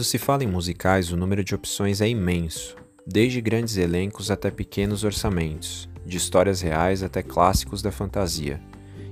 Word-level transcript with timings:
Quando 0.00 0.06
se 0.06 0.16
fala 0.16 0.42
em 0.42 0.46
musicais, 0.46 1.12
o 1.12 1.16
número 1.16 1.44
de 1.44 1.54
opções 1.54 2.00
é 2.00 2.08
imenso, 2.08 2.74
desde 3.06 3.38
grandes 3.38 3.76
elencos 3.76 4.30
até 4.30 4.50
pequenos 4.50 5.04
orçamentos, 5.04 5.90
de 6.06 6.16
histórias 6.16 6.62
reais 6.62 7.02
até 7.02 7.22
clássicos 7.22 7.82
da 7.82 7.92
fantasia. 7.92 8.58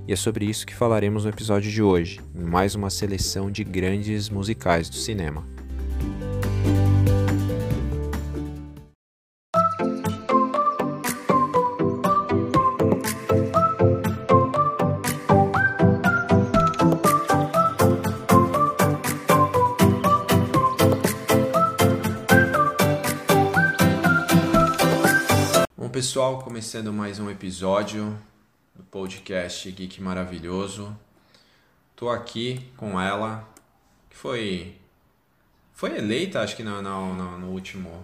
E 0.07 0.13
é 0.13 0.15
sobre 0.15 0.45
isso 0.45 0.65
que 0.65 0.73
falaremos 0.73 1.25
no 1.25 1.29
episódio 1.29 1.69
de 1.69 1.83
hoje, 1.83 2.19
em 2.33 2.43
mais 2.43 2.73
uma 2.73 2.89
seleção 2.89 3.51
de 3.51 3.63
grandes 3.63 4.31
musicais 4.31 4.89
do 4.89 4.95
cinema. 4.95 5.45
Pessoal, 26.09 26.39
começando 26.41 26.91
mais 26.91 27.19
um 27.19 27.29
episódio 27.29 28.19
do 28.73 28.81
podcast 28.85 29.71
Geek 29.71 30.01
Maravilhoso. 30.01 30.97
Tô 31.95 32.09
aqui 32.09 32.65
com 32.75 32.99
ela, 32.99 33.47
que 34.09 34.17
foi 34.17 34.75
foi 35.71 35.95
eleita, 35.99 36.41
acho 36.41 36.55
que 36.55 36.63
no, 36.63 36.81
no, 36.81 37.13
no- 37.13 37.37
no 37.37 37.47
último 37.51 38.03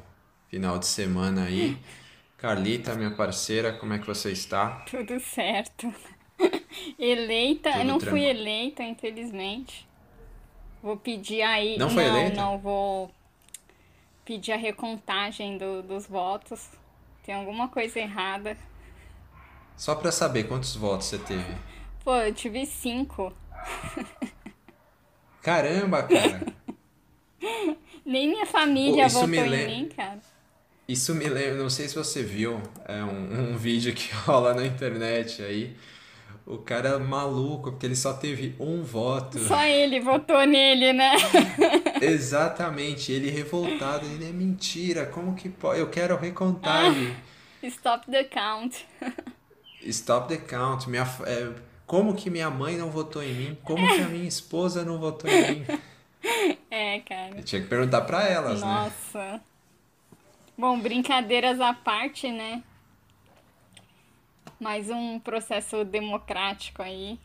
final 0.50 0.78
de 0.78 0.86
semana 0.86 1.46
aí. 1.46 1.80
Carlita, 2.38 2.94
minha 2.94 3.10
parceira, 3.10 3.74
como 3.74 3.94
é 3.94 3.98
que 3.98 4.06
você 4.06 4.32
está? 4.32 4.86
Tudo 4.88 5.20
certo. 5.20 5.92
Eleita, 7.00 7.72
Tudo 7.72 7.82
eu 7.82 7.86
não 7.86 8.00
fui 8.00 8.10
tranquilo. 8.22 8.30
eleita, 8.40 8.84
infelizmente. 8.84 9.88
Vou 10.84 10.96
pedir 10.96 11.42
aí. 11.42 11.76
Não 11.80 11.90
foi 11.90 12.04
não, 12.08 12.18
eleita? 12.20 12.36
não, 12.40 12.60
vou 12.60 13.12
pedir 14.24 14.52
a 14.52 14.58
recontagem 14.58 15.58
do- 15.58 15.82
dos 15.82 16.06
votos. 16.06 16.70
Tem 17.26 17.34
alguma 17.34 17.68
coisa 17.68 18.00
errada. 18.00 18.56
Só 19.76 19.96
pra 19.96 20.12
saber 20.12 20.44
quantos 20.44 20.76
votos 20.76 21.08
você 21.08 21.18
teve. 21.18 21.56
Pô, 22.04 22.16
eu 22.16 22.32
tive 22.32 22.66
cinco. 22.68 23.34
Caramba, 25.42 26.04
cara! 26.04 26.46
Nem 28.06 28.30
minha 28.30 28.46
família 28.46 29.08
isso 29.08 29.16
votou 29.16 29.30
me 29.30 29.40
em 29.40 29.68
mim, 29.68 29.90
cara. 29.90 30.20
Isso 30.88 31.16
me 31.16 31.28
lembra, 31.28 31.56
não 31.56 31.70
sei 31.70 31.88
se 31.88 31.96
você 31.96 32.22
viu, 32.22 32.62
é 32.88 33.04
um, 33.04 33.54
um 33.54 33.58
vídeo 33.58 33.94
que 33.94 34.14
rola 34.26 34.54
na 34.54 34.64
internet 34.66 35.42
aí. 35.42 35.76
O 36.46 36.60
cara 36.60 36.90
é 36.90 36.98
maluco, 37.00 37.72
porque 37.72 37.88
ele 37.88 37.96
só 37.96 38.14
teve 38.14 38.56
um 38.60 38.84
voto. 38.84 39.40
Só 39.40 39.64
ele 39.64 40.00
votou 40.00 40.46
nele, 40.46 40.94
né? 40.94 41.16
Exatamente, 42.00 43.12
ele 43.12 43.32
revoltado, 43.32 44.06
ele 44.06 44.30
é 44.30 44.32
mentira, 44.32 45.08
como 45.08 45.34
que 45.34 45.50
pode? 45.50 45.80
Eu 45.80 45.90
quero 45.90 46.16
recontagem. 46.16 47.16
Stop 47.64 48.12
the 48.12 48.24
count. 48.26 48.86
Stop 49.82 50.28
the 50.28 50.38
count. 50.38 50.88
Minha, 50.88 51.08
é, 51.26 51.52
como 51.88 52.14
que 52.14 52.30
minha 52.30 52.52
mãe 52.52 52.78
não 52.78 52.92
votou 52.92 53.24
em 53.24 53.34
mim? 53.34 53.58
Como 53.64 53.88
que 53.88 54.02
a 54.02 54.08
minha 54.08 54.28
esposa 54.28 54.86
não 54.86 55.00
votou 55.00 55.30
em 55.30 55.52
mim? 55.52 55.66
É, 56.72 57.00
cara. 57.02 57.38
Eu 57.38 57.44
tinha 57.44 57.62
que 57.62 57.68
perguntar 57.68 58.02
pra 58.02 58.28
elas, 58.28 58.60
né? 58.60 58.68
Nossa. 58.68 59.42
Bom, 60.58 60.80
brincadeiras 60.80 61.62
à 61.62 61.72
parte, 61.72 62.32
né? 62.32 62.64
Mais 64.60 64.90
um 64.90 65.20
processo 65.20 65.84
democrático 65.84 66.82
aí. 66.82 67.20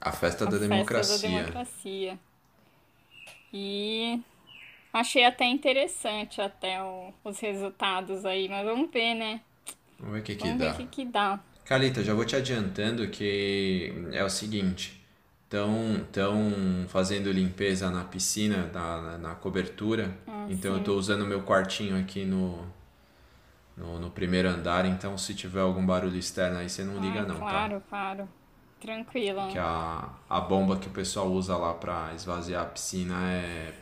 A 0.00 0.12
festa 0.12 0.44
da 0.46 0.56
a 0.56 0.60
festa 0.60 0.68
democracia. 0.68 1.28
da 1.30 1.36
democracia. 1.36 2.18
E 3.52 4.20
achei 4.92 5.24
até 5.24 5.44
interessante 5.46 6.40
até 6.40 6.82
o- 6.82 7.12
os 7.24 7.38
resultados 7.40 8.24
aí, 8.24 8.48
mas 8.48 8.64
vamos 8.64 8.90
ver, 8.90 9.14
né? 9.14 9.40
Vamos 9.98 10.14
ver 10.14 10.20
o 10.20 10.22
que 10.22 10.36
que 10.36 10.44
Vamos 10.44 10.58
ver 10.58 10.66
dá. 10.66 10.72
o 10.72 10.76
que 10.76 10.86
que 10.86 11.04
dá. 11.04 11.40
Carlita, 11.64 12.02
já 12.02 12.14
vou 12.14 12.24
te 12.24 12.34
adiantando 12.34 13.08
que 13.08 13.92
é 14.12 14.24
o 14.24 14.30
seguinte, 14.30 14.98
estão 15.44 16.06
tão 16.10 16.86
fazendo 16.88 17.30
limpeza 17.30 17.90
na 17.90 18.04
piscina, 18.04 18.70
na, 18.72 19.18
na, 19.18 19.34
cobertura, 19.34 20.16
então 20.48 20.74
eu 20.76 20.84
tô 20.84 20.94
usando 20.94 21.26
meu 21.26 21.42
quartinho 21.42 21.98
aqui 22.00 22.24
no, 22.24 22.64
no, 23.78 23.98
no 24.00 24.10
primeiro 24.10 24.48
andar, 24.48 24.84
então 24.86 25.16
se 25.16 25.34
tiver 25.34 25.60
algum 25.60 25.84
barulho 25.86 26.16
externo 26.18 26.58
aí, 26.58 26.68
você 26.68 26.82
não 26.84 26.98
liga 27.00 27.20
Ah, 27.20 27.26
não, 27.26 27.34
tá? 27.36 27.40
claro, 27.40 27.82
claro. 27.88 28.28
Tranquilo. 28.80 29.48
Que 29.48 29.58
a, 29.58 30.08
a 30.28 30.40
bomba 30.40 30.76
que 30.76 30.86
o 30.88 30.90
pessoal 30.90 31.26
usa 31.28 31.56
lá 31.56 31.74
pra 31.74 32.12
esvaziar 32.14 32.62
a 32.62 32.66
piscina 32.66 33.14
é, 33.32 33.74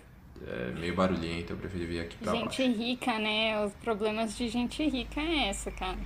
é 0.47 0.73
meio 0.79 0.95
barulhenta, 0.95 1.53
eu 1.53 1.57
preferi 1.57 1.85
vir 1.87 2.01
aqui 2.01 2.17
pra 2.17 2.33
Gente 2.33 2.63
baixo. 2.67 2.79
rica, 2.83 3.19
né? 3.19 3.65
Os 3.65 3.73
problemas 3.75 4.37
de 4.37 4.49
gente 4.49 4.87
rica 4.89 5.21
é 5.21 5.49
essa, 5.49 5.71
cara. 5.71 5.99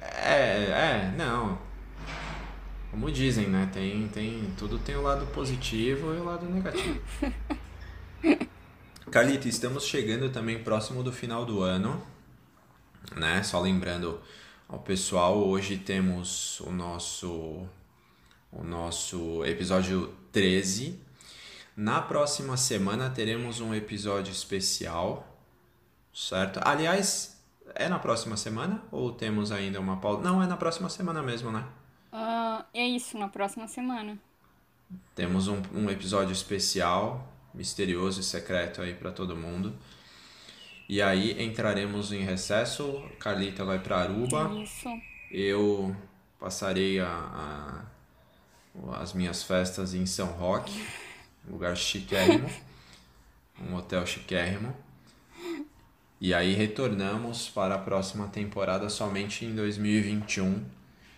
É, 0.00 1.08
é, 1.08 1.14
não. 1.16 1.58
Como 2.90 3.10
dizem, 3.10 3.46
né? 3.46 3.68
Tem, 3.72 4.06
tem, 4.08 4.52
tudo 4.58 4.78
tem 4.78 4.94
o 4.96 5.02
lado 5.02 5.24
positivo 5.28 6.12
e 6.14 6.18
o 6.18 6.24
lado 6.24 6.44
negativo. 6.46 7.00
Carlita, 9.12 9.46
estamos 9.46 9.84
chegando 9.84 10.30
também 10.30 10.64
próximo 10.64 11.02
do 11.02 11.12
final 11.12 11.44
do 11.44 11.60
ano, 11.60 12.02
né? 13.14 13.42
Só 13.42 13.60
lembrando 13.60 14.18
ao 14.66 14.78
pessoal, 14.78 15.36
hoje 15.36 15.76
temos 15.76 16.58
o 16.60 16.70
nosso 16.70 17.68
o 18.50 18.64
nosso 18.64 19.44
episódio 19.44 20.14
13. 20.32 20.98
Na 21.76 22.00
próxima 22.00 22.56
semana 22.56 23.10
teremos 23.10 23.60
um 23.60 23.74
episódio 23.74 24.32
especial, 24.32 25.28
certo? 26.14 26.58
Aliás, 26.64 27.38
é 27.74 27.90
na 27.90 27.98
próxima 27.98 28.38
semana 28.38 28.82
ou 28.90 29.12
temos 29.12 29.52
ainda 29.52 29.78
uma 29.78 29.98
pausa? 29.98 30.22
Não, 30.22 30.42
é 30.42 30.46
na 30.46 30.56
próxima 30.56 30.88
semana 30.88 31.22
mesmo, 31.22 31.52
né? 31.52 31.66
Ah, 32.10 32.64
é 32.72 32.86
isso, 32.88 33.18
na 33.18 33.28
próxima 33.28 33.68
semana. 33.68 34.18
Temos 35.14 35.48
um, 35.48 35.60
um 35.74 35.90
episódio 35.90 36.32
especial, 36.32 37.31
misterioso 37.54 38.20
e 38.20 38.24
secreto 38.24 38.80
aí 38.82 38.94
pra 38.94 39.10
todo 39.12 39.36
mundo. 39.36 39.74
E 40.88 41.00
aí 41.00 41.42
entraremos 41.42 42.12
em 42.12 42.20
recesso. 42.22 43.02
Carlita 43.18 43.64
vai 43.64 43.78
pra 43.78 43.98
Aruba. 43.98 44.50
Isso. 44.62 44.88
Eu 45.30 45.96
passarei 46.38 47.00
a, 47.00 47.08
a- 47.08 47.84
as 49.00 49.12
minhas 49.12 49.42
festas 49.42 49.94
em 49.94 50.06
São 50.06 50.26
Roque, 50.32 50.72
lugar 51.48 51.76
chiquérrimo, 51.76 52.48
um 53.60 53.74
hotel 53.74 54.06
chiquérrimo. 54.06 54.74
E 56.20 56.32
aí 56.32 56.54
retornamos 56.54 57.48
para 57.48 57.74
a 57.74 57.78
próxima 57.78 58.28
temporada 58.28 58.88
somente 58.88 59.44
em 59.44 59.54
2021, 59.54 60.64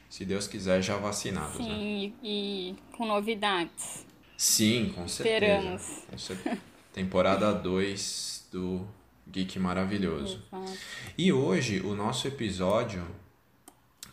se 0.09 0.25
Deus 0.25 0.47
quiser, 0.47 0.81
já 0.83 0.97
vacinados, 0.97 1.59
né? 1.59 1.75
Sim, 1.75 2.15
e, 2.23 2.71
e 2.71 2.77
com 2.97 3.05
novidades. 3.06 4.06
Sim, 4.37 4.93
com 4.94 5.06
certeza. 5.08 5.75
Esperamos. 6.14 6.62
Temporada 6.93 7.53
2 7.53 8.49
do 8.53 8.87
Geek 9.29 9.58
Maravilhoso. 9.58 10.41
Exato. 10.53 10.79
E 11.17 11.32
hoje 11.32 11.81
o 11.81 11.94
nosso 11.94 12.29
episódio 12.29 13.05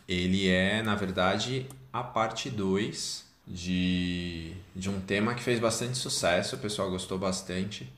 ele 0.08 0.48
é, 0.48 0.82
na 0.82 0.94
verdade, 0.94 1.66
a 1.92 2.02
parte 2.02 2.50
2 2.50 3.24
de, 3.46 4.52
de 4.74 4.90
um 4.90 5.00
tema 5.00 5.34
que 5.34 5.42
fez 5.42 5.58
bastante 5.58 5.96
sucesso, 5.96 6.56
o 6.56 6.58
pessoal 6.58 6.90
gostou 6.90 7.18
bastante, 7.18 7.90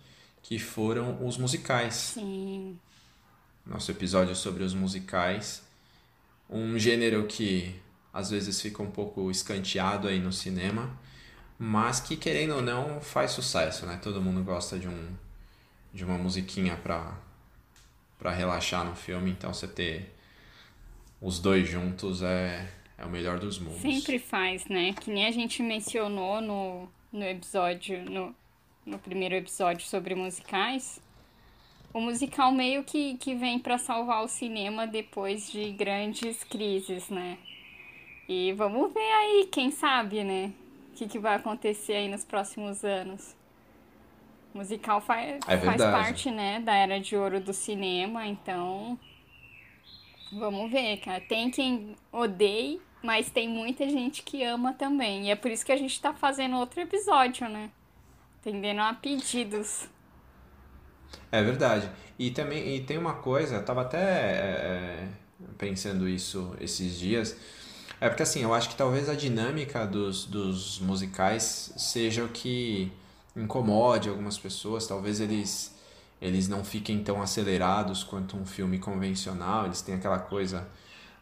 que 0.42 0.58
foram 0.58 1.24
os 1.26 1.36
musicais. 1.38 1.94
Sim. 1.94 2.78
Nosso 3.66 3.90
episódio 3.90 4.36
sobre 4.36 4.62
os 4.62 4.74
musicais, 4.74 5.62
um 6.50 6.78
gênero 6.78 7.26
que 7.26 7.74
às 8.12 8.30
vezes 8.30 8.60
fica 8.60 8.82
um 8.82 8.90
pouco 8.90 9.30
escanteado 9.30 10.06
aí 10.06 10.20
no 10.20 10.32
cinema, 10.32 10.96
mas 11.58 12.00
que 12.00 12.16
querendo 12.16 12.56
ou 12.56 12.62
não 12.62 13.00
faz 13.00 13.30
sucesso, 13.30 13.86
né? 13.86 13.98
Todo 14.02 14.20
mundo 14.20 14.42
gosta 14.42 14.78
de 14.78 14.88
um 14.88 15.16
de 15.92 16.04
uma 16.04 16.18
musiquinha 16.18 16.76
pra 16.76 17.16
para 18.18 18.32
relaxar 18.32 18.84
no 18.84 18.94
filme, 18.96 19.30
então 19.30 19.52
você 19.52 19.68
ter 19.68 20.14
os 21.20 21.38
dois 21.38 21.68
juntos 21.68 22.22
é 22.22 22.68
é 22.96 23.04
o 23.04 23.08
melhor 23.08 23.38
dos 23.38 23.58
mundos. 23.58 23.80
Sempre 23.80 24.18
faz, 24.18 24.66
né? 24.66 24.92
Que 24.92 25.10
nem 25.10 25.26
a 25.26 25.30
gente 25.30 25.62
mencionou 25.62 26.40
no, 26.40 26.88
no 27.12 27.24
episódio, 27.24 28.04
no, 28.08 28.34
no 28.86 28.98
primeiro 28.98 29.34
episódio 29.34 29.86
sobre 29.86 30.14
musicais, 30.14 31.00
o 31.92 32.00
musical 32.00 32.52
meio 32.52 32.82
que, 32.84 33.16
que 33.18 33.34
vem 33.34 33.58
para 33.58 33.78
salvar 33.78 34.24
o 34.24 34.28
cinema 34.28 34.86
depois 34.86 35.50
de 35.50 35.70
grandes 35.72 36.42
crises, 36.44 37.08
né? 37.08 37.38
E 38.28 38.52
vamos 38.52 38.92
ver 38.92 39.00
aí, 39.00 39.48
quem 39.50 39.70
sabe, 39.70 40.24
né? 40.24 40.52
O 40.94 40.96
que, 40.96 41.08
que 41.08 41.18
vai 41.18 41.34
acontecer 41.34 41.94
aí 41.94 42.08
nos 42.08 42.24
próximos 42.24 42.84
anos. 42.84 43.34
O 44.54 44.58
musical 44.58 45.00
faz, 45.00 45.40
é 45.48 45.58
faz 45.58 45.82
parte, 45.82 46.30
né, 46.30 46.60
da 46.60 46.72
era 46.72 47.00
de 47.00 47.16
ouro 47.16 47.40
do 47.40 47.52
cinema, 47.52 48.24
então 48.24 48.96
vamos 50.32 50.70
ver, 50.70 50.98
cara. 50.98 51.20
Tem 51.20 51.50
quem 51.50 51.96
odeie, 52.12 52.80
mas 53.02 53.28
tem 53.28 53.48
muita 53.48 53.88
gente 53.88 54.22
que 54.22 54.44
ama 54.44 54.72
também. 54.72 55.26
E 55.26 55.30
é 55.32 55.34
por 55.34 55.50
isso 55.50 55.66
que 55.66 55.72
a 55.72 55.76
gente 55.76 56.00
tá 56.00 56.14
fazendo 56.14 56.54
outro 56.58 56.80
episódio, 56.80 57.48
né? 57.48 57.70
Atendendo 58.40 58.80
a 58.80 58.94
pedidos. 58.94 59.88
É 61.32 61.42
verdade. 61.42 61.90
E 62.16 62.30
também 62.30 62.76
e 62.76 62.84
tem 62.84 62.98
uma 62.98 63.14
coisa, 63.14 63.56
eu 63.56 63.64
tava 63.64 63.82
até 63.82 63.98
é, 63.98 65.08
pensando 65.58 66.08
isso 66.08 66.54
esses 66.60 66.96
dias. 66.96 67.36
É 68.04 68.08
porque 68.10 68.22
assim, 68.22 68.42
eu 68.42 68.52
acho 68.52 68.68
que 68.68 68.76
talvez 68.76 69.08
a 69.08 69.14
dinâmica 69.14 69.86
dos, 69.86 70.26
dos 70.26 70.78
musicais 70.78 71.72
seja 71.74 72.22
o 72.22 72.28
que 72.28 72.92
incomode 73.34 74.10
algumas 74.10 74.36
pessoas. 74.36 74.86
Talvez 74.86 75.20
eles, 75.20 75.74
eles 76.20 76.46
não 76.46 76.62
fiquem 76.62 77.02
tão 77.02 77.22
acelerados 77.22 78.04
quanto 78.04 78.36
um 78.36 78.44
filme 78.44 78.78
convencional. 78.78 79.64
Eles 79.64 79.80
têm 79.80 79.94
aquela 79.94 80.18
coisa, 80.18 80.68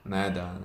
né, 0.05 0.29
da, 0.29 0.57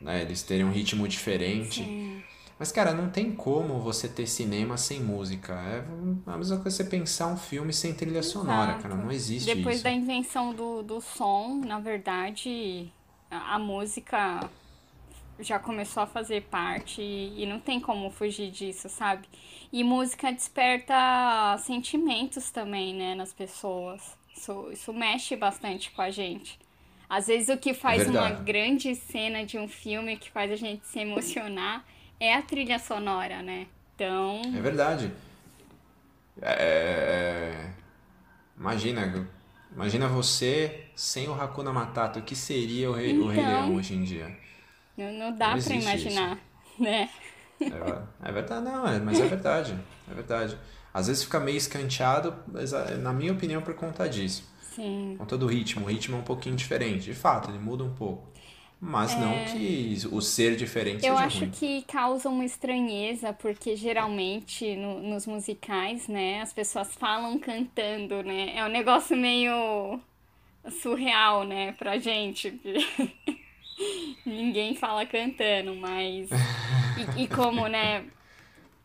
né, 0.00 0.22
eles 0.22 0.40
terem 0.44 0.64
um 0.64 0.70
ritmo 0.70 1.08
diferente. 1.08 1.82
Sim. 1.82 2.22
Mas, 2.56 2.70
cara, 2.70 2.92
não 2.94 3.10
tem 3.10 3.32
como 3.32 3.80
você 3.80 4.06
ter 4.06 4.28
cinema 4.28 4.76
sem 4.76 5.00
música. 5.00 5.52
É 5.52 5.84
a 6.30 6.36
mesma 6.38 6.58
coisa 6.58 6.76
você 6.76 6.84
pensar 6.84 7.26
um 7.26 7.36
filme 7.36 7.72
sem 7.72 7.92
trilha 7.92 8.20
Exato. 8.20 8.38
sonora, 8.38 8.74
cara. 8.74 8.94
Não 8.94 9.10
existe 9.10 9.52
Depois 9.52 9.74
isso. 9.74 9.84
da 9.84 9.90
invenção 9.90 10.54
do, 10.54 10.80
do 10.80 11.00
som, 11.00 11.60
na 11.66 11.80
verdade, 11.80 12.88
a, 13.28 13.56
a 13.56 13.58
música 13.58 14.48
já 15.40 15.58
começou 15.58 16.02
a 16.02 16.06
fazer 16.06 16.42
parte 16.42 17.02
e, 17.02 17.44
não 17.46 17.58
tem 17.58 17.80
como 17.80 18.10
fugir 18.10 18.50
disso, 18.50 18.88
sabe? 18.88 19.26
E 19.72 19.82
música 19.82 20.32
desperta 20.32 20.94
sentimentos 21.58 22.50
também, 22.50 22.94
né, 22.94 23.14
nas 23.14 23.32
pessoas. 23.32 24.16
Isso, 24.36 24.68
isso 24.72 24.92
mexe 24.92 25.36
bastante 25.36 25.90
com 25.90 26.02
a 26.02 26.10
gente. 26.10 26.58
Às 27.08 27.26
vezes 27.26 27.48
o 27.48 27.58
que 27.58 27.74
faz 27.74 28.08
uma 28.08 28.22
verdade. 28.22 28.44
grande 28.44 28.94
cena 28.94 29.44
de 29.44 29.58
um 29.58 29.68
filme 29.68 30.16
que 30.16 30.30
faz 30.30 30.50
a 30.50 30.56
gente 30.56 30.86
se 30.86 30.98
emocionar 30.98 31.84
é 32.18 32.34
a 32.34 32.42
trilha 32.42 32.78
sonora, 32.78 33.42
né? 33.42 33.66
Então, 33.94 34.40
É 34.56 34.60
verdade. 34.60 35.12
É... 36.42 37.70
Imagina, 38.58 39.28
imagina 39.72 40.08
você 40.08 40.86
sem 40.94 41.28
o 41.28 41.34
Hakuna 41.34 41.72
Matata. 41.72 42.18
O 42.20 42.22
que 42.22 42.34
seria 42.34 42.90
o 42.90 42.92
Rei, 42.94 43.18
o 43.18 43.26
Rei 43.28 43.40
Então. 43.40 43.52
Leão 43.52 43.74
hoje 43.76 43.94
em 43.94 44.02
dia? 44.02 44.43
Não, 44.96 45.12
não 45.12 45.36
dá 45.36 45.56
existe 45.56 45.82
imaginar, 45.82 46.38
né? 46.78 47.08
É, 47.60 48.28
é 48.28 48.32
verdade, 48.32 48.64
não, 48.64 48.86
é, 48.86 48.98
mas 48.98 49.20
é 49.20 49.26
verdade. 49.26 49.78
É 50.10 50.14
verdade. 50.14 50.58
Às 50.92 51.06
vezes 51.06 51.24
fica 51.24 51.40
meio 51.40 51.56
escanteado, 51.56 52.34
ah, 52.54 52.94
na 52.96 53.12
minha 53.12 53.32
opinião, 53.32 53.62
por 53.62 53.74
conta 53.74 54.08
disso. 54.08 54.48
Sim. 54.74 55.10
Por 55.12 55.18
conta 55.20 55.38
do 55.38 55.46
ritmo. 55.46 55.84
O 55.86 55.88
ritmo 55.88 56.16
é 56.16 56.18
um 56.20 56.24
pouquinho 56.24 56.56
diferente. 56.56 57.04
De 57.04 57.14
fato, 57.14 57.50
ele 57.50 57.58
muda 57.58 57.84
um 57.84 57.94
pouco. 57.94 58.28
Mas 58.80 59.16
não 59.18 59.44
que 59.46 59.96
o 60.12 60.20
ser 60.20 60.56
diferente 60.56 61.06
É. 61.06 61.10
Eu 61.10 61.16
acho 61.16 61.38
ruim. 61.40 61.50
que 61.50 61.82
causa 61.82 62.28
uma 62.28 62.44
estranheza, 62.44 63.32
porque 63.32 63.76
geralmente 63.76 64.76
no- 64.76 65.00
nos 65.00 65.26
musicais, 65.26 66.06
né, 66.06 66.42
as 66.42 66.52
pessoas 66.52 66.94
falam 66.94 67.38
cantando, 67.38 68.22
né? 68.22 68.52
É 68.56 68.64
um 68.64 68.68
negócio 68.68 69.16
meio 69.16 69.98
surreal, 70.82 71.44
né, 71.44 71.72
pra 71.72 71.98
gente. 71.98 72.52
Ninguém 74.24 74.74
fala 74.74 75.06
cantando, 75.06 75.74
mas. 75.76 76.28
E, 76.96 77.24
e 77.24 77.28
como, 77.28 77.66
né, 77.66 78.04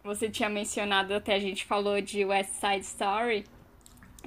você 0.04 0.30
tinha 0.30 0.50
mencionado, 0.50 1.14
até 1.14 1.36
a 1.36 1.40
gente 1.40 1.66
falou 1.66 2.02
de 2.02 2.26
West 2.26 2.52
Side 2.52 2.86
Story. 2.86 3.46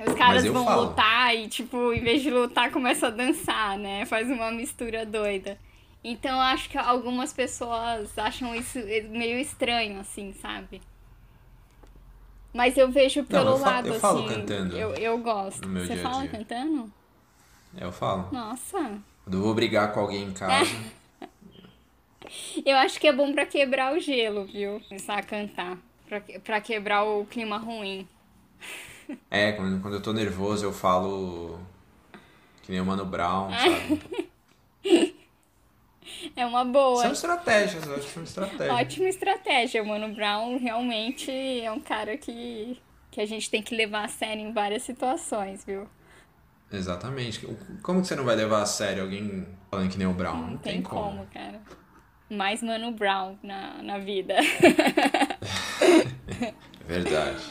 Os 0.06 0.14
caras 0.14 0.44
eu 0.44 0.52
vão 0.52 0.64
falo. 0.64 0.82
lutar 0.88 1.34
e, 1.36 1.48
tipo, 1.48 1.92
em 1.92 2.00
vez 2.00 2.22
de 2.22 2.30
lutar, 2.30 2.70
começa 2.70 3.08
a 3.08 3.10
dançar, 3.10 3.78
né? 3.78 4.06
Faz 4.06 4.28
uma 4.30 4.50
mistura 4.50 5.04
doida. 5.04 5.58
Então, 6.04 6.32
eu 6.36 6.40
acho 6.42 6.68
que 6.70 6.78
algumas 6.78 7.32
pessoas 7.32 8.16
acham 8.18 8.54
isso 8.54 8.78
meio 9.10 9.38
estranho, 9.38 10.00
assim, 10.00 10.32
sabe? 10.34 10.80
Mas 12.54 12.76
eu 12.76 12.90
vejo 12.90 13.24
pelo 13.24 13.50
eu 13.50 13.58
fa- 13.58 13.70
lado, 13.70 13.86
eu 13.88 13.92
assim. 13.92 14.00
falo 14.00 14.26
cantando 14.26 14.76
Eu, 14.76 14.94
eu 14.94 15.18
gosto. 15.18 15.68
Você 15.68 15.94
dia 15.94 16.02
fala 16.02 16.26
cantando? 16.28 16.92
Eu 17.78 17.90
falo. 17.92 18.28
Nossa. 18.32 19.00
Quando 19.24 19.38
eu 19.38 19.42
vou 19.42 19.54
brigar 19.54 19.92
com 19.92 20.00
alguém 20.00 20.24
em 20.24 20.32
casa. 20.32 20.70
Eu 22.64 22.76
acho 22.76 22.98
que 22.98 23.06
é 23.06 23.12
bom 23.12 23.32
pra 23.32 23.44
quebrar 23.44 23.94
o 23.94 24.00
gelo, 24.00 24.46
viu? 24.46 24.80
Começar 24.88 25.18
a 25.18 25.22
cantar. 25.22 25.76
Pra 26.42 26.60
quebrar 26.60 27.04
o 27.04 27.26
clima 27.26 27.58
ruim. 27.58 28.08
É, 29.30 29.52
quando, 29.52 29.82
quando 29.82 29.94
eu 29.94 30.00
tô 30.00 30.12
nervoso 30.12 30.64
eu 30.64 30.72
falo 30.72 31.58
que 32.62 32.70
nem 32.70 32.80
o 32.80 32.86
Mano 32.86 33.04
Brown, 33.04 33.50
sabe? 33.50 34.00
É 36.36 36.46
uma 36.46 36.64
boa. 36.64 37.02
São 37.02 37.12
estratégias, 37.12 37.86
eu 37.86 37.94
acho 37.94 38.06
que 38.06 38.12
são 38.12 38.22
estratégias. 38.22 38.70
Ótima 38.70 39.08
estratégia. 39.08 39.82
O 39.82 39.86
Mano 39.86 40.14
Brown 40.14 40.58
realmente 40.58 41.30
é 41.30 41.70
um 41.70 41.80
cara 41.80 42.16
que, 42.16 42.80
que 43.10 43.20
a 43.20 43.26
gente 43.26 43.50
tem 43.50 43.62
que 43.62 43.74
levar 43.74 44.04
a 44.04 44.08
sério 44.08 44.42
em 44.42 44.52
várias 44.52 44.82
situações, 44.82 45.64
viu? 45.64 45.88
Exatamente. 46.72 47.46
Como 47.82 48.00
que 48.00 48.08
você 48.08 48.16
não 48.16 48.24
vai 48.24 48.34
levar 48.34 48.62
a 48.62 48.66
sério 48.66 49.02
alguém 49.02 49.46
falando 49.70 49.90
que 49.90 49.98
nem 49.98 50.06
o 50.06 50.14
Brown? 50.14 50.50
Não 50.52 50.56
tem 50.56 50.82
como, 50.82 51.26
cara. 51.26 51.60
Mais 52.30 52.62
Mano 52.62 52.92
Brown 52.92 53.36
na, 53.42 53.82
na 53.82 53.98
vida. 53.98 54.34
É 56.84 56.84
verdade. 56.84 57.42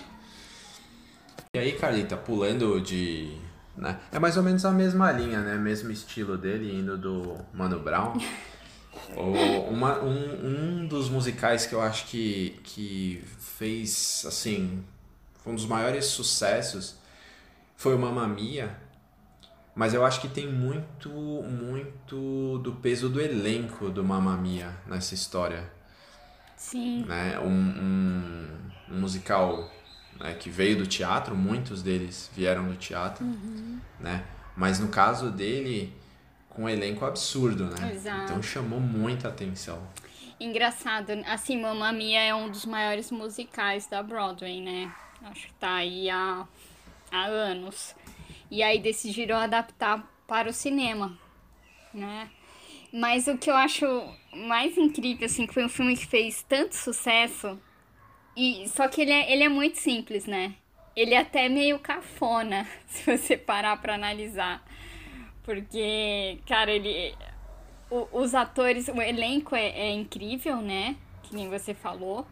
E 1.54 1.60
aí, 1.60 1.72
Carlita, 1.74 2.18
pulando 2.18 2.82
de. 2.82 3.38
Né? 3.78 3.98
É 4.12 4.20
mais 4.20 4.36
ou 4.36 4.44
menos 4.44 4.66
a 4.66 4.72
mesma 4.72 5.12
linha, 5.12 5.40
né? 5.40 5.56
Mesmo 5.56 5.90
estilo 5.90 6.38
dele, 6.38 6.76
indo 6.76 6.98
do 6.98 7.38
Mano 7.54 7.80
Brown. 7.80 8.18
Uma, 9.70 10.00
um, 10.02 10.82
um 10.82 10.88
dos 10.88 11.10
musicais 11.10 11.66
que 11.66 11.74
eu 11.74 11.82
acho 11.82 12.06
que, 12.08 12.60
que 12.64 13.24
fez, 13.40 14.26
assim, 14.28 14.84
foi 15.42 15.54
um 15.54 15.56
dos 15.56 15.66
maiores 15.66 16.06
sucessos 16.06 17.02
foi 17.82 17.96
o 17.96 17.98
Mamma 17.98 18.28
Mia. 18.28 18.78
Mas 19.74 19.94
eu 19.94 20.06
acho 20.06 20.20
que 20.20 20.28
tem 20.28 20.48
muito, 20.48 21.10
muito 21.10 22.60
do 22.60 22.74
peso 22.74 23.08
do 23.08 23.22
elenco 23.22 23.90
do 23.90 24.04
Mamma 24.04 24.36
Mia 24.36 24.76
nessa 24.86 25.14
história 25.14 25.72
Sim. 26.62 27.04
né? 27.06 27.40
Um, 27.40 27.50
um, 27.50 28.48
um 28.92 29.00
musical 29.00 29.70
né, 30.20 30.34
que 30.36 30.50
veio 30.50 30.78
do 30.78 30.86
teatro, 30.86 31.36
muitos 31.36 31.82
deles 31.82 32.30
vieram 32.36 32.68
do 32.68 32.76
teatro, 32.76 33.26
né? 34.00 34.24
Mas 34.56 34.80
no 34.80 34.90
caso 34.90 35.32
dele, 35.32 35.92
com 36.50 36.64
um 36.64 36.70
elenco 36.70 37.04
absurdo, 37.04 37.66
né? 37.66 37.94
Exato. 37.94 38.24
Então 38.26 38.44
chamou 38.44 38.80
muita 38.80 39.28
atenção. 39.28 39.82
Engraçado, 40.40 41.12
assim, 41.26 41.60
Mamma 41.60 41.92
Mia 41.92 42.22
é 42.22 42.34
um 42.34 42.50
dos 42.50 42.66
maiores 42.66 43.10
musicais 43.10 43.88
da 43.88 44.04
Broadway, 44.04 44.62
né? 44.62 44.94
Acho 45.24 45.48
que 45.48 45.54
tá 45.54 45.76
aí 45.76 46.10
há, 46.10 46.48
há 47.12 47.26
anos. 47.26 47.96
E 48.50 48.64
aí 48.64 48.80
decidiram 48.80 49.38
adaptar 49.38 50.08
para 50.28 50.50
o 50.50 50.54
cinema, 50.54 51.18
né? 51.94 52.30
Mas 52.94 53.28
o 53.28 53.38
que 53.38 53.50
eu 53.52 53.56
acho 53.56 53.86
mais 54.34 54.78
incrível, 54.78 55.26
assim, 55.26 55.48
que 55.48 55.54
foi 55.54 55.66
um 55.66 55.70
filme 55.70 55.96
que 55.98 56.06
fez 56.08 56.44
tanto 56.44 56.76
sucesso, 56.76 57.60
e 58.36 58.68
só 58.70 58.88
que 58.88 59.02
ele 59.02 59.12
é, 59.12 59.32
ele 59.34 59.44
é 59.44 59.50
muito 59.50 59.78
simples, 59.78 60.26
né? 60.26 60.56
Ele 60.96 61.14
é 61.14 61.20
até 61.20 61.50
meio 61.50 61.80
cafona, 61.80 62.68
se 62.88 63.06
você 63.18 63.38
parar 63.38 63.78
pra 63.82 63.96
analisar. 63.96 64.64
Porque, 65.44 66.40
cara, 66.48 66.72
ele, 66.72 67.16
o- 67.90 68.08
os 68.14 68.36
atores, 68.36 68.88
o 68.90 69.02
elenco 69.02 69.56
é, 69.56 69.68
é 69.70 69.92
incrível, 69.92 70.58
né? 70.62 70.96
Que 71.24 71.36
nem 71.36 71.50
você 71.50 71.74
falou. 71.74 72.28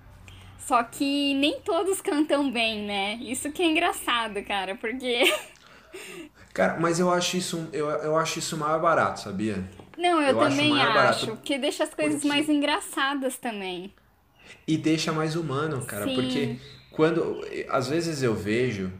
Só 0.59 0.83
que 0.83 1.33
nem 1.35 1.61
todos 1.61 2.01
cantam 2.01 2.51
bem, 2.51 2.83
né? 2.85 3.15
Isso 3.21 3.51
que 3.51 3.63
é 3.63 3.67
engraçado, 3.67 4.43
cara, 4.43 4.75
porque. 4.75 5.23
Cara, 6.53 6.79
mas 6.79 6.99
eu 6.99 7.11
acho 7.11 7.37
isso, 7.37 7.69
eu, 7.71 7.89
eu 7.89 8.17
acho 8.17 8.39
isso 8.39 8.57
mais 8.57 8.81
barato, 8.81 9.21
sabia? 9.21 9.63
Não, 9.97 10.21
eu, 10.21 10.29
Eu 10.29 10.41
acho 10.41 10.49
também 10.57 10.81
acho. 10.81 10.93
barato. 10.93 11.25
Porque 11.27 11.57
deixa 11.57 11.83
as 11.83 11.93
coisas 11.93 12.15
Porque- 12.21 12.27
mais 12.27 12.49
engraçadas 12.49 13.37
também. 13.37 13.93
E 14.67 14.77
deixa 14.77 15.11
mais 15.11 15.35
humano, 15.35 15.85
cara, 15.85 16.05
Sim. 16.05 16.15
porque 16.15 16.55
quando 16.91 17.41
às 17.69 17.87
vezes 17.87 18.23
eu 18.23 18.33
vejo 18.33 18.91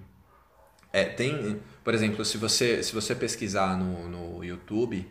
é, 0.94 1.04
tem, 1.06 1.60
por 1.84 1.94
exemplo, 1.94 2.24
se 2.24 2.38
você 2.38 2.84
se 2.84 2.94
você 2.94 3.16
pesquisar 3.16 3.78
no, 3.78 4.08
no 4.10 4.44
YouTube, 4.44 5.08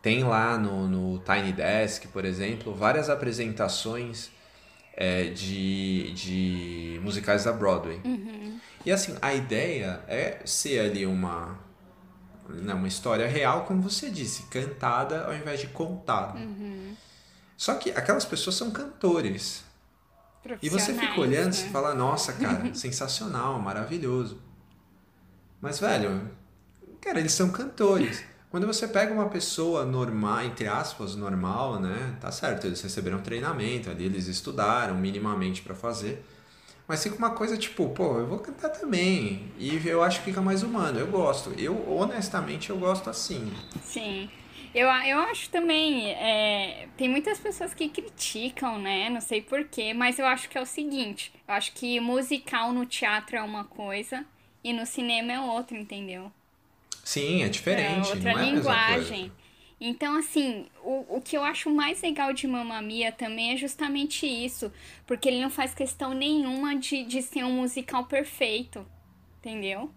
tem 0.00 0.24
lá 0.24 0.56
no, 0.58 0.86
no 0.88 1.18
Tiny 1.20 1.52
Desk, 1.52 2.06
por 2.08 2.24
exemplo, 2.24 2.74
várias 2.74 3.08
apresentações 3.10 4.30
é, 4.96 5.24
de, 5.24 6.12
de 6.12 7.00
musicais 7.02 7.44
da 7.44 7.52
Broadway. 7.52 8.00
Uhum. 8.04 8.60
E 8.84 8.92
assim, 8.92 9.16
a 9.20 9.34
ideia 9.34 10.00
é 10.06 10.40
ser 10.44 10.80
ali 10.80 11.04
uma, 11.06 11.58
né, 12.48 12.74
uma 12.74 12.88
história 12.88 13.26
real, 13.26 13.64
como 13.64 13.82
você 13.82 14.10
disse, 14.10 14.44
cantada 14.44 15.24
ao 15.24 15.34
invés 15.34 15.60
de 15.60 15.68
contada. 15.68 16.38
Uhum. 16.38 16.94
Só 17.56 17.74
que 17.74 17.90
aquelas 17.90 18.24
pessoas 18.24 18.56
são 18.56 18.70
cantores. 18.70 19.64
E 20.60 20.68
você 20.68 20.92
fica 20.92 21.20
olhando 21.20 21.54
né? 21.56 21.66
e 21.66 21.70
fala, 21.70 21.94
nossa, 21.94 22.32
cara, 22.34 22.72
sensacional, 22.74 23.58
maravilhoso. 23.58 24.42
Mas, 25.60 25.78
velho, 25.80 26.30
cara, 27.00 27.18
eles 27.18 27.32
são 27.32 27.50
cantores. 27.50 28.22
Quando 28.54 28.68
você 28.68 28.86
pega 28.86 29.12
uma 29.12 29.28
pessoa 29.28 29.84
normal, 29.84 30.44
entre 30.44 30.68
aspas, 30.68 31.16
normal, 31.16 31.80
né? 31.80 32.16
Tá 32.20 32.30
certo, 32.30 32.68
eles 32.68 32.80
receberam 32.80 33.20
treinamento 33.20 33.90
ali, 33.90 34.04
eles 34.04 34.28
estudaram 34.28 34.94
minimamente 34.94 35.60
para 35.60 35.74
fazer. 35.74 36.24
Mas 36.86 37.02
fica 37.02 37.16
uma 37.16 37.30
coisa 37.30 37.56
tipo, 37.56 37.88
pô, 37.88 38.16
eu 38.16 38.28
vou 38.28 38.38
cantar 38.38 38.68
também. 38.68 39.50
E 39.58 39.84
eu 39.84 40.04
acho 40.04 40.20
que 40.20 40.26
fica 40.26 40.40
mais 40.40 40.62
humano. 40.62 41.00
Eu 41.00 41.08
gosto. 41.08 41.50
Eu, 41.58 41.84
honestamente, 41.98 42.70
eu 42.70 42.78
gosto 42.78 43.10
assim. 43.10 43.52
Sim. 43.82 44.30
Eu, 44.72 44.86
eu 44.86 45.18
acho 45.18 45.50
também, 45.50 46.12
é, 46.12 46.86
tem 46.96 47.08
muitas 47.08 47.40
pessoas 47.40 47.74
que 47.74 47.88
criticam, 47.88 48.78
né? 48.78 49.10
Não 49.10 49.20
sei 49.20 49.42
porquê, 49.42 49.92
mas 49.92 50.20
eu 50.20 50.26
acho 50.26 50.48
que 50.48 50.56
é 50.56 50.60
o 50.60 50.66
seguinte: 50.66 51.32
eu 51.48 51.54
acho 51.54 51.72
que 51.72 51.98
musical 51.98 52.72
no 52.72 52.86
teatro 52.86 53.36
é 53.36 53.42
uma 53.42 53.64
coisa 53.64 54.24
e 54.62 54.72
no 54.72 54.86
cinema 54.86 55.32
é 55.32 55.40
outra, 55.40 55.76
entendeu? 55.76 56.30
Sim, 57.04 57.42
é 57.42 57.48
diferente. 57.48 58.08
É 58.08 58.14
outra 58.14 58.32
não 58.32 58.40
é 58.40 58.44
linguagem. 58.50 59.32
Então, 59.80 60.16
assim, 60.16 60.66
o, 60.82 61.16
o 61.16 61.20
que 61.20 61.36
eu 61.36 61.44
acho 61.44 61.68
mais 61.68 62.00
legal 62.00 62.32
de 62.32 62.46
Mamma 62.46 62.80
Mia 62.80 63.12
também 63.12 63.52
é 63.52 63.56
justamente 63.56 64.26
isso. 64.26 64.72
Porque 65.06 65.28
ele 65.28 65.40
não 65.40 65.50
faz 65.50 65.74
questão 65.74 66.14
nenhuma 66.14 66.74
de, 66.74 67.04
de 67.04 67.20
ser 67.20 67.44
um 67.44 67.60
musical 67.60 68.06
perfeito. 68.06 68.86
Entendeu? 69.38 69.90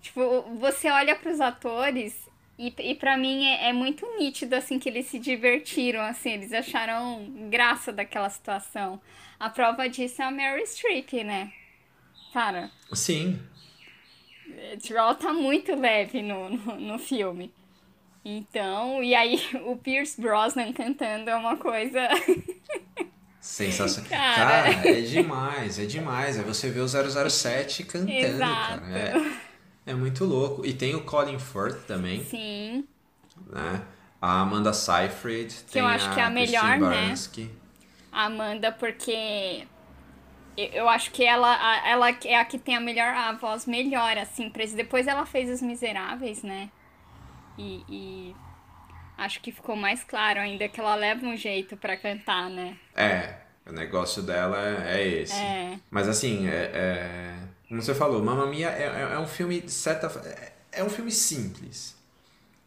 Tipo, 0.00 0.42
você 0.58 0.90
olha 0.90 1.14
para 1.14 1.30
os 1.30 1.40
atores 1.40 2.28
e, 2.58 2.74
e 2.78 2.94
para 2.96 3.16
mim 3.16 3.46
é, 3.46 3.68
é, 3.68 3.72
muito 3.72 4.04
nítido, 4.18 4.54
assim, 4.56 4.78
que 4.78 4.88
eles 4.88 5.06
se 5.06 5.18
divertiram, 5.18 6.00
assim, 6.00 6.30
eles 6.30 6.52
acharam 6.52 7.48
graça 7.48 7.92
daquela 7.92 8.28
situação. 8.28 9.00
A 9.38 9.48
prova 9.48 9.88
disso 9.88 10.20
é 10.20 10.24
a 10.24 10.30
Mary 10.30 10.66
Streep, 10.66 11.12
né? 11.24 11.52
Cara. 12.32 12.70
Sim. 12.92 13.40
Ela 14.90 15.14
tá 15.14 15.32
muito 15.32 15.74
leve 15.74 16.22
no, 16.22 16.50
no, 16.50 16.80
no 16.80 16.98
filme. 16.98 17.52
Então, 18.24 19.02
e 19.02 19.14
aí 19.14 19.40
o 19.66 19.76
Pierce 19.76 20.20
Brosnan 20.20 20.72
cantando 20.72 21.30
é 21.30 21.36
uma 21.36 21.56
coisa. 21.56 22.08
Sensacional. 23.40 24.10
Cara. 24.10 24.74
cara, 24.74 24.88
é 24.88 25.00
demais, 25.00 25.78
é 25.78 25.86
demais. 25.86 26.38
É 26.38 26.42
você 26.42 26.70
ver 26.70 26.80
o 26.80 26.88
007 26.88 27.84
cantando, 27.84 28.10
Exato. 28.10 28.80
cara. 28.82 28.98
É. 28.98 29.48
É 29.88 29.94
muito 29.94 30.26
louco. 30.26 30.66
E 30.66 30.74
tem 30.74 30.94
o 30.94 31.02
Colin 31.02 31.38
Firth 31.38 31.86
também. 31.86 32.22
Sim. 32.22 32.86
Né? 33.46 33.82
A 34.20 34.42
Amanda 34.42 34.74
Seyfried. 34.74 35.64
Que 35.66 35.78
eu 35.78 35.86
acho 35.86 36.12
que 36.12 36.20
é 36.20 36.24
a 36.24 36.30
melhor, 36.30 36.78
né? 36.78 37.14
A 38.12 38.24
Amanda, 38.26 38.70
porque 38.70 39.66
eu 40.72 40.88
acho 40.88 41.10
que 41.10 41.24
ela, 41.24 41.86
ela 41.86 42.10
é 42.24 42.36
a 42.36 42.44
que 42.44 42.58
tem 42.58 42.76
a 42.76 42.80
melhor 42.80 43.14
a 43.14 43.32
voz 43.32 43.66
melhor, 43.66 44.16
assim. 44.18 44.52
Depois 44.74 45.06
ela 45.06 45.24
fez 45.24 45.50
Os 45.50 45.62
Miseráveis, 45.62 46.42
né? 46.42 46.70
E, 47.56 47.84
e 47.88 48.36
acho 49.16 49.40
que 49.40 49.52
ficou 49.52 49.76
mais 49.76 50.04
claro 50.04 50.40
ainda 50.40 50.68
que 50.68 50.80
ela 50.80 50.94
leva 50.94 51.26
um 51.26 51.36
jeito 51.36 51.76
para 51.76 51.96
cantar, 51.96 52.48
né? 52.48 52.76
É, 52.94 53.34
o 53.66 53.72
negócio 53.72 54.22
dela 54.22 54.58
é 54.88 55.06
esse. 55.06 55.34
É. 55.34 55.78
Mas 55.90 56.08
assim, 56.08 56.48
é, 56.48 56.70
é 56.74 57.34
como 57.68 57.82
você 57.82 57.94
falou, 57.94 58.24
Mamma 58.24 58.46
Mia 58.46 58.70
é, 58.70 58.84
é, 58.84 59.14
é 59.14 59.18
um 59.18 59.26
filme 59.26 59.60
de 59.60 59.70
certa 59.70 60.06
é, 60.26 60.52
é 60.72 60.84
um 60.84 60.88
filme 60.88 61.12
simples. 61.12 61.94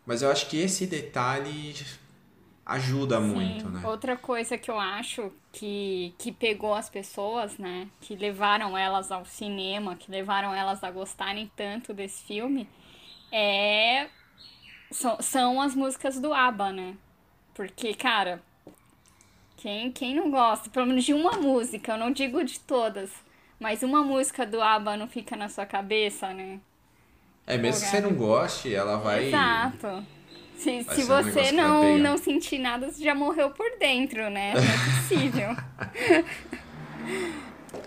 Mas 0.05 0.21
eu 0.21 0.31
acho 0.31 0.47
que 0.47 0.59
esse 0.59 0.85
detalhe 0.85 1.75
ajuda 2.65 3.19
Sim. 3.19 3.27
muito, 3.27 3.69
né? 3.69 3.81
Outra 3.83 4.15
coisa 4.15 4.57
que 4.57 4.69
eu 4.69 4.79
acho 4.79 5.31
que, 5.51 6.13
que 6.17 6.31
pegou 6.31 6.73
as 6.73 6.89
pessoas, 6.89 7.57
né? 7.57 7.87
Que 7.99 8.15
levaram 8.15 8.77
elas 8.77 9.11
ao 9.11 9.25
cinema, 9.25 9.95
que 9.95 10.11
levaram 10.11 10.53
elas 10.53 10.83
a 10.83 10.91
gostarem 10.91 11.51
tanto 11.55 11.93
desse 11.93 12.23
filme, 12.23 12.67
é 13.31 14.07
são, 14.91 15.21
são 15.21 15.61
as 15.61 15.73
músicas 15.73 16.19
do 16.19 16.33
ABBA, 16.33 16.71
né? 16.71 16.95
Porque, 17.53 17.93
cara, 17.93 18.41
quem, 19.57 19.91
quem 19.91 20.15
não 20.15 20.29
gosta, 20.29 20.69
pelo 20.69 20.87
menos 20.87 21.03
de 21.03 21.13
uma 21.13 21.33
música, 21.33 21.93
eu 21.93 21.97
não 21.97 22.11
digo 22.11 22.43
de 22.43 22.59
todas, 22.59 23.11
mas 23.59 23.83
uma 23.83 24.03
música 24.03 24.45
do 24.45 24.61
ABBA 24.61 24.97
não 24.97 25.07
fica 25.07 25.35
na 25.35 25.49
sua 25.49 25.65
cabeça, 25.65 26.33
né? 26.33 26.59
É, 27.47 27.57
mesmo 27.57 27.81
que 27.81 27.89
você 27.89 28.01
não 28.01 28.13
goste, 28.13 28.73
ela 28.73 28.97
vai. 28.97 29.27
Exato. 29.27 30.05
Se, 30.61 30.83
se 30.83 31.03
um 31.03 31.07
você 31.07 31.31
vai 31.31 31.51
não, 31.51 31.97
não 31.97 32.17
sentir 32.19 32.59
nada, 32.59 32.91
você 32.91 33.03
já 33.03 33.15
morreu 33.15 33.49
por 33.49 33.65
dentro, 33.79 34.29
né? 34.29 34.53
Não 34.53 34.61
é 34.61 35.01
possível. 35.01 35.57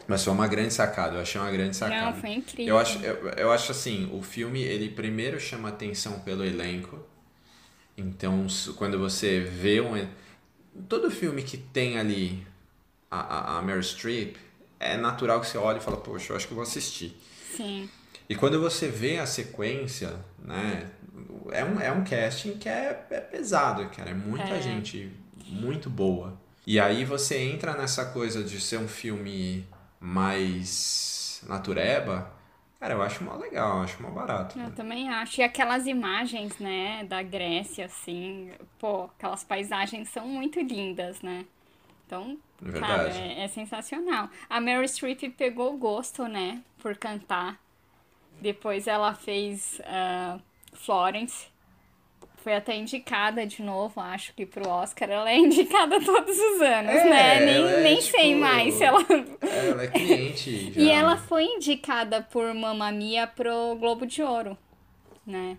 Mas 0.09 0.25
foi 0.25 0.33
uma 0.33 0.49
grande 0.49 0.75
sacada, 0.75 1.15
eu 1.17 1.21
achei 1.21 1.41
uma 1.41 1.53
grande 1.53 1.77
sacada. 1.77 2.07
não, 2.07 2.15
foi 2.21 2.31
incrível. 2.31 2.75
Eu 2.75 2.79
acho, 2.79 2.99
eu, 2.99 3.29
eu 3.29 3.53
acho 3.53 3.71
assim, 3.71 4.11
o 4.13 4.21
filme, 4.23 4.61
ele 4.61 4.89
primeiro 4.89 5.39
chama 5.39 5.69
atenção 5.69 6.19
pelo 6.21 6.45
elenco. 6.45 6.99
Então, 7.97 8.45
quando 8.77 8.99
você 8.99 9.39
vê 9.41 9.81
um... 9.81 10.09
Todo 10.89 11.13
filme 11.13 11.45
que 11.45 11.57
tem 11.57 11.97
ali 11.97 12.45
a, 13.09 13.21
a, 13.21 13.59
a 13.59 13.63
Meryl 13.63 13.83
Streep, 13.83 14.35
é 14.81 14.97
natural 14.97 15.41
que 15.41 15.47
você 15.47 15.57
olhe 15.57 15.79
e 15.79 15.83
fala, 15.83 15.97
poxa, 15.97 16.33
eu 16.33 16.37
acho 16.37 16.49
que 16.49 16.53
eu 16.53 16.57
vou 16.57 16.65
assistir. 16.65 17.17
Sim. 17.57 17.89
E 18.29 18.35
quando 18.35 18.61
você 18.61 18.89
vê 18.89 19.19
a 19.19 19.27
sequência, 19.27 20.15
né, 20.39 20.91
é 21.53 21.65
um, 21.65 21.81
é 21.81 21.93
um 21.93 22.03
casting 22.05 22.57
que 22.59 22.69
é, 22.69 23.07
é 23.11 23.21
pesado, 23.21 23.89
cara, 23.91 24.11
é 24.11 24.15
muita 24.15 24.55
É. 24.55 24.61
gente 24.63 25.11
muito 25.47 25.91
boa. 25.91 26.39
E 26.67 26.81
aí 26.81 27.05
você 27.05 27.39
entra 27.39 27.75
nessa 27.77 28.07
coisa 28.07 28.43
de 28.43 28.59
ser 28.61 28.79
um 28.79 28.89
filme 28.89 29.67
mais 30.01 31.43
natureba, 31.47 32.31
cara, 32.81 32.95
eu 32.95 33.03
acho 33.03 33.23
mó 33.23 33.37
legal, 33.37 33.79
eu 33.79 33.83
acho 33.83 34.03
mó 34.03 34.11
barato. 34.11 34.59
Eu 34.59 34.71
também 34.73 35.09
acho. 35.11 35.41
E 35.41 35.45
aquelas 35.45 35.87
imagens, 35.87 36.59
né, 36.59 37.05
da 37.05 37.23
Grécia, 37.23 37.87
assim, 37.87 38.51
pô, 38.79 39.05
aquelas 39.05 39.45
paisagens 39.45 40.09
são 40.09 40.27
muito 40.27 40.61
lindas, 40.61 41.21
né? 41.21 41.45
Então, 42.07 42.39
É 42.67 42.81
cara, 42.81 43.05
verdade. 43.05 43.19
é, 43.19 43.45
é 43.45 43.49
sensacional. 43.49 44.29
A 44.49 44.61
Meryl 44.61 44.87
Streep 44.89 45.23
pegou 45.37 45.77
gosto, 45.77 46.27
né, 46.29 46.63
por 46.79 46.97
cantar. 46.97 47.59
Depois 48.41 48.87
ela 48.87 49.15
fez 49.15 49.81
ah, 49.85 50.39
Florence. 50.73 51.47
Foi 52.37 52.55
até 52.55 52.77
indicada 52.77 53.47
de 53.47 53.63
novo, 53.63 53.99
acho 54.01 54.35
que 54.35 54.45
pro 54.45 54.69
Oscar. 54.69 55.09
Ela 55.09 55.31
é 55.31 55.39
indicada 55.39 55.99
todos 56.05 56.37
os 56.39 56.61
anos, 56.61 56.93
É, 56.93 57.09
né? 57.09 57.41
Nem, 57.41 57.65
é, 57.67 57.81
nem 57.83 58.01
sei 58.03 58.29
tipo, 58.29 58.41
mais 58.41 58.75
se 58.75 58.85
ela 58.85 59.01
Ela 59.41 59.83
é 59.85 59.87
cliente 59.89 60.73
já. 60.75 60.81
E 60.81 60.91
ela 60.91 61.17
foi 61.17 61.45
indicada 61.45 62.21
por 62.23 62.53
Mamma 62.53 62.93
Mia 62.93 63.27
pro 63.27 63.77
Globo 63.77 64.07
de 64.07 64.23
Ouro, 64.23 64.59
né? 65.27 65.57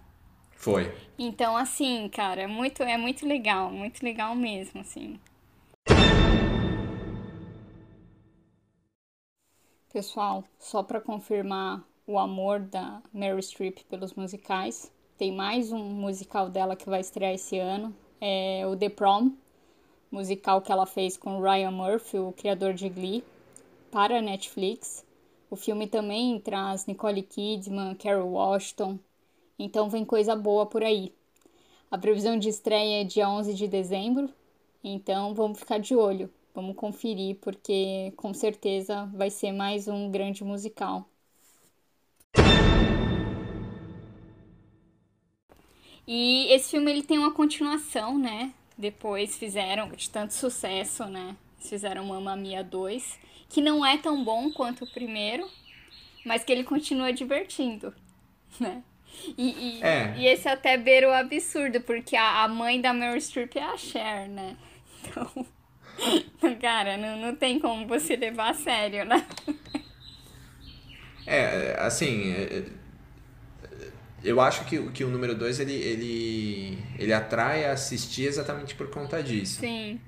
Foi. 0.56 0.92
Então, 1.18 1.58
assim, 1.58 2.10
cara, 2.10 2.42
é 2.44 2.48
muito, 2.48 2.84
é 2.84 2.98
muito 2.98 3.26
legal, 3.28 3.72
muito 3.72 4.04
legal 4.04 4.36
mesmo, 4.36 4.82
assim. 4.82 5.20
Pessoal, 9.92 10.44
só 10.60 10.84
para 10.84 11.00
confirmar 11.02 11.82
o 12.08 12.20
amor 12.20 12.60
da 12.60 13.02
Mary 13.12 13.42
Streep 13.42 13.80
pelos 13.90 14.14
musicais, 14.14 14.92
tem 15.18 15.32
mais 15.32 15.72
um 15.72 15.84
musical 15.84 16.50
dela 16.50 16.76
que 16.76 16.88
vai 16.88 17.02
estrear 17.02 17.34
esse 17.34 17.58
ano, 17.58 17.96
é 18.22 18.64
o 18.68 18.76
The 18.76 18.90
Prom, 18.90 19.32
musical 20.12 20.62
que 20.62 20.72
ela 20.72 20.86
fez 20.86 21.18
com 21.18 21.42
Ryan 21.42 21.72
Murphy, 21.72 22.20
o 22.20 22.32
criador 22.32 22.74
de 22.74 22.90
Glee, 22.90 23.24
para 23.92 24.20
a 24.20 24.22
Netflix. 24.22 25.04
O 25.50 25.56
filme 25.56 25.88
também 25.88 26.40
traz 26.40 26.86
Nicole 26.86 27.24
Kidman, 27.24 27.96
Carol 27.96 28.34
Washington, 28.34 29.00
então 29.58 29.90
vem 29.90 30.06
coisa 30.06 30.36
boa 30.36 30.66
por 30.66 30.84
aí. 30.84 31.12
A 31.90 31.98
previsão 31.98 32.38
de 32.38 32.50
estreia 32.50 33.02
é 33.02 33.04
dia 33.04 33.28
11 33.28 33.54
de 33.54 33.68
dezembro, 33.68 34.30
então 34.84 35.34
vamos 35.34 35.58
ficar 35.58 35.80
de 35.80 35.96
olho, 35.96 36.30
vamos 36.54 36.76
conferir, 36.76 37.38
porque 37.42 38.14
com 38.16 38.32
certeza 38.32 39.10
vai 39.14 39.32
ser 39.32 39.52
mais 39.52 39.88
um 39.88 40.12
grande 40.12 40.44
musical. 40.44 41.10
E 46.08 46.48
esse 46.52 46.72
filme 46.72 46.92
ele 46.92 47.04
tem 47.04 47.18
uma 47.18 47.32
continuação, 47.32 48.18
né? 48.18 48.52
Depois 48.78 49.38
fizeram, 49.38 49.90
de 49.90 50.10
tanto 50.10 50.34
sucesso, 50.34 51.06
né? 51.06 51.36
Eles 51.58 51.70
fizeram 51.70 52.06
Mamma 52.06 52.36
Mia 52.36 52.64
2, 52.64 53.20
que 53.50 53.62
não 53.62 53.86
é 53.86 53.98
tão 53.98 54.24
bom 54.24 54.52
quanto 54.52 54.84
o 54.84 54.92
primeiro, 54.92 55.50
mas 56.26 56.44
que 56.44 56.52
ele 56.52 56.64
continua 56.64 57.12
divertindo, 57.14 57.94
né? 58.60 58.84
E, 59.38 59.78
e, 59.78 59.84
É. 59.84 60.14
e 60.18 60.26
esse 60.28 60.48
até 60.48 60.78
beira 60.78 61.10
o 61.10 61.14
absurdo, 61.14 61.80
porque 61.82 62.16
a, 62.18 62.44
a 62.44 62.48
mãe 62.50 62.82
da 62.82 62.94
Meryl 62.94 63.20
Streep 63.22 63.56
é 63.56 63.64
a 63.64 63.78
Cher, 63.78 64.28
né? 64.28 64.58
Então, 65.02 65.46
cara, 66.60 66.98
não, 66.98 67.18
não 67.18 67.36
tem 67.36 67.58
como 67.60 67.88
você 67.88 68.16
levar 68.18 68.50
a 68.52 68.54
sério, 68.54 69.06
né? 69.06 69.26
É, 71.26 71.76
assim, 71.80 72.32
é, 72.32 72.66
eu 74.26 74.42
acho 74.42 74.66
que, 74.66 74.82
que 74.92 75.04
o 75.04 75.10
número 75.10 75.36
2 75.36 75.60
ele, 75.60 75.74
ele, 75.74 76.80
ele 76.98 77.14
atrai 77.14 77.66
a 77.66 77.74
assistir 77.74 78.26
exatamente 78.26 78.74
por 78.74 78.90
conta 78.90 79.22
disso. 79.22 79.60
Sim. 79.60 80.02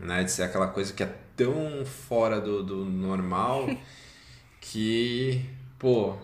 Né? 0.00 0.24
De 0.24 0.32
ser 0.32 0.42
aquela 0.42 0.66
coisa 0.66 0.92
que 0.92 1.02
é 1.02 1.14
tão 1.36 1.86
fora 1.86 2.40
do, 2.40 2.62
do 2.62 2.84
normal 2.84 3.70
que, 4.60 5.40
pô. 5.78 6.16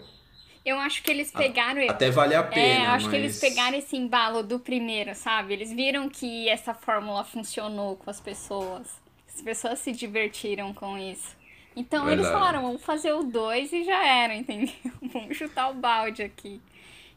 Eu 0.65 0.79
acho 0.79 1.03
que 1.03 1.11
eles 1.11 1.31
pegaram. 1.31 1.89
Até 1.89 2.11
vale 2.11 2.35
a 2.35 2.43
pena. 2.43 2.85
É, 2.85 2.87
eu 2.87 2.91
acho 2.91 3.07
mas... 3.07 3.15
que 3.15 3.17
eles 3.17 3.41
pegaram 3.41 3.79
esse 3.79 3.97
embalo 3.97 4.43
do 4.43 4.59
primeiro, 4.59 5.15
sabe? 5.15 5.55
Eles 5.55 5.73
viram 5.73 6.09
que 6.09 6.49
essa 6.49 6.75
fórmula 6.75 7.25
funcionou 7.25 7.97
com 7.97 8.11
as 8.11 8.21
pessoas. 8.21 8.87
As 9.33 9.41
pessoas 9.41 9.79
se 9.79 9.93
divertiram 9.93 10.75
com 10.75 10.99
isso. 10.99 11.39
Então 11.77 12.05
Verdade. 12.05 12.29
eles 12.29 12.33
falaram, 12.33 12.63
vamos 12.63 12.83
fazer 12.83 13.13
o 13.13 13.23
2 13.23 13.73
e 13.73 13.85
já 13.85 14.05
era, 14.05 14.35
entendeu? 14.35 14.75
vamos 15.01 15.37
chutar 15.37 15.71
o 15.71 15.75
balde 15.75 16.23
aqui. 16.23 16.61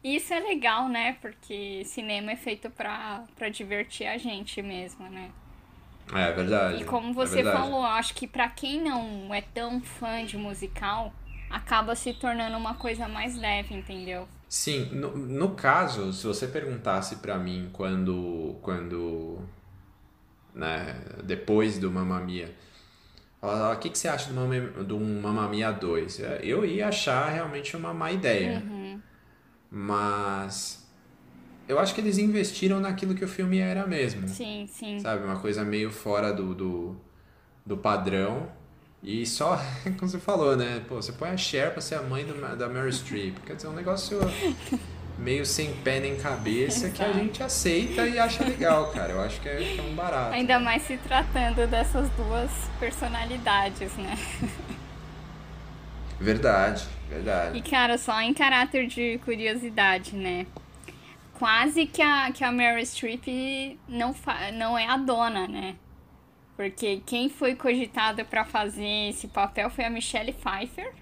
E 0.04 0.16
isso 0.16 0.34
é 0.34 0.40
legal, 0.40 0.88
né? 0.88 1.16
Porque 1.20 1.84
cinema 1.84 2.32
é 2.32 2.36
feito 2.36 2.68
pra, 2.70 3.24
pra 3.36 3.48
divertir 3.48 4.06
a 4.06 4.18
gente 4.18 4.60
mesmo, 4.60 5.08
né? 5.08 5.30
É 6.12 6.32
verdade. 6.32 6.82
E 6.82 6.84
como 6.84 7.10
é 7.10 7.12
você 7.12 7.40
é 7.40 7.44
falou, 7.44 7.84
acho 7.84 8.14
que 8.14 8.26
para 8.26 8.48
quem 8.48 8.82
não 8.82 9.32
é 9.32 9.40
tão 9.40 9.80
fã 9.80 10.24
de 10.24 10.36
musical, 10.36 11.12
acaba 11.48 11.94
se 11.94 12.12
tornando 12.14 12.56
uma 12.56 12.74
coisa 12.74 13.06
mais 13.06 13.36
leve, 13.36 13.74
entendeu? 13.74 14.28
Sim, 14.48 14.86
no, 14.92 15.16
no 15.16 15.54
caso, 15.54 16.12
se 16.12 16.26
você 16.26 16.46
perguntasse 16.46 17.16
para 17.16 17.38
mim 17.38 17.70
quando 17.72 18.56
quando 18.60 19.38
né, 20.54 21.00
depois 21.24 21.78
do 21.78 21.90
Mamma 21.90 22.20
Mia, 22.20 22.54
o 23.40 23.76
que, 23.76 23.90
que 23.90 23.98
você 23.98 24.08
acha 24.08 24.28
do 24.28 24.34
Mamma, 24.34 24.60
do 24.84 25.00
Mamma 25.00 25.48
Mia 25.48 25.70
2? 25.70 26.20
Eu 26.42 26.64
ia 26.64 26.88
achar 26.88 27.28
realmente 27.30 27.76
uma 27.76 27.92
má 27.92 28.12
ideia. 28.12 28.62
Uhum. 28.64 28.71
Mas 29.74 30.86
eu 31.66 31.78
acho 31.78 31.94
que 31.94 32.00
eles 32.02 32.18
investiram 32.18 32.78
naquilo 32.78 33.14
que 33.14 33.24
o 33.24 33.28
filme 33.28 33.58
era 33.58 33.86
mesmo. 33.86 34.28
Sim, 34.28 34.68
sim. 34.70 35.00
Sabe? 35.00 35.24
Uma 35.24 35.38
coisa 35.38 35.64
meio 35.64 35.90
fora 35.90 36.30
do, 36.30 36.54
do, 36.54 36.96
do 37.64 37.76
padrão. 37.78 38.48
E 39.02 39.24
só, 39.24 39.58
como 39.98 40.10
você 40.10 40.18
falou, 40.18 40.54
né? 40.54 40.82
Pô, 40.86 40.96
você 40.96 41.12
põe 41.12 41.30
a 41.30 41.36
Cher 41.38 41.72
pra 41.72 41.80
ser 41.80 41.94
a 41.94 42.02
mãe 42.02 42.22
do, 42.26 42.34
da 42.56 42.68
Mary 42.68 42.92
Streep. 42.92 43.38
Quer 43.46 43.56
dizer, 43.56 43.68
um 43.68 43.72
negócio 43.72 44.20
meio 45.18 45.46
sem 45.46 45.72
pé 45.76 46.00
nem 46.00 46.16
cabeça 46.16 46.90
que 46.90 47.02
a 47.02 47.10
gente 47.10 47.42
aceita 47.42 48.06
e 48.06 48.18
acha 48.18 48.44
legal, 48.44 48.92
cara. 48.92 49.14
Eu 49.14 49.22
acho 49.22 49.40
que 49.40 49.48
é, 49.48 49.56
que 49.56 49.80
é 49.80 49.82
um 49.82 49.94
barato. 49.94 50.34
Ainda 50.34 50.60
mais 50.60 50.82
se 50.82 50.98
tratando 50.98 51.66
dessas 51.66 52.10
duas 52.10 52.50
personalidades, 52.78 53.90
né? 53.96 54.18
Verdade, 56.20 56.86
verdade. 57.12 57.58
E, 57.58 57.62
cara, 57.62 57.98
só 57.98 58.20
em 58.20 58.32
caráter 58.32 58.86
de 58.86 59.18
curiosidade, 59.24 60.14
né? 60.14 60.46
Quase 61.34 61.86
que 61.86 62.00
a, 62.00 62.30
que 62.30 62.44
a 62.44 62.52
Mary 62.52 62.86
Streep 62.86 63.78
não, 63.88 64.14
não 64.54 64.78
é 64.78 64.86
a 64.86 64.96
dona, 64.96 65.46
né? 65.48 65.76
Porque 66.56 67.02
quem 67.04 67.28
foi 67.28 67.54
cogitada 67.54 68.24
para 68.24 68.44
fazer 68.44 69.08
esse 69.10 69.28
papel 69.28 69.68
foi 69.70 69.84
a 69.84 69.90
Michelle 69.90 70.32
Pfeiffer 70.32 70.92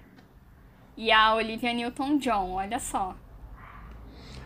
e 0.97 1.11
a 1.11 1.35
Olivia 1.35 1.73
Newton-John, 1.73 2.51
olha 2.51 2.79
só. 2.79 3.15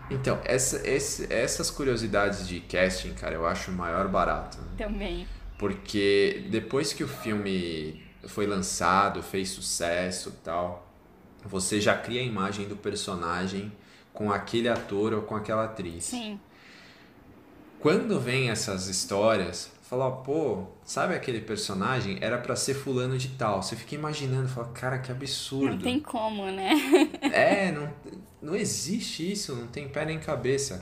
Então, 0.10 0.40
essa, 0.44 0.88
esse, 0.88 1.32
essas 1.34 1.72
curiosidades 1.72 2.48
de 2.48 2.60
casting, 2.60 3.14
cara, 3.14 3.34
eu 3.34 3.48
acho 3.48 3.72
o 3.72 3.74
maior 3.74 4.08
barato. 4.08 4.58
Também. 4.78 5.28
Porque 5.58 6.46
depois 6.50 6.94
que 6.94 7.04
o 7.04 7.08
filme 7.08 8.04
foi 8.28 8.46
lançado, 8.46 9.24
fez 9.24 9.50
sucesso 9.50 10.32
tal, 10.44 10.85
você 11.46 11.80
já 11.80 11.96
cria 11.98 12.22
a 12.22 12.24
imagem 12.24 12.68
do 12.68 12.76
personagem 12.76 13.72
com 14.14 14.32
aquele 14.32 14.70
ator 14.70 15.14
ou 15.14 15.22
com 15.22 15.36
aquela 15.36 15.66
atriz. 15.66 16.06
Sim. 16.06 16.40
Quando 17.80 18.20
vem 18.20 18.50
essas 18.50 18.88
histórias, 18.88 19.72
fala, 19.84 20.10
pô, 20.10 20.64
sabe 20.84 21.14
aquele 21.14 21.40
personagem? 21.40 22.18
Era 22.20 22.38
para 22.38 22.56
ser 22.56 22.74
fulano 22.74 23.18
de 23.18 23.30
tal. 23.30 23.62
Você 23.62 23.76
fica 23.76 23.94
imaginando, 23.94 24.48
fala, 24.48 24.70
cara, 24.70 24.98
que 24.98 25.12
absurdo. 25.12 25.76
Não 25.76 25.82
tem 25.82 26.00
como, 26.00 26.46
né? 26.48 26.72
é, 27.22 27.72
não, 27.72 27.94
não 28.42 28.56
existe 28.56 29.32
isso, 29.32 29.56
não 29.56 29.68
tem 29.68 29.88
pé 29.88 30.06
nem 30.06 30.18
cabeça. 30.18 30.80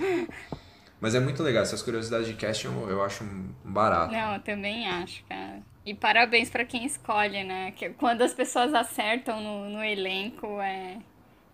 Mas 1.02 1.16
é 1.16 1.20
muito 1.20 1.44
legal, 1.44 1.64
essas 1.64 1.82
curiosidades 1.82 2.28
de 2.28 2.34
casting 2.36 2.68
eu, 2.68 2.90
eu 2.90 3.04
acho 3.04 3.26
barato. 3.66 4.14
Não, 4.14 4.36
eu 4.36 4.40
também 4.40 4.88
acho, 4.88 5.22
cara. 5.28 5.43
E 5.86 5.94
parabéns 5.94 6.50
para 6.50 6.64
quem 6.64 6.86
escolhe, 6.86 7.44
né? 7.44 7.72
Que 7.72 7.90
quando 7.90 8.22
as 8.22 8.34
pessoas 8.34 8.74
acertam 8.74 9.42
no, 9.42 9.70
no 9.70 9.84
elenco 9.84 10.62
é, 10.62 11.00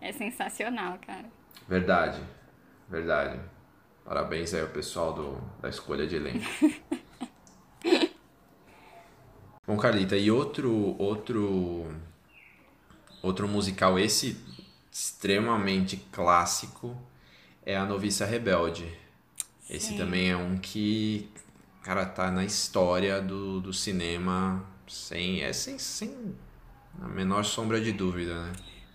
é 0.00 0.12
sensacional, 0.12 0.98
cara. 1.04 1.24
Verdade, 1.68 2.20
verdade. 2.88 3.40
Parabéns 4.04 4.54
aí 4.54 4.60
ao 4.60 4.68
pessoal 4.68 5.12
do, 5.12 5.40
da 5.60 5.68
escolha 5.68 6.06
de 6.06 6.16
elenco. 6.16 6.44
Bom, 9.66 9.76
Carlita, 9.76 10.16
e 10.16 10.30
outro 10.30 10.96
outro 10.98 11.86
outro 13.22 13.46
musical 13.46 13.98
esse 13.98 14.36
extremamente 14.90 15.96
clássico 16.10 16.96
é 17.64 17.76
A 17.76 17.84
Noviça 17.84 18.24
Rebelde. 18.24 18.84
Sim. 19.60 19.74
Esse 19.74 19.96
também 19.96 20.30
é 20.30 20.36
um 20.36 20.56
que 20.56 21.30
cara, 21.82 22.06
tá 22.06 22.30
na 22.30 22.44
história 22.44 23.20
do, 23.20 23.60
do 23.60 23.72
cinema 23.72 24.64
sem, 24.86 25.42
é, 25.42 25.52
sem, 25.52 25.78
sem 25.78 26.34
a 27.00 27.08
menor 27.08 27.44
sombra 27.44 27.80
de 27.80 27.92
dúvida, 27.92 28.46
né? 28.46 28.52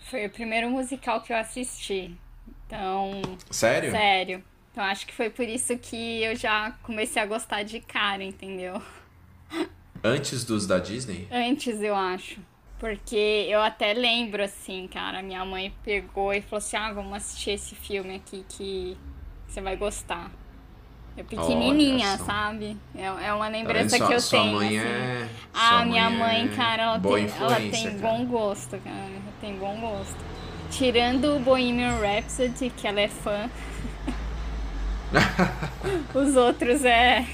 Foi 0.10 0.26
o 0.26 0.30
primeiro 0.30 0.70
musical 0.70 1.22
que 1.22 1.34
eu 1.34 1.38
assisti. 1.38 2.16
Então. 2.68 3.22
Sério? 3.50 3.92
Sério. 3.92 4.44
Então 4.72 4.84
acho 4.84 5.08
que 5.08 5.14
foi 5.14 5.30
por 5.30 5.48
isso 5.48 5.78
que 5.78 6.22
eu 6.22 6.36
já 6.36 6.72
comecei 6.84 7.22
a 7.22 7.26
gostar 7.26 7.64
de 7.64 7.80
cara, 7.80 8.24
entendeu? 8.24 8.82
Antes 10.04 10.44
dos 10.44 10.68
da 10.68 10.78
Disney? 10.78 11.28
Antes, 11.32 11.82
eu 11.82 11.96
acho. 11.96 12.40
Porque 12.78 13.48
eu 13.50 13.62
até 13.62 13.94
lembro, 13.94 14.44
assim, 14.44 14.88
cara, 14.88 15.24
minha 15.24 15.44
mãe 15.46 15.74
pegou 15.84 16.34
e 16.34 16.42
falou 16.42 16.58
assim: 16.58 16.78
ah, 16.78 16.92
vamos 16.92 17.14
assistir 17.14 17.52
esse 17.52 17.74
filme 17.74 18.16
aqui 18.16 18.46
que 18.50 18.98
você 19.48 19.62
vai 19.62 19.78
gostar. 19.78 20.30
É 21.18 21.24
pequenininha, 21.24 22.18
sabe? 22.18 22.78
É, 22.94 23.06
é 23.06 23.34
uma 23.34 23.48
lembrança 23.48 23.98
tá 23.98 24.06
que 24.06 24.14
eu 24.14 24.20
sua 24.20 24.40
tenho. 24.40 24.54
Mãe 24.56 24.80
assim. 24.80 24.88
é... 24.88 25.30
Ah, 25.54 25.86
minha 25.86 26.10
mãe, 26.10 26.46
é 26.46 26.56
cara, 26.56 26.84
ela 26.84 27.00
tem, 27.00 27.30
ela 27.40 27.56
tem 27.56 27.98
bom 27.98 28.26
gosto, 28.26 28.78
cara. 28.80 28.96
Ela 28.96 29.34
tem 29.40 29.56
bom 29.58 29.80
gosto. 29.80 30.18
Tirando 30.70 31.38
o 31.38 31.40
Bohemian 31.40 31.98
Rhapsody, 32.00 32.70
que 32.70 32.86
ela 32.86 33.00
é 33.00 33.08
fã. 33.08 33.50
os 36.14 36.36
outros 36.36 36.84
é. 36.84 37.26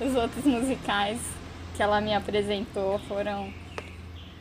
Os 0.00 0.14
outros 0.16 0.44
musicais 0.44 1.20
que 1.76 1.82
ela 1.82 2.00
me 2.00 2.12
apresentou 2.12 2.98
foram. 3.00 3.52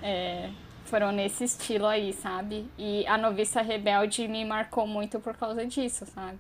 É, 0.02 0.50
foram 0.86 1.12
nesse 1.12 1.44
estilo 1.44 1.86
aí, 1.86 2.14
sabe? 2.14 2.68
E 2.80 3.06
a 3.06 3.16
Noviça 3.16 3.62
Rebelde 3.62 4.28
me 4.28 4.44
marcou 4.44 4.88
muito 4.88 5.20
por 5.20 5.36
causa 5.36 5.66
disso, 5.68 6.06
sabe? 6.08 6.40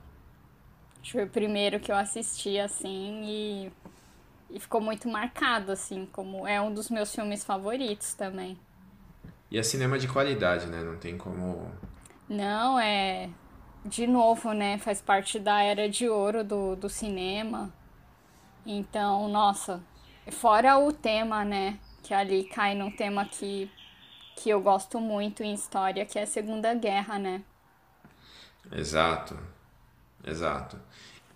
Foi 1.11 1.23
o 1.23 1.29
primeiro 1.29 1.79
que 1.79 1.91
eu 1.91 1.95
assisti, 1.95 2.59
assim, 2.59 3.23
e, 3.23 3.71
e 4.49 4.59
ficou 4.59 4.81
muito 4.81 5.07
marcado, 5.07 5.71
assim, 5.71 6.05
como 6.05 6.45
é 6.45 6.59
um 6.61 6.73
dos 6.73 6.89
meus 6.89 7.13
filmes 7.13 7.43
favoritos 7.43 8.13
também. 8.13 8.59
E 9.49 9.57
é 9.57 9.63
cinema 9.63 9.97
de 9.97 10.07
qualidade, 10.07 10.67
né? 10.67 10.83
Não 10.83 10.97
tem 10.97 11.17
como. 11.17 11.71
Não, 12.29 12.79
é. 12.79 13.29
De 13.85 14.05
novo, 14.05 14.51
né? 14.53 14.77
Faz 14.77 15.01
parte 15.01 15.39
da 15.39 15.61
era 15.61 15.89
de 15.89 16.09
ouro 16.09 16.43
do, 16.43 16.75
do 16.75 16.89
cinema. 16.89 17.73
Então, 18.65 19.29
nossa. 19.29 19.81
Fora 20.31 20.77
o 20.77 20.91
tema, 20.91 21.45
né? 21.45 21.79
Que 22.03 22.13
ali 22.13 22.43
cai 22.45 22.75
num 22.75 22.91
tema 22.91 23.25
que, 23.25 23.71
que 24.35 24.49
eu 24.49 24.61
gosto 24.61 24.99
muito 24.99 25.43
em 25.43 25.53
história, 25.53 26.05
que 26.05 26.19
é 26.19 26.23
a 26.23 26.27
Segunda 26.27 26.73
Guerra, 26.73 27.17
né? 27.17 27.43
Exato. 28.71 29.37
Exato. 30.27 30.77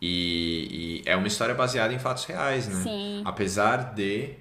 E, 0.02 1.02
e, 1.06 1.10
é 1.10 1.16
uma 1.16 1.28
história 1.28 1.54
baseada 1.54 1.94
em 1.94 2.00
fatos 2.00 2.26
reais, 2.26 2.68
né? 2.68 2.82
Sim. 2.82 3.22
Apesar 3.24 3.94
de, 3.94 4.36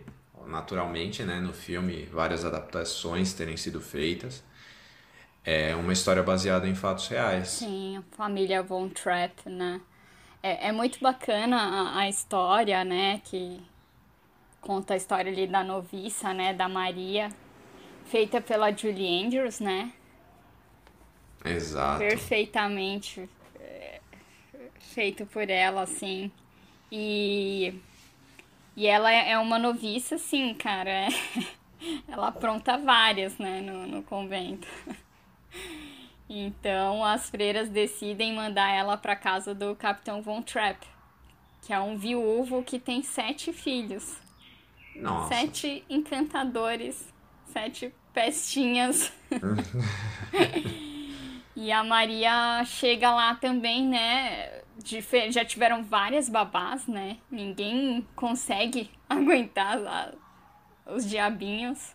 naturalmente, 0.47 1.23
né, 1.23 1.39
no 1.39 1.53
filme, 1.53 2.07
várias 2.07 2.45
adaptações 2.47 3.35
terem 3.35 3.59
sido 3.59 3.79
feitas, 3.79 4.43
é 5.45 5.77
uma 5.77 5.93
história 5.93 6.23
baseada 6.23 6.67
em 6.67 6.75
fatos 6.75 7.09
reais. 7.09 7.49
Sim, 7.49 7.99
a 7.99 8.17
família 8.17 8.63
Von 8.63 8.89
Trapp, 8.89 9.49
né? 9.51 9.83
É, 10.43 10.69
é 10.69 10.73
muito 10.73 10.99
bacana 11.01 11.57
a, 11.57 11.99
a 11.99 12.09
história, 12.09 12.83
né? 12.83 13.21
Que 13.25 13.61
conta 14.63 14.95
a 14.95 14.97
história 14.97 15.31
ali 15.31 15.47
da 15.47 15.63
noviça, 15.63 16.33
né? 16.33 16.55
Da 16.55 16.71
Maria, 16.71 17.29
feita 18.07 18.41
pela 18.41 18.73
Julie 18.73 19.27
Andrews, 19.27 19.61
né? 19.61 19.93
Exato. 21.45 21.99
Perfeitamente 21.99 23.29
feito 24.81 25.25
por 25.27 25.49
ela, 25.49 25.83
assim. 25.83 26.31
E. 26.91 27.75
E 28.77 28.87
ela 28.87 29.13
é 29.13 29.37
uma 29.39 29.59
noviça, 29.59 30.15
assim, 30.15 30.55
cara. 30.55 31.09
ela 32.09 32.29
apronta 32.29 32.79
várias, 32.79 33.37
né, 33.39 33.61
no, 33.61 33.87
no 33.87 34.03
convento. 34.03 34.67
Então 36.33 37.05
as 37.05 37.29
freiras 37.29 37.69
decidem 37.69 38.33
mandar 38.33 38.71
ela 38.71 38.97
para 38.97 39.17
casa 39.17 39.53
do 39.53 39.75
Capitão 39.75 40.23
Von 40.23 40.43
Trapp, 40.43 40.87
que 41.63 41.73
é 41.73 41.81
um 41.81 41.99
viúvo 41.99 42.63
que 42.63 42.79
tem 42.79 43.03
sete 43.03 43.53
filhos. 43.53 44.17
Nossa. 44.95 45.35
Sete 45.35 45.85
encantadores, 45.91 47.13
sete 47.47 47.93
pestinhas. 48.15 49.13
e 51.57 51.73
a 51.73 51.83
Maria 51.83 52.63
chega 52.65 53.11
lá 53.11 53.35
também, 53.35 53.89
né? 53.89 54.63
Já 55.31 55.45
tiveram 55.45 55.83
várias 55.85 56.29
babás, 56.29 56.87
né? 56.87 57.19
Ninguém 57.31 58.07
consegue 58.15 58.91
aguentar 59.09 59.79
lá 59.79 60.13
os 60.87 61.09
diabinhos. 61.09 61.95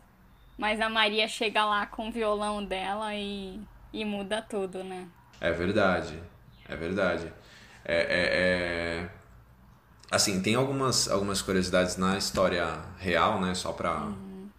Mas 0.58 0.80
a 0.80 0.89
Maria 0.89 1.28
chega 1.28 1.65
lá 1.65 1.86
com 1.86 2.08
o 2.08 2.12
violão 2.12 2.63
dela 2.63 3.13
e 3.13 3.60
e 3.95 4.04
muda 4.04 4.41
tudo, 4.41 4.84
né? 4.84 5.08
É 5.39 5.52
verdade, 5.52 6.21
é 6.67 6.76
verdade. 6.76 7.32
É, 7.86 7.95
é, 7.95 9.00
é... 9.00 9.10
Assim, 10.12 10.41
tem 10.41 10.56
algumas, 10.56 11.08
algumas 11.10 11.41
curiosidades 11.41 11.95
na 11.95 12.17
história 12.17 12.78
real, 12.98 13.39
né? 13.39 13.56
Só 13.56 13.71
pra, 13.71 14.02
uhum. 14.02 14.50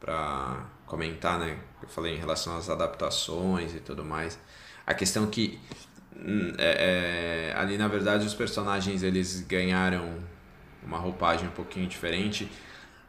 pra 0.00 0.66
comentar, 0.84 1.38
né? 1.38 1.60
Eu 1.80 1.88
falei 1.88 2.16
em 2.16 2.18
relação 2.18 2.56
às 2.56 2.68
adaptações 2.68 3.72
e 3.72 3.78
tudo 3.78 4.04
mais. 4.04 4.36
A 4.84 4.94
questão 4.94 5.28
que 5.28 5.60
hum, 5.62 5.81
é, 6.58 7.52
é, 7.52 7.58
ali 7.58 7.76
na 7.76 7.88
verdade 7.88 8.26
os 8.26 8.34
personagens 8.34 9.02
eles 9.02 9.40
ganharam 9.40 10.18
uma 10.84 10.98
roupagem 10.98 11.48
um 11.48 11.52
pouquinho 11.52 11.86
diferente. 11.86 12.50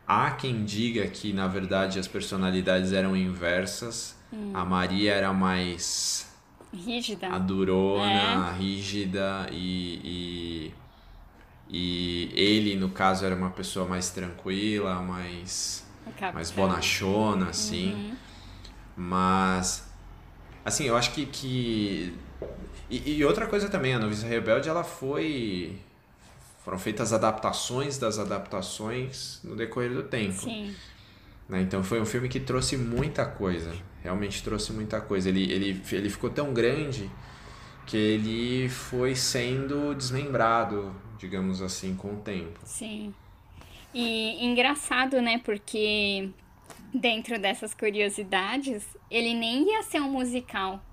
Há 0.08 0.32
quem 0.32 0.66
diga 0.66 1.08
que 1.08 1.32
na 1.32 1.48
verdade 1.48 2.00
as 2.00 2.08
personalidades 2.08 2.92
eram 2.92 3.16
inversas 3.16 4.16
Hum. 4.34 4.52
A 4.54 4.66
Maria 4.66 5.14
era 5.14 5.32
mais. 5.32 6.28
Rígida. 6.74 7.28
A 7.28 7.38
durona, 7.38 8.50
é. 8.50 8.58
rígida 8.58 9.48
e, 9.52 10.02
e. 10.04 10.74
E 11.70 12.32
ele, 12.36 12.76
no 12.76 12.90
caso, 12.90 13.26
era 13.26 13.36
uma 13.36 13.50
pessoa 13.52 13.88
mais 13.88 14.10
tranquila, 14.10 15.02
mais. 15.02 15.86
Mais 16.34 16.52
bonachona, 16.52 17.50
assim. 17.50 17.94
Uhum. 17.94 18.16
Mas. 18.98 19.88
Assim, 20.66 20.86
eu 20.86 20.98
acho 20.98 21.12
que. 21.12 21.26
que... 21.28 22.18
E, 22.90 23.18
e 23.18 23.26
outra 23.26 23.48
coisa 23.48 23.70
também, 23.70 23.94
a 23.94 24.00
Noviça 24.00 24.28
Rebelde, 24.28 24.70
ela 24.70 24.84
foi 24.84 25.78
foram 26.64 26.80
feitas 26.80 27.12
adaptações 27.12 27.98
das 27.98 28.18
adaptações 28.18 29.42
no 29.44 29.56
decorrer 29.56 29.94
do 29.94 30.04
tempo. 30.04 30.42
Sim. 30.42 30.74
Né? 31.50 31.62
Então 31.62 31.84
foi 31.84 32.00
um 32.00 32.06
filme 32.06 32.30
que 32.30 32.40
trouxe 32.40 32.78
muita 32.78 33.26
coisa 33.26 33.74
realmente 34.04 34.44
trouxe 34.44 34.74
muita 34.74 35.00
coisa. 35.00 35.30
Ele, 35.30 35.52
ele, 35.52 35.82
ele 35.92 36.10
ficou 36.10 36.30
tão 36.30 36.54
grande 36.54 37.10
que 37.88 37.98
ele 37.98 38.70
foi 38.70 39.16
sendo 39.16 39.96
desmembrado, 39.96 40.94
digamos 41.18 41.62
assim, 41.62 41.96
com 41.96 42.14
o 42.14 42.18
tempo. 42.18 42.60
Sim. 42.66 43.14
E 43.94 44.46
engraçado, 44.46 45.22
né? 45.22 45.40
Porque 45.44 46.30
dentro 46.94 47.40
dessas 47.40 47.74
curiosidades, 47.74 48.86
ele 49.10 49.34
nem 49.34 49.70
ia 49.72 49.84
ser 49.84 50.02
um 50.02 50.12
musical. 50.12 50.84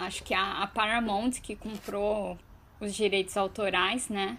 Acho 0.00 0.24
que 0.24 0.32
a, 0.32 0.62
a 0.62 0.66
Paramount 0.66 1.32
que 1.42 1.54
comprou 1.54 2.38
os 2.80 2.94
direitos 2.94 3.36
autorais, 3.36 4.08
né? 4.08 4.38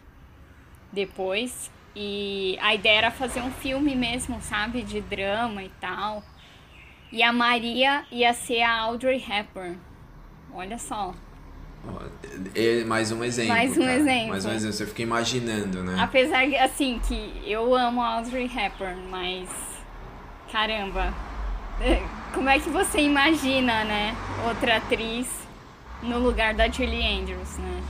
Depois. 0.92 1.72
E 1.96 2.58
a 2.62 2.74
ideia 2.74 2.98
era 2.98 3.12
fazer 3.12 3.42
um 3.42 3.52
filme 3.52 3.96
mesmo, 3.96 4.42
sabe? 4.42 4.82
De 4.82 5.02
drama 5.02 5.64
e 5.64 5.70
tal. 5.80 6.24
E 7.12 7.22
a 7.22 7.32
Maria 7.32 8.06
ia 8.12 8.34
ser 8.34 8.62
a 8.62 8.80
Audrey 8.80 9.18
Hepburn. 9.18 9.78
Olha 10.54 10.78
só. 10.78 11.14
mais 12.88 13.12
um 13.12 13.24
exemplo. 13.24 13.54
Mais 13.54 13.78
um 13.78 13.82
cara. 13.82 13.94
exemplo. 13.94 14.30
Mais 14.30 14.46
um 14.46 14.52
exemplo. 14.52 14.76
Você 14.76 14.86
fica 14.88 15.02
imaginando, 15.04 15.84
né? 15.84 15.98
Apesar, 16.00 16.44
assim, 16.64 17.00
que 17.08 17.44
eu 17.46 17.76
amo 17.76 18.02
a 18.02 18.16
Audrey 18.16 18.46
Hepburn, 18.46 19.02
mas. 19.10 19.50
Caramba. 20.52 21.14
Como 22.34 22.48
é 22.48 22.60
que 22.60 22.70
você 22.70 23.02
imagina, 23.02 23.84
né? 23.84 24.16
Outra 24.48 24.78
atriz 24.78 25.41
no 26.04 26.20
lugar 26.20 26.54
da 26.54 26.70
Julie 26.70 27.06
Andrews, 27.20 27.58
né? 27.58 27.84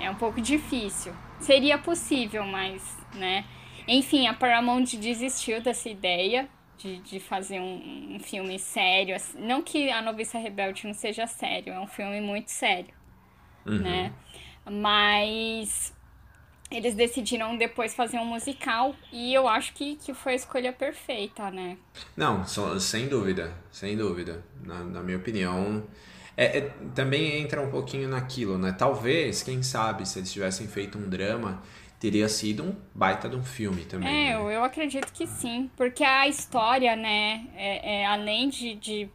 É 0.00 0.10
um 0.10 0.14
pouco 0.14 0.40
difícil. 0.40 1.12
Seria 1.40 1.78
possível, 1.78 2.44
mas, 2.44 2.82
né? 3.14 3.44
Enfim, 3.86 4.26
a 4.26 4.34
Paramount 4.34 4.96
desistiu 4.98 5.60
dessa 5.60 5.88
ideia 5.88 6.48
de, 6.78 6.98
de 6.98 7.20
fazer 7.20 7.60
um, 7.60 8.16
um 8.16 8.20
filme 8.20 8.58
sério. 8.58 9.14
Assim. 9.14 9.38
Não 9.38 9.62
que 9.62 9.90
A 9.90 10.02
Noviça 10.02 10.38
Rebelde 10.38 10.86
não 10.86 10.94
seja 10.94 11.26
sério, 11.26 11.72
é 11.72 11.80
um 11.80 11.86
filme 11.86 12.20
muito 12.20 12.50
sério, 12.50 12.94
uhum. 13.66 13.78
né? 13.78 14.12
Mas 14.64 15.94
eles 16.70 16.94
decidiram 16.94 17.56
depois 17.56 17.94
fazer 17.94 18.18
um 18.18 18.24
musical 18.24 18.94
e 19.12 19.32
eu 19.32 19.46
acho 19.46 19.74
que, 19.74 19.96
que 19.96 20.14
foi 20.14 20.32
a 20.32 20.36
escolha 20.36 20.72
perfeita, 20.72 21.50
né? 21.50 21.76
Não, 22.16 22.44
sem 22.80 23.08
dúvida, 23.08 23.54
sem 23.70 23.96
dúvida. 23.96 24.42
Na, 24.64 24.82
na 24.82 25.02
minha 25.02 25.18
opinião, 25.18 25.84
é, 26.36 26.58
é, 26.58 26.60
também 26.94 27.40
entra 27.40 27.60
um 27.60 27.70
pouquinho 27.70 28.08
naquilo, 28.08 28.58
né? 28.58 28.72
Talvez, 28.72 29.42
quem 29.42 29.62
sabe, 29.62 30.06
se 30.06 30.18
eles 30.18 30.32
tivessem 30.32 30.66
feito 30.66 30.98
um 30.98 31.08
drama, 31.08 31.62
teria 32.00 32.28
sido 32.28 32.64
um 32.64 32.76
baita 32.94 33.28
de 33.28 33.36
um 33.36 33.44
filme 33.44 33.84
também. 33.84 34.08
É, 34.08 34.36
né? 34.36 34.56
eu 34.56 34.64
acredito 34.64 35.12
que 35.12 35.26
sim, 35.26 35.70
porque 35.76 36.02
a 36.02 36.26
história, 36.28 36.96
né, 36.96 37.46
é, 37.54 38.02
é 38.02 38.06
além 38.06 38.48
de, 38.48 38.74
de, 38.74 39.08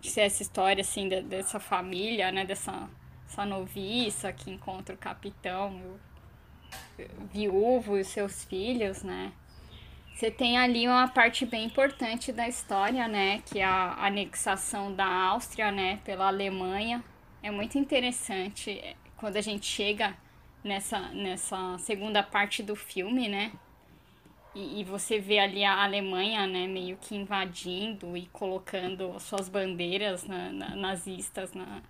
de, 0.00 0.10
ser 0.10 0.22
essa 0.22 0.42
história, 0.42 0.80
assim, 0.80 1.08
de, 1.08 1.20
dessa 1.22 1.58
família, 1.58 2.30
né, 2.30 2.44
dessa 2.44 2.88
essa 3.28 3.46
noviça 3.46 4.30
que 4.30 4.50
encontra 4.50 4.94
o 4.94 4.98
capitão, 4.98 5.74
o, 5.76 6.00
o 7.22 7.26
viúvo 7.32 7.96
e 7.96 8.02
os 8.02 8.08
seus 8.08 8.44
filhos, 8.44 9.02
né, 9.02 9.32
você 10.14 10.30
tem 10.30 10.56
ali 10.56 10.86
uma 10.86 11.08
parte 11.08 11.44
bem 11.44 11.64
importante 11.64 12.32
da 12.32 12.46
história, 12.46 13.08
né, 13.08 13.42
que 13.46 13.58
é 13.58 13.64
a 13.64 14.06
anexação 14.06 14.92
da 14.94 15.06
Áustria, 15.06 15.72
né, 15.72 15.98
pela 16.04 16.28
Alemanha. 16.28 17.02
É 17.42 17.50
muito 17.50 17.76
interessante 17.76 18.70
é, 18.70 18.94
quando 19.16 19.36
a 19.36 19.40
gente 19.40 19.66
chega 19.66 20.16
nessa, 20.62 21.00
nessa 21.08 21.76
segunda 21.78 22.22
parte 22.22 22.62
do 22.62 22.76
filme, 22.76 23.28
né? 23.28 23.52
E, 24.54 24.80
e, 24.80 24.84
você 24.84 25.18
vê 25.18 25.38
ali 25.38 25.64
a 25.64 25.82
Alemanha, 25.82 26.46
né, 26.46 26.66
meio 26.66 26.98
que 26.98 27.16
invadindo 27.16 28.16
e 28.16 28.26
colocando 28.26 29.18
suas 29.18 29.48
bandeiras 29.48 30.24
na, 30.24 30.52
na, 30.52 30.76
nazistas 30.76 31.54
na, 31.54 31.82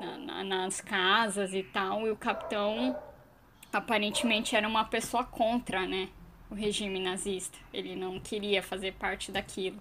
na, 0.00 0.42
nas 0.42 0.80
casas 0.80 1.52
e 1.52 1.62
tal. 1.62 2.06
E 2.06 2.10
o 2.10 2.16
capitão 2.16 2.98
aparentemente 3.70 4.56
era 4.56 4.66
uma 4.66 4.84
pessoa 4.84 5.24
contra, 5.24 5.86
né, 5.86 6.08
o 6.50 6.54
regime 6.54 6.98
nazista. 6.98 7.58
Ele 7.72 7.94
não 7.94 8.18
queria 8.18 8.62
fazer 8.62 8.92
parte 8.94 9.30
daquilo. 9.30 9.80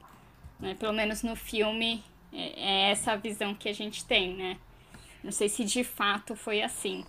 Né? 0.59 0.75
Pelo 0.75 0.93
menos 0.93 1.23
no 1.23 1.35
filme 1.35 2.03
é, 2.31 2.87
é 2.87 2.91
essa 2.91 3.13
a 3.13 3.15
visão 3.15 3.55
que 3.55 3.67
a 3.67 3.73
gente 3.73 4.05
tem, 4.05 4.35
né? 4.35 4.57
Não 5.23 5.31
sei 5.31 5.49
se 5.49 5.65
de 5.65 5.83
fato 5.83 6.35
foi 6.35 6.61
assim. 6.61 7.05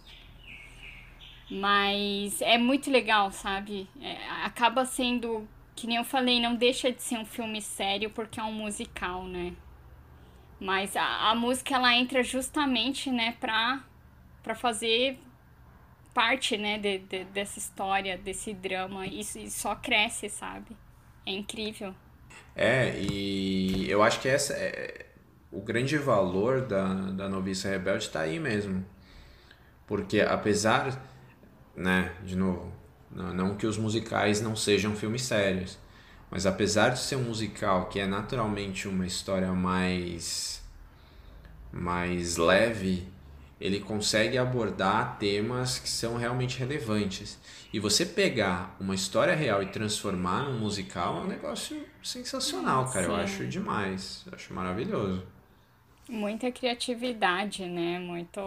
Mas 1.50 2.40
é 2.40 2.56
muito 2.56 2.90
legal, 2.90 3.30
sabe? 3.32 3.88
É, 4.00 4.16
acaba 4.44 4.84
sendo, 4.84 5.48
que 5.74 5.86
nem 5.86 5.96
eu 5.96 6.04
falei, 6.04 6.40
não 6.40 6.54
deixa 6.54 6.92
de 6.92 7.02
ser 7.02 7.18
um 7.18 7.24
filme 7.24 7.60
sério 7.60 8.10
porque 8.10 8.38
é 8.38 8.42
um 8.42 8.52
musical, 8.52 9.24
né? 9.24 9.52
Mas 10.60 10.94
a, 10.96 11.30
a 11.30 11.34
música 11.34 11.74
ela 11.74 11.94
entra 11.94 12.22
justamente, 12.22 13.10
né, 13.10 13.36
pra, 13.40 13.82
pra 14.42 14.54
fazer 14.54 15.18
parte, 16.14 16.56
né, 16.56 16.78
de, 16.78 16.98
de, 16.98 17.24
dessa 17.24 17.58
história, 17.58 18.18
desse 18.18 18.52
drama. 18.52 19.06
Isso 19.06 19.38
só 19.50 19.74
cresce, 19.74 20.28
sabe? 20.28 20.76
É 21.26 21.32
incrível. 21.32 21.94
É, 22.54 22.98
e 23.00 23.90
eu 23.90 24.02
acho 24.02 24.20
que 24.20 24.28
essa 24.28 24.54
é, 24.54 25.06
o 25.50 25.60
grande 25.60 25.96
valor 25.98 26.62
da, 26.62 26.94
da 27.10 27.28
Noviça 27.28 27.68
Rebelde 27.68 28.04
está 28.04 28.20
aí 28.20 28.38
mesmo. 28.38 28.84
Porque 29.86 30.20
apesar 30.20 31.00
né, 31.80 32.12
de 32.24 32.36
novo, 32.36 32.72
não 33.10 33.56
que 33.56 33.66
os 33.66 33.78
musicais 33.78 34.40
não 34.40 34.54
sejam 34.54 34.94
filmes 34.94 35.22
sérios, 35.22 35.78
mas 36.30 36.46
apesar 36.46 36.90
de 36.90 37.00
ser 37.00 37.16
um 37.16 37.24
musical 37.24 37.88
que 37.88 37.98
é 37.98 38.06
naturalmente 38.06 38.86
uma 38.86 39.06
história 39.06 39.52
mais 39.52 40.60
mais 41.72 42.36
leve, 42.36 43.06
ele 43.60 43.78
consegue 43.78 44.38
abordar 44.38 45.18
temas 45.18 45.78
que 45.78 45.88
são 45.88 46.16
realmente 46.16 46.58
relevantes. 46.58 47.38
E 47.72 47.78
você 47.78 48.06
pegar 48.06 48.74
uma 48.80 48.94
história 48.94 49.34
real 49.34 49.62
e 49.62 49.66
transformar 49.66 50.44
num 50.44 50.58
musical 50.58 51.18
é 51.18 51.20
um 51.20 51.26
negócio 51.26 51.86
sensacional, 52.02 52.86
cara. 52.90 53.04
Sim. 53.04 53.10
Eu 53.10 53.16
acho 53.16 53.46
demais. 53.46 54.24
Eu 54.26 54.34
acho 54.34 54.54
maravilhoso. 54.54 55.22
Muita 56.08 56.50
criatividade, 56.50 57.66
né? 57.66 57.98
Muito. 57.98 58.40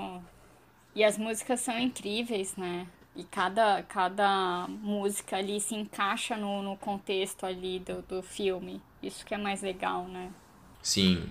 E 0.95 1.03
as 1.03 1.17
músicas 1.17 1.61
são 1.61 1.77
incríveis, 1.79 2.55
né? 2.55 2.87
E 3.15 3.23
cada, 3.23 3.83
cada 3.83 4.67
música 4.67 5.37
ali 5.37 5.61
se 5.61 5.75
encaixa 5.75 6.35
no, 6.35 6.63
no 6.63 6.75
contexto 6.75 7.45
ali 7.45 7.79
do, 7.79 8.01
do 8.01 8.23
filme. 8.23 8.81
Isso 9.01 9.23
que 9.23 9.35
é 9.35 9.37
mais 9.37 9.61
legal, 9.61 10.07
né? 10.07 10.31
Sim, 10.81 11.29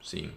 sim. 0.00 0.32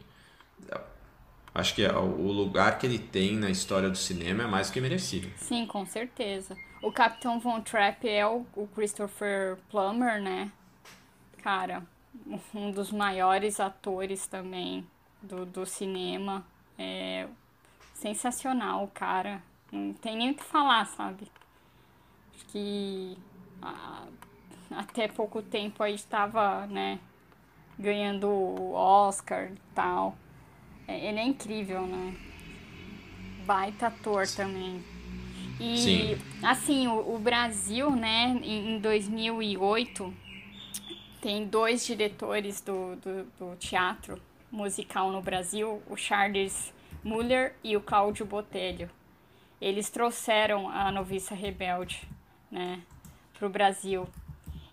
Acho 1.54 1.76
que 1.76 1.86
o 1.86 2.32
lugar 2.32 2.80
que 2.80 2.88
ele 2.88 2.98
tem 2.98 3.36
na 3.36 3.50
história 3.50 3.90
do 3.90 3.98
cinema 3.98 4.44
é 4.44 4.48
mais 4.48 4.72
que 4.72 4.82
merecido. 4.82 5.30
Sim, 5.38 5.68
com 5.68 5.86
certeza. 5.86 6.58
O 6.82 6.92
Capitão 6.92 7.40
Von 7.40 7.62
Trapp 7.62 8.08
é 8.10 8.26
o, 8.26 8.46
Christopher 8.74 9.58
Plummer, 9.70 10.22
né? 10.22 10.52
Cara, 11.44 11.84
um 12.56 12.72
dos 12.72 12.92
maiores 12.92 13.60
atores 13.60 14.26
também 14.26 14.86
do, 15.22 15.46
do 15.46 15.66
cinema. 15.66 16.44
É 16.78 17.28
sensacional, 17.94 18.90
cara. 18.94 19.42
Não 19.72 19.94
tem 19.94 20.18
nem 20.18 20.32
o 20.32 20.36
que 20.36 20.44
falar, 20.44 20.86
sabe? 20.86 21.32
Acho 22.34 22.46
que 22.48 23.18
até 24.72 25.08
pouco 25.08 25.42
tempo 25.42 25.82
aí 25.84 25.96
estava, 25.96 26.66
né, 26.68 27.00
ganhando 27.78 28.28
o 28.28 28.74
Oscar 28.74 29.52
e 29.52 29.58
tal. 29.74 30.18
É, 30.88 31.08
ele 31.08 31.20
é 31.20 31.24
incrível, 31.24 31.86
né? 31.88 32.16
Baita 33.46 33.88
ator 33.88 34.28
também. 34.28 34.84
E, 35.60 35.78
Sim. 35.78 36.18
assim, 36.42 36.88
o, 36.88 37.16
o 37.16 37.20
Brasil, 37.20 37.92
né, 37.92 38.40
em, 38.44 38.76
em 38.76 38.80
2008, 38.80 40.14
tem 41.22 41.46
dois 41.46 41.86
diretores 41.86 42.60
do, 42.60 42.96
do, 42.98 43.24
do, 43.40 43.56
teatro 43.56 44.22
musical 44.52 45.12
no 45.12 45.22
Brasil, 45.22 45.82
o 45.90 45.96
Charles 45.96 46.74
Muller 47.04 47.56
e 47.64 47.78
o 47.78 47.82
Cláudio 47.82 48.26
Botelho. 48.26 48.90
Eles 49.62 49.90
trouxeram 49.90 50.70
a 50.70 50.92
Noviça 50.92 51.34
Rebelde, 51.34 52.08
né, 52.52 52.82
pro 53.40 53.48
Brasil. 53.48 54.08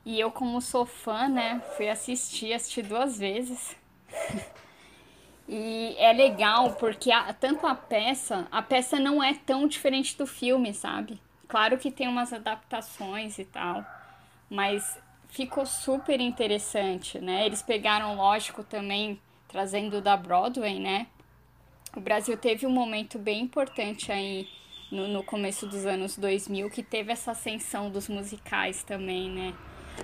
E 0.05 0.18
eu, 0.18 0.31
como 0.31 0.61
sou 0.61 0.85
fã, 0.85 1.29
né, 1.29 1.62
fui 1.77 1.88
assistir, 1.88 2.53
assisti 2.53 2.83
duas 2.83 3.16
vezes. 3.16 3.77
e 5.49 5.80
é 6.01 6.15
legal 6.15 6.73
porque 6.73 7.13
a, 7.13 7.33
tanto 7.35 7.67
a 7.67 7.75
peça, 7.75 8.49
a 8.51 8.63
peça 8.63 8.99
não 8.99 9.23
é 9.23 9.35
tão 9.35 9.69
diferente 9.69 10.17
do 10.17 10.27
filme, 10.27 10.73
sabe? 10.73 11.21
Claro 11.47 11.77
que 11.77 11.91
tem 11.91 12.09
umas 12.09 12.33
adaptações 12.33 13.39
e 13.39 13.45
tal, 13.45 13.85
mas 14.49 14.99
ficou 15.29 15.67
super 15.67 16.19
interessante, 16.19 17.19
né? 17.19 17.45
Eles 17.45 17.61
pegaram, 17.61 18.17
lógico, 18.17 18.65
também 18.65 19.21
trazendo 19.47 20.01
da 20.01 20.17
Broadway, 20.17 20.79
né? 20.79 21.07
O 21.95 22.01
Brasil 22.01 22.37
teve 22.37 22.67
um 22.67 22.71
momento 22.71 23.19
bem 23.19 23.43
importante 23.43 24.11
aí 24.11 24.49
no, 24.91 25.07
no 25.07 25.23
começo 25.23 25.67
dos 25.67 25.85
anos 25.85 26.17
2000 26.17 26.71
que 26.71 26.83
teve 26.83 27.13
essa 27.13 27.33
ascensão 27.33 27.91
dos 27.91 28.09
musicais 28.09 28.83
também, 28.83 29.29
né? 29.29 29.55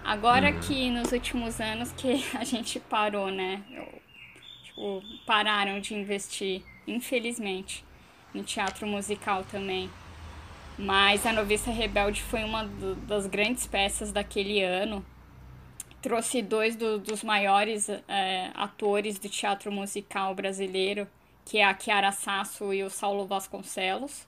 Agora 0.04 0.50
uhum. 0.50 0.60
que 0.60 0.90
nos 0.90 1.10
últimos 1.10 1.58
anos 1.58 1.90
que 1.92 2.22
a 2.36 2.44
gente 2.44 2.78
parou, 2.80 3.30
né? 3.30 3.62
Pararam 5.24 5.80
de 5.80 5.94
investir, 5.94 6.62
infelizmente, 6.86 7.84
no 8.34 8.42
teatro 8.42 8.86
musical 8.86 9.44
também. 9.44 9.90
Mas 10.78 11.24
A 11.24 11.32
Noviça 11.32 11.70
Rebelde 11.70 12.22
foi 12.22 12.44
uma 12.44 12.64
do, 12.64 12.94
das 12.96 13.26
grandes 13.26 13.66
peças 13.66 14.12
daquele 14.12 14.62
ano. 14.62 15.04
Trouxe 16.02 16.42
dois 16.42 16.76
do, 16.76 16.98
dos 16.98 17.24
maiores 17.24 17.88
é, 17.88 18.50
atores 18.54 19.18
do 19.18 19.28
teatro 19.28 19.72
musical 19.72 20.34
brasileiro, 20.34 21.08
que 21.46 21.58
é 21.58 21.64
a 21.64 21.76
Chiara 21.78 22.12
Sasso 22.12 22.74
e 22.74 22.82
o 22.82 22.90
Saulo 22.90 23.26
Vasconcelos, 23.26 24.26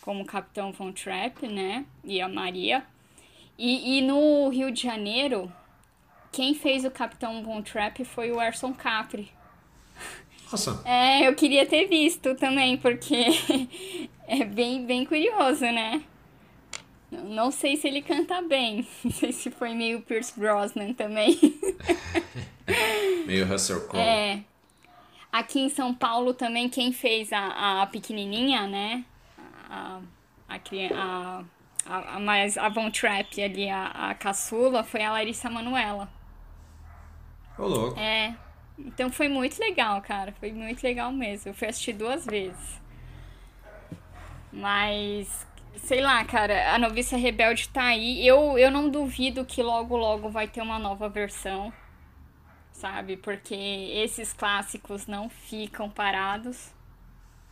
como 0.00 0.24
Capitão 0.24 0.72
Von 0.72 0.92
Trapp, 0.92 1.46
né? 1.46 1.84
E 2.02 2.20
a 2.20 2.28
Maria. 2.28 2.82
E, 3.58 3.98
e 3.98 4.02
no 4.02 4.48
Rio 4.48 4.70
de 4.70 4.82
Janeiro, 4.82 5.52
quem 6.32 6.54
fez 6.54 6.86
o 6.86 6.90
Capitão 6.90 7.42
Von 7.42 7.60
Trapp 7.60 8.02
foi 8.06 8.30
o 8.30 8.40
Erson 8.40 8.72
Capri. 8.72 9.30
Nossa. 10.50 10.82
É, 10.84 11.28
eu 11.28 11.34
queria 11.34 11.64
ter 11.64 11.86
visto 11.86 12.34
também, 12.34 12.76
porque 12.76 13.26
é 14.26 14.44
bem, 14.44 14.84
bem 14.84 15.04
curioso, 15.04 15.64
né? 15.64 16.02
Não 17.10 17.50
sei 17.50 17.76
se 17.76 17.88
ele 17.88 18.02
canta 18.02 18.42
bem. 18.42 18.86
Não 19.04 19.10
sei 19.10 19.32
se 19.32 19.50
foi 19.50 19.74
meio 19.74 20.00
Pierce 20.02 20.38
Brosnan 20.38 20.92
também. 20.92 21.38
meio 23.26 23.46
Russell 23.46 23.86
Crowe. 23.88 24.04
É. 24.04 24.42
Aqui 25.32 25.60
em 25.60 25.68
São 25.68 25.94
Paulo 25.94 26.34
também, 26.34 26.68
quem 26.68 26.92
fez 26.92 27.32
a, 27.32 27.82
a 27.82 27.86
pequenininha, 27.86 28.66
né? 28.66 29.04
A, 29.68 30.00
a, 30.48 30.56
a, 30.56 31.44
a, 31.86 32.16
a 32.16 32.20
mais 32.20 32.58
a 32.58 32.68
Von 32.68 32.90
Trapp 32.90 33.40
ali, 33.40 33.70
a, 33.70 33.86
a 33.86 34.14
caçula, 34.14 34.82
foi 34.82 35.02
a 35.02 35.12
Larissa 35.12 35.48
Manuela. 35.48 36.08
Ô, 37.56 37.66
louco. 37.66 37.98
É. 37.98 38.34
Então 38.86 39.10
foi 39.10 39.28
muito 39.28 39.58
legal, 39.58 40.00
cara. 40.02 40.32
Foi 40.32 40.52
muito 40.52 40.82
legal 40.82 41.12
mesmo. 41.12 41.50
Eu 41.50 41.54
fui 41.54 41.68
assistir 41.68 41.92
duas 41.92 42.24
vezes. 42.24 42.80
Mas, 44.52 45.46
sei 45.76 46.00
lá, 46.00 46.24
cara, 46.24 46.74
a 46.74 46.78
Noviça 46.78 47.16
Rebelde 47.16 47.68
tá 47.68 47.84
aí. 47.84 48.26
Eu, 48.26 48.58
eu 48.58 48.70
não 48.70 48.88
duvido 48.88 49.44
que 49.44 49.62
logo, 49.62 49.96
logo 49.96 50.28
vai 50.28 50.48
ter 50.48 50.60
uma 50.60 50.78
nova 50.78 51.08
versão. 51.08 51.72
Sabe? 52.72 53.16
Porque 53.16 53.54
esses 53.54 54.32
clássicos 54.32 55.06
não 55.06 55.28
ficam 55.28 55.90
parados, 55.90 56.72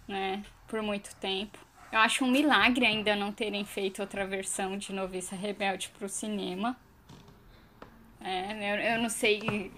né? 0.07 0.43
Por 0.67 0.83
muito 0.83 1.15
tempo. 1.17 1.59
Eu 1.93 2.01
acho 2.01 2.25
um 2.25 2.31
milagre 2.31 2.85
ainda 2.85 3.17
não 3.17 3.33
terem 3.33 3.65
feito 3.65 4.01
outra 4.01 4.27
versão 4.27 4.77
de 4.77 4.93
Noviça 4.93 5.35
Rebelde 5.35 5.91
pro 5.99 6.09
cinema. 6.09 6.77
É, 8.21 8.73
eu, 8.73 8.95
eu 8.95 9.03
não 9.03 9.09
sei 9.09 9.71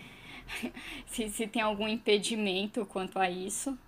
se, 1.07 1.29
se 1.29 1.47
tem 1.47 1.63
algum 1.63 1.89
impedimento 1.89 2.85
quanto 2.87 3.19
a 3.19 3.31
isso. 3.31 3.79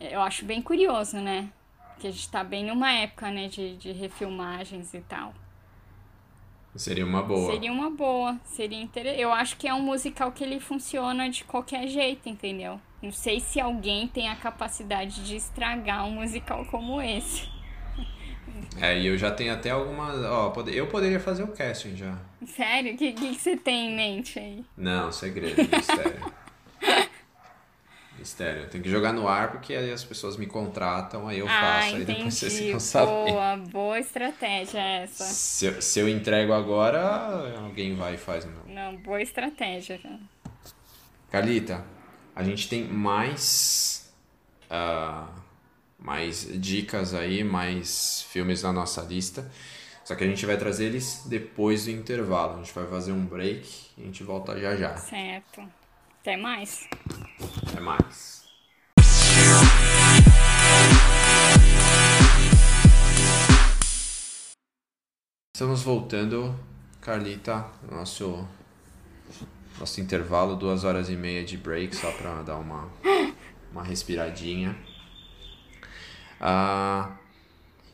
Eu 0.00 0.20
acho 0.20 0.44
bem 0.44 0.60
curioso, 0.60 1.18
né? 1.18 1.50
Que 1.98 2.08
a 2.08 2.10
gente 2.10 2.28
tá 2.30 2.42
bem 2.42 2.64
numa 2.64 2.92
época, 2.92 3.30
né, 3.30 3.48
de, 3.48 3.76
de 3.76 3.92
refilmagens 3.92 4.92
e 4.94 5.00
tal. 5.00 5.32
Seria 6.74 7.04
uma 7.04 7.22
boa. 7.22 7.52
Seria 7.52 7.72
uma 7.72 7.90
boa. 7.90 8.40
Seria 8.44 8.80
inter... 8.80 9.06
Eu 9.06 9.32
acho 9.32 9.56
que 9.56 9.68
é 9.68 9.74
um 9.74 9.82
musical 9.82 10.32
que 10.32 10.42
ele 10.42 10.58
funciona 10.58 11.28
de 11.28 11.44
qualquer 11.44 11.86
jeito, 11.86 12.28
entendeu? 12.28 12.80
Não 13.02 13.12
sei 13.12 13.40
se 13.40 13.60
alguém 13.60 14.08
tem 14.08 14.28
a 14.28 14.36
capacidade 14.36 15.24
de 15.24 15.36
estragar 15.36 16.06
um 16.06 16.12
musical 16.12 16.64
como 16.66 17.00
esse. 17.00 17.48
É, 18.80 18.98
e 18.98 19.06
eu 19.06 19.16
já 19.18 19.30
tenho 19.30 19.52
até 19.52 19.70
algumas. 19.70 20.24
Ó, 20.24 20.52
eu 20.66 20.86
poderia 20.86 21.20
fazer 21.20 21.42
o 21.42 21.48
casting 21.48 21.96
já. 21.96 22.16
Sério? 22.46 22.94
O 22.94 22.96
que, 22.96 23.12
que, 23.12 23.34
você 23.34 23.56
tem 23.56 23.90
em 23.90 23.96
mente 23.96 24.38
aí? 24.38 24.64
Não, 24.76 25.12
segredo, 25.12 25.56
mistério. 25.56 26.32
mistério. 28.18 28.68
Tem 28.68 28.80
que 28.80 28.88
jogar 28.88 29.12
no 29.12 29.28
ar 29.28 29.52
porque 29.52 29.74
aí 29.74 29.92
as 29.92 30.04
pessoas 30.04 30.36
me 30.36 30.46
contratam, 30.46 31.28
aí 31.28 31.38
eu 31.38 31.46
ah, 31.48 31.60
faço, 31.60 31.96
aí 31.96 32.04
depois 32.04 32.34
vocês 32.34 32.58
ficam 32.58 32.80
sabendo. 32.80 33.32
Boa, 33.32 33.56
boa 33.56 33.98
estratégia 33.98 34.80
essa. 34.80 35.24
Se 35.24 35.66
eu, 35.66 35.82
se 35.82 36.00
eu 36.00 36.08
entrego 36.08 36.52
agora, 36.52 37.54
alguém 37.58 37.94
vai 37.94 38.14
e 38.14 38.18
faz 38.18 38.44
meu. 38.44 38.62
Não, 38.66 38.96
boa 38.96 39.20
estratégia. 39.20 40.00
Carlita, 41.30 41.84
a 42.34 42.42
gente 42.42 42.68
tem 42.68 42.84
mais, 42.84 44.12
uh, 44.70 45.28
mais 46.04 46.48
dicas 46.60 47.14
aí, 47.14 47.44
mais 47.44 48.22
filmes 48.22 48.62
na 48.62 48.72
nossa 48.72 49.02
lista. 49.02 49.50
Só 50.04 50.16
que 50.16 50.24
a 50.24 50.26
gente 50.26 50.44
vai 50.44 50.56
trazer 50.56 50.86
eles 50.86 51.22
depois 51.26 51.84
do 51.84 51.92
intervalo. 51.92 52.54
A 52.54 52.58
gente 52.58 52.74
vai 52.74 52.86
fazer 52.88 53.12
um 53.12 53.24
break 53.24 53.92
e 53.96 54.02
a 54.02 54.04
gente 54.04 54.24
volta 54.24 54.58
já 54.58 54.74
já. 54.74 54.96
Certo. 54.96 55.62
Até 56.20 56.36
mais. 56.36 56.88
Até 57.68 57.80
mais. 57.80 58.42
Estamos 65.54 65.82
voltando, 65.82 66.58
Carlita, 67.00 67.66
nosso 67.88 68.46
nosso 69.78 70.00
intervalo, 70.00 70.56
duas 70.56 70.84
horas 70.84 71.08
e 71.08 71.16
meia 71.16 71.44
de 71.44 71.56
break, 71.56 71.94
só 71.94 72.10
para 72.12 72.42
dar 72.42 72.56
uma, 72.56 72.88
uma 73.70 73.82
respiradinha. 73.82 74.76
Ah, 76.42 77.12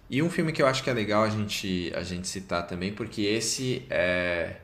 e 0.09 0.23
um 0.23 0.31
filme 0.31 0.53
que 0.53 0.63
eu 0.63 0.67
acho 0.67 0.83
que 0.83 0.89
é 0.89 0.93
legal 0.95 1.23
a 1.23 1.29
gente, 1.29 1.93
a 1.95 2.03
gente 2.03 2.27
citar 2.27 2.67
também, 2.67 2.93
porque 2.93 3.23
esse 3.23 3.87
é 3.91 4.57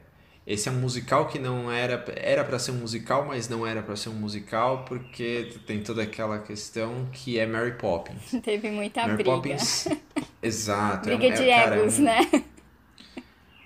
esse 0.46 0.68
é 0.68 0.72
um 0.72 0.74
musical 0.74 1.26
que 1.26 1.38
não 1.38 1.72
era 1.72 2.02
era 2.16 2.44
para 2.44 2.58
ser 2.58 2.70
um 2.70 2.76
musical, 2.76 3.26
mas 3.26 3.48
não 3.48 3.66
era 3.66 3.82
para 3.82 3.94
ser 3.96 4.08
um 4.08 4.14
musical 4.14 4.84
porque 4.86 5.54
tem 5.66 5.82
toda 5.82 6.02
aquela 6.02 6.38
questão 6.38 7.08
que 7.12 7.38
é 7.38 7.46
Mary 7.46 7.72
Poppins. 7.72 8.30
Teve 8.42 8.70
muita 8.70 9.02
Mary 9.02 9.16
briga. 9.16 9.30
Poppins, 9.30 9.88
exato. 10.42 11.08
briga 11.08 11.26
é, 11.26 11.30
de 11.30 11.46
cara, 11.48 11.76
egos, 11.76 11.98
é 11.98 12.00
um, 12.00 12.04
né? 12.04 12.44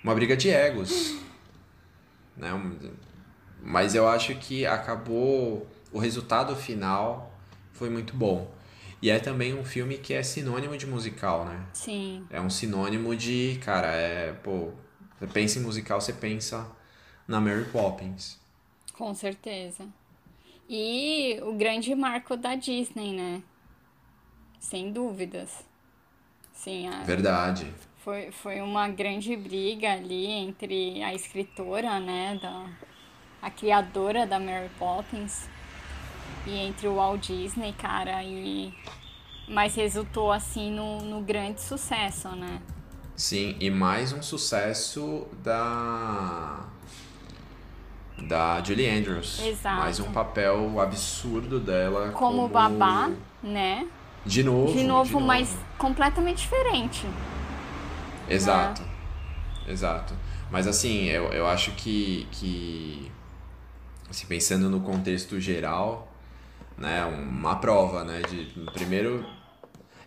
Uma 0.02 0.14
briga 0.14 0.36
de 0.36 0.50
egos, 0.50 1.16
né? 2.36 2.50
Mas 3.62 3.94
eu 3.94 4.08
acho 4.08 4.34
que 4.36 4.66
acabou. 4.66 5.66
O 5.92 5.98
resultado 5.98 6.54
final 6.54 7.32
foi 7.72 7.88
muito 7.88 8.14
bom. 8.14 8.57
E 9.00 9.10
é 9.10 9.18
também 9.20 9.54
um 9.54 9.64
filme 9.64 9.96
que 9.98 10.12
é 10.12 10.22
sinônimo 10.22 10.76
de 10.76 10.86
musical, 10.86 11.44
né? 11.44 11.64
Sim. 11.72 12.26
É 12.30 12.40
um 12.40 12.50
sinônimo 12.50 13.14
de, 13.14 13.58
cara, 13.64 13.88
é, 13.88 14.32
pô, 14.32 14.70
você 15.18 15.26
pensa 15.26 15.58
em 15.58 15.62
musical, 15.62 16.00
você 16.00 16.12
pensa 16.12 16.68
na 17.26 17.40
Mary 17.40 17.64
Poppins. 17.66 18.38
Com 18.94 19.14
certeza. 19.14 19.86
E 20.68 21.38
o 21.42 21.54
grande 21.54 21.94
marco 21.94 22.36
da 22.36 22.56
Disney, 22.56 23.12
né? 23.12 23.42
Sem 24.58 24.92
dúvidas. 24.92 25.64
Sim, 26.52 26.88
a... 26.88 27.04
Verdade. 27.04 27.72
Foi, 27.98 28.32
foi 28.32 28.60
uma 28.60 28.88
grande 28.88 29.36
briga 29.36 29.92
ali 29.92 30.26
entre 30.26 31.02
a 31.02 31.14
escritora, 31.14 32.00
né, 32.00 32.38
da, 32.40 32.66
a 33.40 33.50
criadora 33.50 34.26
da 34.26 34.40
Mary 34.40 34.70
Poppins 34.78 35.48
e 36.48 36.56
entre 36.56 36.88
o 36.88 36.94
Walt 36.94 37.26
Disney, 37.26 37.72
cara, 37.72 38.22
e 38.24 38.72
mas 39.46 39.74
resultou 39.74 40.30
assim 40.32 40.70
no, 40.70 41.00
no 41.02 41.22
grande 41.22 41.60
sucesso, 41.60 42.28
né? 42.30 42.60
Sim, 43.16 43.56
e 43.58 43.70
mais 43.70 44.12
um 44.12 44.22
sucesso 44.22 45.26
da 45.42 46.66
da 48.22 48.62
Julie 48.62 48.88
Andrews. 48.88 49.40
Exato. 49.40 49.76
Mais 49.78 50.00
um 50.00 50.10
papel 50.12 50.80
absurdo 50.80 51.60
dela 51.60 52.10
como, 52.12 52.42
como... 52.42 52.48
babá, 52.48 53.10
né? 53.42 53.86
De 54.24 54.42
novo. 54.42 54.72
De 54.72 54.84
novo, 54.84 55.04
de 55.06 55.12
novo. 55.14 55.26
mas 55.26 55.56
completamente 55.76 56.38
diferente. 56.38 57.06
Exato. 58.28 58.82
Né? 58.82 58.88
Exato. 59.68 60.14
Mas 60.50 60.66
assim, 60.66 61.04
eu, 61.04 61.24
eu 61.32 61.46
acho 61.46 61.72
que, 61.72 62.26
que 62.32 63.10
assim, 64.10 64.26
pensando 64.26 64.68
no 64.68 64.80
contexto 64.80 65.38
geral, 65.40 66.07
né, 66.78 67.04
uma 67.04 67.56
prova, 67.56 68.04
né, 68.04 68.22
de 68.22 68.46
primeiro 68.72 69.24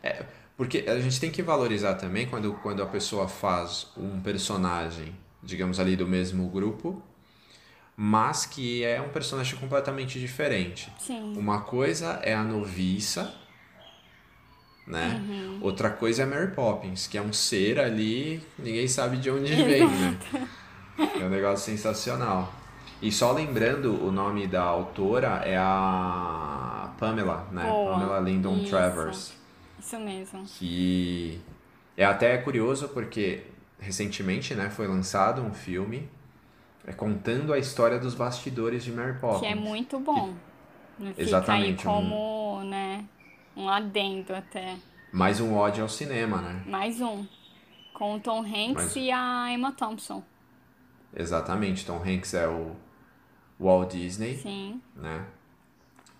é, 0.03 0.25
porque 0.57 0.85
a 0.87 0.99
gente 0.99 1.19
tem 1.19 1.31
que 1.31 1.41
valorizar 1.41 1.95
também 1.95 2.27
quando, 2.27 2.53
quando 2.53 2.83
a 2.83 2.85
pessoa 2.85 3.27
faz 3.27 3.87
um 3.97 4.19
personagem, 4.21 5.15
digamos 5.41 5.79
ali 5.79 5.95
do 5.95 6.07
mesmo 6.07 6.47
grupo, 6.49 7.01
mas 7.95 8.45
que 8.45 8.83
é 8.83 9.01
um 9.01 9.09
personagem 9.09 9.57
completamente 9.57 10.19
diferente. 10.19 10.91
Sim. 10.99 11.35
Uma 11.35 11.61
coisa 11.61 12.19
é 12.23 12.33
a 12.33 12.43
noviça, 12.43 13.33
né? 14.85 15.19
Uhum. 15.27 15.59
Outra 15.61 15.89
coisa 15.89 16.23
é 16.23 16.25
Mary 16.25 16.51
Poppins, 16.53 17.07
que 17.07 17.17
é 17.17 17.21
um 17.21 17.33
ser 17.33 17.79
ali, 17.79 18.41
ninguém 18.57 18.87
sabe 18.87 19.17
de 19.17 19.31
onde 19.31 19.55
vem, 19.63 19.87
né? 19.87 20.19
É 21.19 21.25
um 21.25 21.29
negócio 21.29 21.65
sensacional. 21.71 22.53
E 23.01 23.11
só 23.11 23.31
lembrando, 23.31 23.93
o 24.05 24.11
nome 24.11 24.45
da 24.45 24.61
autora 24.61 25.41
é 25.43 25.57
a 25.57 26.93
Pamela, 26.99 27.47
né? 27.51 27.63
Boa. 27.63 27.93
Pamela 27.93 28.19
Lyndon 28.19 28.57
Isso. 28.57 28.69
Travers. 28.69 29.33
Isso 29.79 29.99
mesmo. 29.99 30.43
Que 30.43 31.41
é 31.97 32.05
até 32.05 32.37
curioso 32.37 32.89
porque 32.89 33.43
recentemente, 33.79 34.53
né, 34.53 34.69
foi 34.69 34.87
lançado 34.87 35.41
um 35.41 35.51
filme 35.51 36.07
é, 36.85 36.93
contando 36.93 37.51
a 37.51 37.57
história 37.57 37.97
dos 37.97 38.13
bastidores 38.13 38.83
de 38.83 38.91
Mary 38.91 39.17
Poppins. 39.19 39.41
Que 39.41 39.47
é 39.47 39.55
muito 39.55 39.99
bom. 39.99 40.35
Que... 40.97 41.21
Exatamente. 41.23 41.79
Fica 41.79 41.89
aí 41.89 41.95
como, 41.95 42.59
um... 42.59 42.63
né, 42.63 43.03
um 43.57 43.67
adendo 43.67 44.35
até. 44.35 44.75
Mais 45.11 45.41
um 45.41 45.55
ódio 45.55 45.81
ao 45.81 45.89
cinema, 45.89 46.37
né? 46.37 46.61
Mais 46.67 47.01
um. 47.01 47.25
Com 47.93 48.15
o 48.15 48.19
Tom 48.19 48.41
Hanks 48.41 48.75
Mais... 48.75 48.95
e 48.95 49.11
a 49.11 49.51
Emma 49.51 49.71
Thompson. 49.71 50.23
Exatamente. 51.15 51.85
Tom 51.85 51.97
Hanks 51.97 52.35
é 52.35 52.47
o 52.47 52.75
Walt 53.61 53.91
Disney. 53.91 54.35
Sim. 54.37 54.81
Né? 54.95 55.25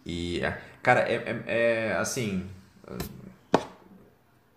E, 0.06 0.40
é, 0.42 0.62
cara, 0.82 1.02
é, 1.02 1.16
é, 1.16 1.44
é 1.48 1.94
assim 1.94 2.48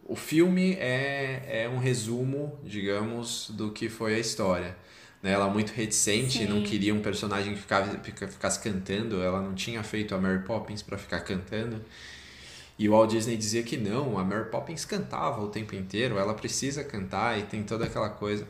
o 0.07 0.15
filme 0.15 0.75
é, 0.75 1.65
é 1.65 1.69
um 1.69 1.79
resumo, 1.79 2.59
digamos, 2.63 3.51
do 3.51 3.71
que 3.73 3.89
foi 3.89 4.15
a 4.15 4.19
história. 4.19 4.77
Né? 5.23 5.33
Ela 5.33 5.49
muito 5.49 5.71
reticente, 5.71 6.39
Sim. 6.39 6.47
não 6.47 6.63
queria 6.63 6.95
um 6.95 7.01
personagem 7.01 7.55
que 7.55 7.61
ficava, 7.61 7.99
ficasse 7.99 8.61
cantando, 8.61 9.23
ela 9.23 9.41
não 9.41 9.55
tinha 9.55 9.83
feito 9.83 10.15
a 10.15 10.19
Mary 10.19 10.43
Poppins 10.45 10.83
para 10.83 10.99
ficar 10.99 11.21
cantando. 11.21 11.81
E 12.79 12.89
o 12.89 12.93
Walt 12.93 13.11
Disney 13.11 13.37
dizia 13.37 13.63
que 13.63 13.77
não, 13.77 14.19
a 14.19 14.25
Mary 14.25 14.51
Poppins 14.51 14.85
cantava 14.85 15.41
o 15.41 15.49
tempo 15.49 15.75
inteiro, 15.75 16.19
ela 16.19 16.35
precisa 16.35 16.85
cantar 16.85 17.39
e 17.39 17.43
tem 17.43 17.63
toda 17.63 17.85
aquela 17.87 18.11
coisa. 18.11 18.47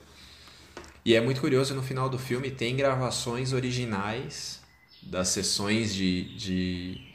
E 1.04 1.14
é 1.14 1.20
muito 1.20 1.40
curioso, 1.40 1.74
no 1.74 1.82
final 1.82 2.08
do 2.08 2.18
filme 2.18 2.50
tem 2.50 2.76
gravações 2.76 3.52
originais 3.52 4.62
das 5.02 5.28
sessões 5.28 5.94
de, 5.94 6.34
de 6.36 7.14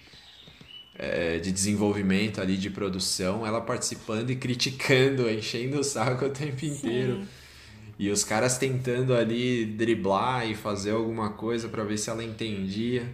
é, 1.00 1.40
de 1.40 1.52
desenvolvimento 1.52 2.42
ali, 2.42 2.58
de 2.58 2.70
produção, 2.70 3.48
ela 3.48 3.62
participando 3.62 4.30
e 4.30 4.36
criticando, 4.36 5.30
enchendo 5.30 5.80
o 5.80 5.84
saco 5.84 6.26
o 6.26 6.30
tempo 6.30 6.66
inteiro. 6.66 7.22
Sim. 7.22 7.28
E 7.98 8.10
os 8.10 8.24
caras 8.24 8.58
tentando 8.58 9.16
ali 9.16 9.66
driblar 9.66 10.50
e 10.50 10.56
fazer 10.56 10.92
alguma 10.92 11.32
coisa 11.32 11.68
para 11.68 11.84
ver 11.84 11.98
se 11.98 12.10
ela 12.10 12.24
entendia. 12.24 13.10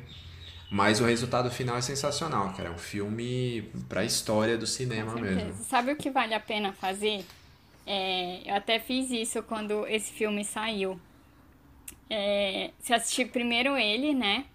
Mas 0.70 1.00
o 1.00 1.06
resultado 1.06 1.50
final 1.50 1.78
é 1.78 1.82
sensacional, 1.82 2.54
cara. 2.54 2.70
É 2.70 2.72
um 2.72 2.78
filme 2.78 3.70
pra 3.88 4.04
história 4.04 4.58
do 4.58 4.68
cinema 4.68 5.16
mesmo. 5.16 5.54
Sabe 5.64 5.92
o 5.92 5.96
que 5.96 6.10
vale 6.10 6.34
a 6.34 6.40
pena 6.40 6.74
fazer? 6.74 7.24
É, 7.86 8.41
eu 8.45 8.56
até 8.56 8.80
fiz 8.80 9.12
isso 9.12 9.43
quando 9.43 9.86
esse 9.88 10.12
filme 10.12 10.43
saiu. 10.43 11.00
É, 12.10 12.71
se 12.80 12.93
assistir 12.93 13.26
primeiro 13.26 13.78
ele, 13.78 14.13
né? 14.13 14.45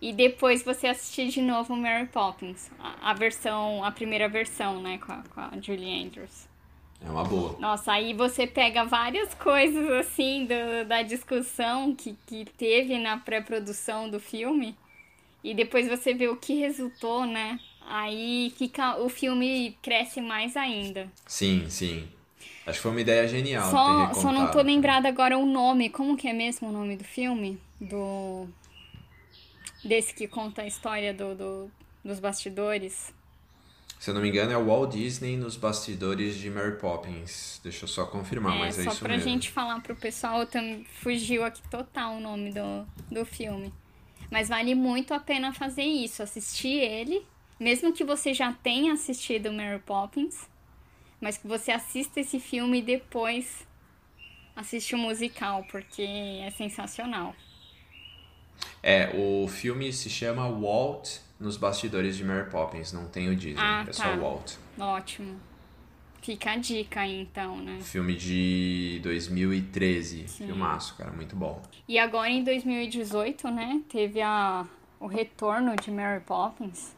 e 0.00 0.12
depois 0.12 0.62
você 0.62 0.88
assistir 0.88 1.28
de 1.28 1.40
novo 1.40 1.74
Mary 1.74 2.06
Poppins, 2.06 2.70
a, 2.78 3.10
a 3.10 3.14
versão, 3.14 3.84
a 3.84 3.90
primeira 3.90 4.28
versão, 4.28 4.80
né, 4.80 4.98
com 4.98 5.12
a, 5.12 5.22
com 5.34 5.40
a 5.40 5.50
Julie 5.60 6.04
Andrews. 6.04 6.46
É 7.04 7.10
uma 7.10 7.24
boa. 7.24 7.58
Nossa, 7.58 7.92
aí 7.92 8.14
você 8.14 8.46
pega 8.46 8.84
várias 8.84 9.34
coisas 9.34 9.88
assim 9.90 10.46
do, 10.46 10.88
da 10.88 11.02
discussão 11.02 11.94
que, 11.94 12.16
que 12.26 12.44
teve 12.56 12.98
na 12.98 13.18
pré-produção 13.18 14.08
do 14.08 14.18
filme 14.18 14.76
e 15.44 15.54
depois 15.54 15.88
você 15.88 16.14
vê 16.14 16.28
o 16.28 16.36
que 16.36 16.54
resultou, 16.54 17.26
né? 17.26 17.60
Aí 17.88 18.52
fica, 18.56 18.96
o 18.98 19.08
filme 19.08 19.76
cresce 19.82 20.20
mais 20.20 20.56
ainda. 20.56 21.10
Sim, 21.26 21.68
sim. 21.68 22.08
Acho 22.66 22.78
que 22.78 22.82
foi 22.82 22.90
uma 22.90 23.00
ideia 23.00 23.28
genial. 23.28 23.70
Só, 23.70 24.14
só 24.14 24.32
não 24.32 24.50
tô 24.50 24.60
lembrada 24.60 25.08
agora 25.08 25.38
o 25.38 25.46
nome. 25.46 25.88
Como 25.88 26.16
que 26.16 26.26
é 26.26 26.32
mesmo 26.32 26.68
o 26.68 26.72
nome 26.72 26.96
do 26.96 27.04
filme? 27.04 27.60
Do 27.80 28.48
desse 29.84 30.12
que 30.12 30.26
conta 30.26 30.62
a 30.62 30.66
história 30.66 31.14
do, 31.14 31.34
do, 31.34 31.70
dos 32.04 32.18
bastidores. 32.18 33.14
Se 33.98 34.10
eu 34.10 34.14
não 34.14 34.20
me 34.20 34.28
engano, 34.28 34.52
é 34.52 34.56
o 34.56 34.66
Walt 34.66 34.92
Disney 34.92 35.36
nos 35.36 35.56
bastidores 35.56 36.36
de 36.36 36.50
Mary 36.50 36.76
Poppins. 36.76 37.60
Deixa 37.62 37.84
eu 37.84 37.88
só 37.88 38.04
confirmar, 38.04 38.56
é, 38.56 38.58
mas 38.58 38.78
é 38.78 38.82
isso 38.82 38.88
mesmo. 38.88 38.98
Só 38.98 39.04
pra 39.04 39.18
gente 39.18 39.50
falar 39.50 39.80
pro 39.80 39.96
pessoal, 39.96 40.40
fugiu 41.00 41.44
aqui 41.44 41.62
total 41.70 42.16
o 42.16 42.20
nome 42.20 42.52
do, 42.52 42.86
do 43.10 43.24
filme. 43.24 43.72
Mas 44.30 44.48
vale 44.48 44.74
muito 44.74 45.14
a 45.14 45.20
pena 45.20 45.52
fazer 45.52 45.84
isso, 45.84 46.22
assistir 46.22 46.78
ele, 46.78 47.24
mesmo 47.58 47.92
que 47.92 48.04
você 48.04 48.34
já 48.34 48.52
tenha 48.52 48.92
assistido 48.92 49.52
Mary 49.52 49.78
Poppins, 49.78 50.46
mas 51.20 51.36
que 51.38 51.46
você 51.46 51.72
assista 51.72 52.20
esse 52.20 52.38
filme 52.38 52.78
e 52.78 52.82
depois 52.82 53.66
assiste 54.54 54.94
o 54.94 54.98
musical, 54.98 55.64
porque 55.70 56.02
é 56.02 56.50
sensacional. 56.50 57.34
É, 58.82 59.10
o 59.14 59.46
filme 59.46 59.92
se 59.92 60.08
chama 60.08 60.48
Walt 60.48 61.18
nos 61.38 61.56
bastidores 61.56 62.16
de 62.16 62.24
Mary 62.24 62.50
Poppins, 62.50 62.92
não 62.92 63.06
tem 63.08 63.28
o 63.28 63.36
Disney, 63.36 63.62
ah, 63.62 63.82
é 63.82 63.86
tá. 63.86 63.92
só 63.92 64.16
Walt. 64.16 64.54
Ótimo. 64.78 65.38
Fica 66.22 66.52
a 66.52 66.56
dica 66.56 67.02
aí 67.02 67.20
então, 67.20 67.58
né? 67.58 67.78
Filme 67.82 68.16
de 68.16 68.98
2013, 69.02 70.26
Sim. 70.26 70.46
filmaço, 70.46 70.96
cara, 70.96 71.12
muito 71.12 71.36
bom. 71.36 71.62
E 71.86 71.98
agora 71.98 72.28
em 72.28 72.42
2018, 72.42 73.48
né, 73.50 73.80
teve 73.88 74.20
a, 74.20 74.66
o 74.98 75.06
retorno 75.06 75.76
de 75.76 75.90
Mary 75.90 76.20
Poppins. 76.24 76.95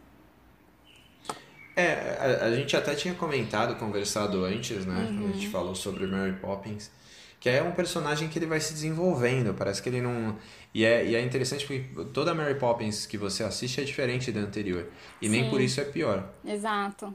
É, 1.80 2.40
a, 2.42 2.46
a 2.46 2.54
gente 2.56 2.76
até 2.76 2.94
tinha 2.94 3.14
comentado, 3.14 3.76
conversado 3.76 4.44
antes, 4.44 4.84
né, 4.84 4.94
uhum. 4.94 5.06
quando 5.06 5.30
a 5.30 5.32
gente 5.32 5.46
uhum. 5.46 5.52
falou 5.52 5.74
sobre 5.76 6.06
Mary 6.08 6.32
Poppins, 6.32 6.90
que 7.38 7.48
é 7.48 7.62
um 7.62 7.70
personagem 7.70 8.28
que 8.28 8.36
ele 8.36 8.46
vai 8.46 8.58
se 8.58 8.72
desenvolvendo, 8.72 9.54
parece 9.54 9.80
que 9.80 9.88
ele 9.88 10.00
não... 10.00 10.36
E 10.74 10.84
é, 10.84 11.06
e 11.06 11.14
é 11.14 11.22
interessante 11.22 11.64
porque 11.64 12.04
toda 12.12 12.34
Mary 12.34 12.56
Poppins 12.56 13.06
que 13.06 13.16
você 13.16 13.44
assiste 13.44 13.80
é 13.80 13.84
diferente 13.84 14.32
da 14.32 14.40
anterior. 14.40 14.88
E 15.22 15.26
Sim. 15.26 15.30
nem 15.30 15.48
por 15.48 15.60
isso 15.60 15.80
é 15.80 15.84
pior. 15.84 16.28
Exato. 16.44 17.14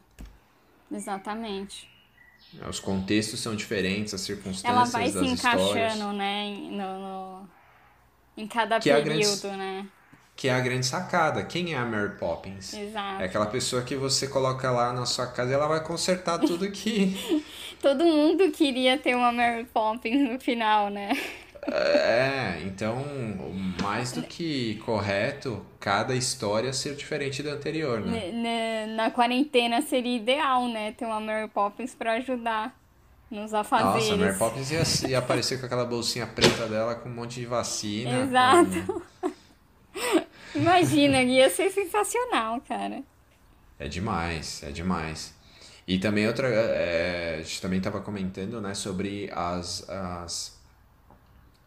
Exatamente. 0.89 1.89
Os 2.69 2.79
contextos 2.79 3.41
são 3.41 3.55
diferentes, 3.55 4.13
as 4.13 4.21
circunstâncias 4.21 4.63
Ela 4.63 4.85
vai 4.85 5.09
se 5.09 5.25
encaixando, 5.25 5.63
histórias. 5.63 5.97
né, 6.15 6.57
no, 6.71 6.99
no, 6.99 7.49
em 8.37 8.47
cada 8.47 8.79
que 8.79 8.89
período, 8.89 9.11
é 9.11 9.49
grande, 9.49 9.57
né? 9.57 9.87
Que 10.35 10.47
é 10.47 10.53
a 10.53 10.59
grande 10.59 10.85
sacada. 10.85 11.43
Quem 11.43 11.73
é 11.73 11.77
a 11.77 11.85
Mary 11.85 12.17
Poppins? 12.17 12.73
Exato. 12.73 13.21
É 13.21 13.25
aquela 13.25 13.45
pessoa 13.45 13.83
que 13.83 13.95
você 13.95 14.27
coloca 14.27 14.69
lá 14.71 14.91
na 14.91 15.05
sua 15.05 15.27
casa 15.27 15.51
e 15.51 15.53
ela 15.53 15.67
vai 15.67 15.83
consertar 15.83 16.39
tudo 16.39 16.69
que... 16.71 17.43
Todo 17.79 18.03
mundo 18.03 18.49
queria 18.51 18.97
ter 18.97 19.13
uma 19.15 19.31
Mary 19.31 19.65
Poppins 19.65 20.29
no 20.29 20.39
final, 20.39 20.89
né? 20.89 21.11
É, 21.67 22.61
então, 22.65 23.05
mais 23.81 24.11
do 24.11 24.21
que 24.21 24.75
correto, 24.85 25.65
cada 25.79 26.13
história 26.15 26.73
ser 26.73 26.95
diferente 26.95 27.41
da 27.41 27.51
anterior, 27.51 28.01
né? 28.01 28.31
Na, 28.87 29.05
na 29.05 29.11
quarentena 29.11 29.81
seria 29.81 30.15
ideal, 30.17 30.67
né? 30.67 30.91
Ter 30.93 31.05
uma 31.05 31.19
Mary 31.19 31.47
Poppins 31.47 31.95
para 31.95 32.13
ajudar 32.13 32.77
nos 33.31 33.53
afazeres. 33.53 34.09
Nossa, 34.09 34.13
a 34.13 34.17
Mary 34.17 34.37
Poppins 34.37 34.71
ia, 34.71 35.09
ia 35.09 35.19
aparecer 35.19 35.59
com 35.59 35.65
aquela 35.65 35.85
bolsinha 35.85 36.27
preta 36.27 36.67
dela 36.67 36.95
com 36.95 37.09
um 37.09 37.13
monte 37.13 37.39
de 37.39 37.45
vacina. 37.45 38.19
Exato. 38.23 39.01
Com... 39.21 40.22
Imagina, 40.55 41.21
ia 41.23 41.49
ser 41.49 41.69
sensacional, 41.71 42.61
cara. 42.61 43.01
É 43.79 43.87
demais, 43.87 44.61
é 44.63 44.71
demais. 44.71 45.33
E 45.87 45.97
também 45.99 46.27
outra, 46.27 46.47
é, 46.47 47.37
a 47.39 47.43
gente 47.43 47.61
também 47.61 47.77
estava 47.79 47.99
comentando, 47.99 48.61
né, 48.61 48.73
sobre 48.73 49.29
as, 49.33 49.87
as, 49.89 50.57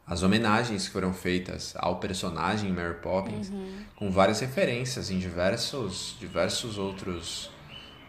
as 0.07 0.23
homenagens 0.23 0.87
que 0.87 0.93
foram 0.93 1.13
feitas 1.13 1.75
ao 1.77 1.97
personagem 2.01 2.73
Mary 2.73 2.95
Poppins, 3.03 3.51
Uhum. 3.51 3.79
com 3.97 4.11
várias 4.11 4.41
referências 4.41 5.11
em 5.11 5.19
diversos, 5.19 6.17
diversos 6.19 6.79
outros, 6.79 7.51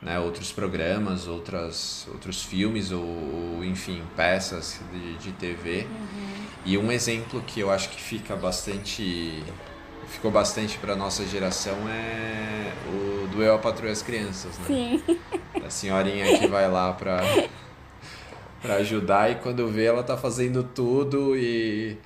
né, 0.02 0.18
outros 0.20 0.52
programas, 0.54 1.28
outras, 1.28 2.08
outros 2.14 2.42
filmes 2.44 2.92
ou, 2.92 3.04
ou, 3.04 3.66
enfim, 3.66 4.02
peças 4.16 4.80
de, 4.94 5.18
de 5.18 5.32
TV. 5.34 5.86
E 6.64 6.78
um 6.78 6.90
exemplo 6.92 7.42
que 7.42 7.60
eu 7.60 7.70
acho 7.72 7.90
que 7.90 8.00
fica 8.02 8.36
bastante 8.36 9.44
ficou 10.08 10.32
bastante 10.32 10.78
para 10.78 10.96
nossa 10.96 11.26
geração 11.26 11.78
é 11.90 12.74
o 12.88 13.18
Eu 13.42 13.54
a 13.54 13.60
Patroa 13.60 13.92
as 13.92 14.02
Crianças, 14.02 14.58
né? 14.60 14.66
Sim. 14.68 15.04
A 15.64 15.70
senhorinha 15.70 16.40
que 16.40 16.48
vai 16.48 16.70
lá 16.70 16.94
pra, 16.94 17.20
pra 18.62 18.76
ajudar 18.76 19.32
e 19.32 19.36
quando 19.36 19.68
vê 19.68 19.86
ela 19.86 20.02
tá 20.02 20.16
fazendo 20.16 20.64
tudo 20.64 21.36
e 21.36 21.98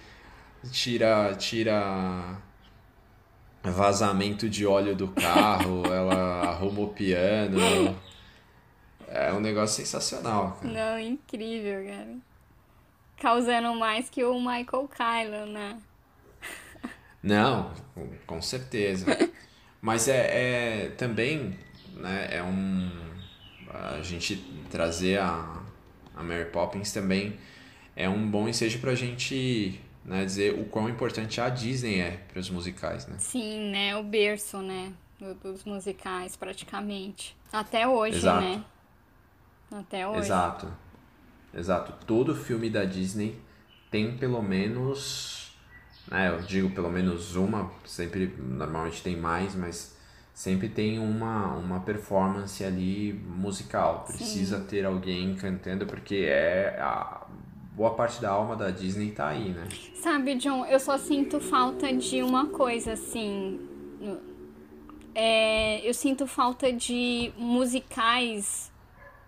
tira, 0.71 1.35
tira 1.35 2.37
vazamento 3.63 4.49
de 4.49 4.65
óleo 4.65 4.95
do 4.95 5.07
carro, 5.09 5.83
ela 5.93 6.49
arruma 6.49 6.81
o 6.81 6.87
piano. 6.89 7.59
É 9.07 9.31
um 9.31 9.39
negócio 9.39 9.75
sensacional, 9.77 10.57
cara. 10.61 10.73
Não, 10.73 10.99
incrível, 10.99 11.85
cara. 11.85 12.15
Causando 13.17 13.75
mais 13.75 14.09
que 14.09 14.23
o 14.23 14.39
Michael 14.39 14.89
Kylan, 14.89 15.45
né? 15.47 15.77
Não, 17.23 17.71
com, 18.25 18.41
certeza. 18.41 19.05
Mas 19.81 20.07
é, 20.07 20.85
é 20.85 20.89
também, 20.91 21.57
né, 21.95 22.27
é 22.31 22.43
um 22.43 22.89
a 23.73 24.01
gente 24.01 24.35
trazer 24.69 25.19
a, 25.19 25.61
a 26.15 26.23
Mary 26.23 26.45
Poppins 26.51 26.91
também 26.91 27.39
é 27.95 28.09
um 28.09 28.29
bom 28.29 28.47
ensejo 28.47 28.79
pra 28.79 28.95
gente, 28.95 29.79
né, 30.03 30.25
dizer 30.25 30.59
o 30.59 30.65
quão 30.65 30.89
importante 30.89 31.39
a 31.39 31.49
Disney 31.49 31.99
é 31.99 32.11
para 32.31 32.39
os 32.39 32.49
musicais, 32.49 33.07
né? 33.07 33.15
Sim, 33.19 33.71
né? 33.71 33.95
O 33.95 34.03
berço, 34.03 34.57
né? 34.61 34.93
do- 35.21 35.35
Dos 35.35 35.63
musicais, 35.63 36.35
praticamente. 36.35 37.37
Até 37.53 37.87
hoje, 37.87 38.17
Exato. 38.17 38.41
né? 38.41 38.63
Até 39.71 40.07
hoje. 40.07 40.19
Exato. 40.19 40.73
Exato. 41.53 42.05
Todo 42.05 42.35
filme 42.35 42.69
da 42.69 42.83
Disney 42.83 43.39
tem 43.89 44.17
pelo 44.17 44.41
menos, 44.41 45.40
né, 46.11 46.29
eu 46.29 46.41
digo 46.41 46.69
pelo 46.71 46.91
menos 46.91 47.35
uma, 47.35 47.71
sempre 47.85 48.35
normalmente 48.37 49.01
tem 49.01 49.15
mais, 49.15 49.55
mas 49.55 49.95
sempre 50.33 50.67
tem 50.67 50.99
uma 50.99 51.55
uma 51.55 51.79
performance 51.79 52.63
ali 52.63 53.13
musical. 53.13 54.03
Precisa 54.05 54.59
ter 54.59 54.85
alguém 54.85 55.35
cantando 55.35 55.85
porque 55.85 56.25
é 56.27 56.77
a 56.79 57.25
boa 57.73 57.93
parte 57.95 58.21
da 58.21 58.29
alma 58.29 58.55
da 58.55 58.69
Disney 58.69 59.11
tá 59.11 59.29
aí, 59.29 59.49
né? 59.49 59.67
Sabe, 59.95 60.35
John, 60.35 60.65
eu 60.65 60.79
só 60.79 60.97
sinto 60.97 61.39
falta 61.39 61.91
de 61.93 62.21
uma 62.21 62.47
coisa, 62.47 62.93
assim. 62.93 63.59
É, 65.15 65.87
eu 65.87 65.93
sinto 65.93 66.27
falta 66.27 66.71
de 66.71 67.31
musicais 67.37 68.71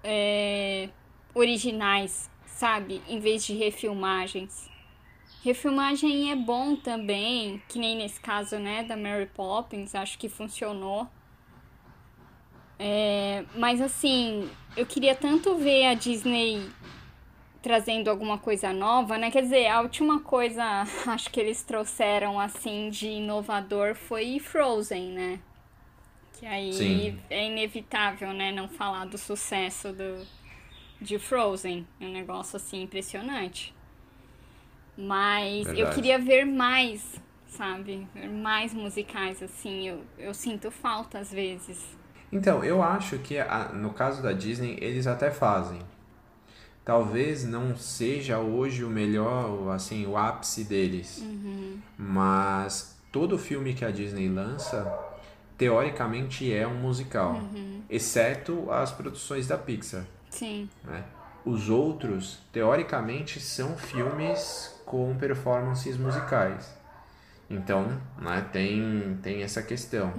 é, 0.04 0.90
originais, 1.34 2.30
sabe? 2.46 3.02
Em 3.08 3.20
vez 3.20 3.46
de 3.46 3.54
refilmagens. 3.54 4.73
Refilmagem 5.44 6.32
é 6.32 6.38
bom 6.38 6.74
também, 6.74 7.62
que 7.68 7.78
nem 7.78 7.98
nesse 7.98 8.18
caso, 8.18 8.58
né, 8.58 8.82
da 8.82 8.96
Mary 8.96 9.26
Poppins, 9.26 9.94
acho 9.94 10.18
que 10.18 10.30
funcionou. 10.30 11.06
É, 12.80 13.44
mas 13.56 13.82
assim, 13.82 14.50
eu 14.78 14.86
queria 14.86 15.14
tanto 15.14 15.58
ver 15.58 15.88
a 15.88 15.96
Disney 15.96 16.66
trazendo 17.62 18.10
alguma 18.10 18.38
coisa 18.38 18.72
nova, 18.72 19.18
né? 19.18 19.30
Quer 19.30 19.42
dizer, 19.42 19.68
a 19.68 19.82
última 19.82 20.22
coisa, 20.22 20.64
acho 21.08 21.30
que 21.30 21.42
eles 21.42 21.62
trouxeram 21.62 22.40
assim 22.40 22.90
de 22.90 23.10
inovador 23.10 23.96
foi 23.96 24.40
Frozen, 24.40 25.12
né? 25.12 25.40
Que 26.40 26.46
aí 26.46 26.72
Sim. 26.72 27.20
é 27.30 27.48
inevitável, 27.48 28.32
né, 28.32 28.50
não 28.50 28.70
falar 28.70 29.06
do 29.06 29.18
sucesso 29.18 29.92
do 29.92 30.26
de 31.02 31.20
Frozen, 31.20 31.86
é 32.00 32.06
um 32.06 32.14
negócio 32.14 32.56
assim 32.56 32.84
impressionante. 32.84 33.74
Mas 34.98 35.68
eu 35.68 35.74
Verdade. 35.74 35.96
queria 35.96 36.20
ver 36.20 36.46
mais, 36.46 37.20
sabe? 37.48 38.08
Mais 38.42 38.74
musicais 38.74 39.42
assim, 39.42 39.88
eu, 39.88 40.02
eu 40.18 40.34
sinto 40.34 40.70
falta 40.70 41.20
às 41.20 41.32
vezes. 41.32 41.84
Então, 42.32 42.64
eu 42.64 42.82
acho 42.82 43.18
que 43.20 43.38
a- 43.38 43.70
no 43.74 43.92
caso 43.92 44.22
da 44.22 44.32
Disney, 44.34 44.78
eles 44.82 45.06
até 45.08 45.30
fazem. 45.32 45.80
Talvez 46.86 47.46
não 47.46 47.78
seja 47.78 48.40
hoje 48.40 48.84
o 48.84 48.90
melhor, 48.90 49.72
assim, 49.72 50.06
o 50.06 50.18
ápice 50.18 50.64
deles. 50.66 51.24
Mas 51.98 52.98
todo 53.12 53.38
filme 53.38 53.74
que 53.74 53.86
a 53.86 53.92
Disney 53.92 54.28
lança, 54.28 54.92
teoricamente 55.58 56.52
é 56.54 56.68
um 56.68 56.76
musical. 56.76 57.40
Exceto 57.90 58.70
as 58.72 58.92
produções 58.92 59.48
da 59.48 59.58
Pixar, 59.58 60.06
Sim. 60.30 60.68
né? 60.84 61.04
Os 61.46 61.70
outros, 61.70 62.40
teoricamente, 62.52 63.40
são 63.40 63.78
filmes 63.78 64.73
com 64.94 65.16
performances 65.16 65.98
musicais. 65.98 66.72
Então, 67.50 68.00
né, 68.20 68.46
tem, 68.52 69.18
tem 69.24 69.42
essa 69.42 69.64
questão. 69.64 70.14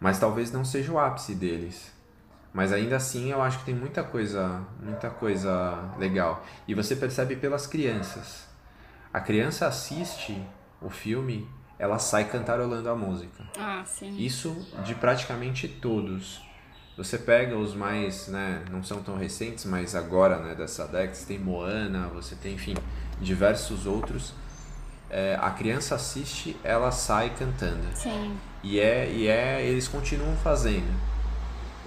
Mas 0.00 0.18
talvez 0.18 0.50
não 0.50 0.64
seja 0.64 0.90
o 0.90 0.98
ápice 0.98 1.34
deles. 1.34 1.92
Mas 2.54 2.72
ainda 2.72 2.96
assim 2.96 3.32
eu 3.32 3.42
acho 3.42 3.58
que 3.58 3.66
tem 3.66 3.74
muita 3.74 4.02
coisa, 4.02 4.62
muita 4.82 5.10
coisa 5.10 5.90
legal. 5.98 6.42
E 6.66 6.72
você 6.72 6.96
percebe 6.96 7.36
pelas 7.36 7.66
crianças. 7.66 8.48
A 9.12 9.20
criança 9.20 9.66
assiste 9.66 10.42
o 10.80 10.88
filme, 10.88 11.46
ela 11.78 11.98
sai 11.98 12.24
cantarolando 12.24 12.88
a 12.88 12.96
música. 12.96 13.44
Ah, 13.58 13.82
sim. 13.84 14.16
Isso 14.16 14.56
de 14.86 14.94
praticamente 14.94 15.68
todos. 15.68 16.42
Você 16.96 17.18
pega 17.18 17.58
os 17.58 17.74
mais, 17.74 18.28
né, 18.28 18.64
não 18.70 18.82
são 18.82 19.02
tão 19.02 19.18
recentes, 19.18 19.66
mas 19.66 19.94
agora, 19.94 20.38
né, 20.38 20.54
dessa 20.54 20.86
década, 20.86 21.14
você 21.14 21.26
tem 21.26 21.38
Moana, 21.38 22.08
você 22.08 22.36
tem, 22.36 22.54
enfim, 22.54 22.74
diversos 23.24 23.86
outros. 23.86 24.32
É, 25.10 25.38
a 25.40 25.50
criança 25.50 25.94
assiste, 25.94 26.56
ela 26.64 26.90
sai 26.90 27.30
cantando. 27.38 27.86
Sim. 27.94 28.36
E 28.62 28.80
é, 28.80 29.10
e 29.10 29.28
é, 29.28 29.62
eles 29.64 29.86
continuam 29.88 30.36
fazendo. 30.36 30.92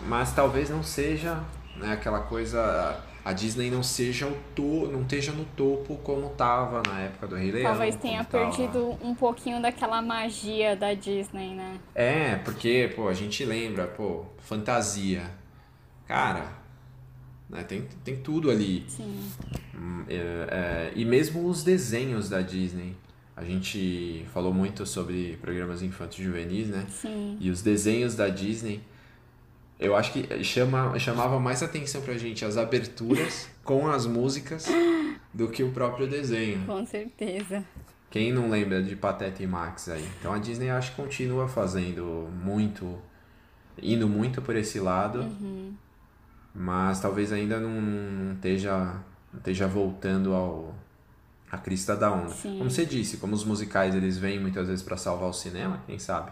Mas 0.05 0.31
talvez 0.33 0.69
não 0.69 0.83
seja, 0.83 1.39
né, 1.75 1.93
aquela 1.93 2.19
coisa, 2.21 3.01
a 3.25 3.33
Disney 3.33 3.69
não 3.69 3.83
seja 3.83 4.27
o 4.27 4.37
to, 4.55 4.87
não 4.91 5.01
esteja 5.01 5.31
no 5.33 5.43
topo 5.43 5.97
como 5.97 6.29
tava 6.29 6.81
na 6.87 6.99
época 7.01 7.27
do 7.27 7.35
Rei 7.35 7.51
Leão. 7.51 7.69
Talvez 7.71 7.95
tenha 7.97 8.23
como 8.23 8.43
tava- 8.45 8.55
perdido 8.55 8.97
um 9.01 9.13
pouquinho 9.15 9.61
daquela 9.61 10.01
magia 10.01 10.75
da 10.75 10.93
Disney, 10.93 11.53
né? 11.55 11.77
É, 11.95 12.35
porque, 12.37 12.93
pô, 12.95 13.09
a 13.09 13.13
gente 13.13 13.43
lembra, 13.43 13.87
pô, 13.87 14.23
fantasia. 14.39 15.23
Cara, 16.07 16.45
né, 17.49 17.63
tem, 17.63 17.87
tem 18.03 18.17
tudo 18.17 18.49
ali. 18.51 18.85
Sim. 18.87 19.19
Hum, 19.75 20.03
é, 20.07 20.13
é, 20.15 20.91
e 20.95 21.05
mesmo 21.05 21.47
os 21.47 21.63
desenhos 21.63 22.29
da 22.29 22.41
Disney. 22.41 22.95
A 23.35 23.43
gente 23.43 24.25
falou 24.33 24.51
muito 24.51 24.83
sobre 24.83 25.37
programas 25.39 25.83
infantis 25.83 26.25
juvenis, 26.25 26.69
né? 26.69 26.87
Sim. 26.89 27.37
E 27.39 27.51
os 27.51 27.61
desenhos 27.61 28.15
da 28.15 28.29
Disney, 28.29 28.81
eu 29.79 29.95
acho 29.95 30.11
que 30.11 30.43
chama, 30.43 30.97
chamava 30.97 31.39
mais 31.39 31.61
atenção 31.61 32.01
pra 32.01 32.17
gente 32.17 32.43
as 32.43 32.57
aberturas 32.57 33.47
com 33.63 33.87
as 33.87 34.07
músicas 34.07 34.65
do 35.31 35.47
que 35.49 35.61
o 35.61 35.71
próprio 35.71 36.07
desenho. 36.07 36.65
Com 36.65 36.83
certeza. 36.83 37.63
Quem 38.09 38.31
não 38.33 38.49
lembra 38.49 38.81
de 38.81 38.95
Pateta 38.95 39.43
e 39.43 39.45
Max 39.47 39.87
aí? 39.89 40.03
Então 40.19 40.33
a 40.33 40.39
Disney 40.39 40.71
acho 40.71 40.95
que 40.95 41.01
continua 41.01 41.47
fazendo 41.47 42.27
muito, 42.43 42.97
indo 43.79 44.07
muito 44.09 44.41
por 44.41 44.55
esse 44.55 44.79
lado, 44.79 45.19
Uhum. 45.19 45.73
Mas 46.55 46.99
talvez 47.01 47.31
ainda 47.31 47.59
não, 47.59 47.81
não 47.81 48.33
esteja, 48.35 48.75
não 49.31 49.39
esteja 49.39 49.67
voltando 49.67 50.33
ao 50.33 50.75
a 51.51 51.57
crista 51.57 51.95
da 51.95 52.11
onda. 52.11 52.29
Sim. 52.29 52.57
Como 52.57 52.69
você 52.69 52.85
disse, 52.85 53.17
como 53.17 53.33
os 53.35 53.43
musicais 53.45 53.95
eles 53.95 54.17
vêm 54.17 54.39
muitas 54.39 54.67
vezes 54.67 54.83
pra 54.83 54.97
salvar 54.97 55.29
o 55.29 55.33
cinema, 55.33 55.81
quem 55.85 55.99
sabe? 55.99 56.31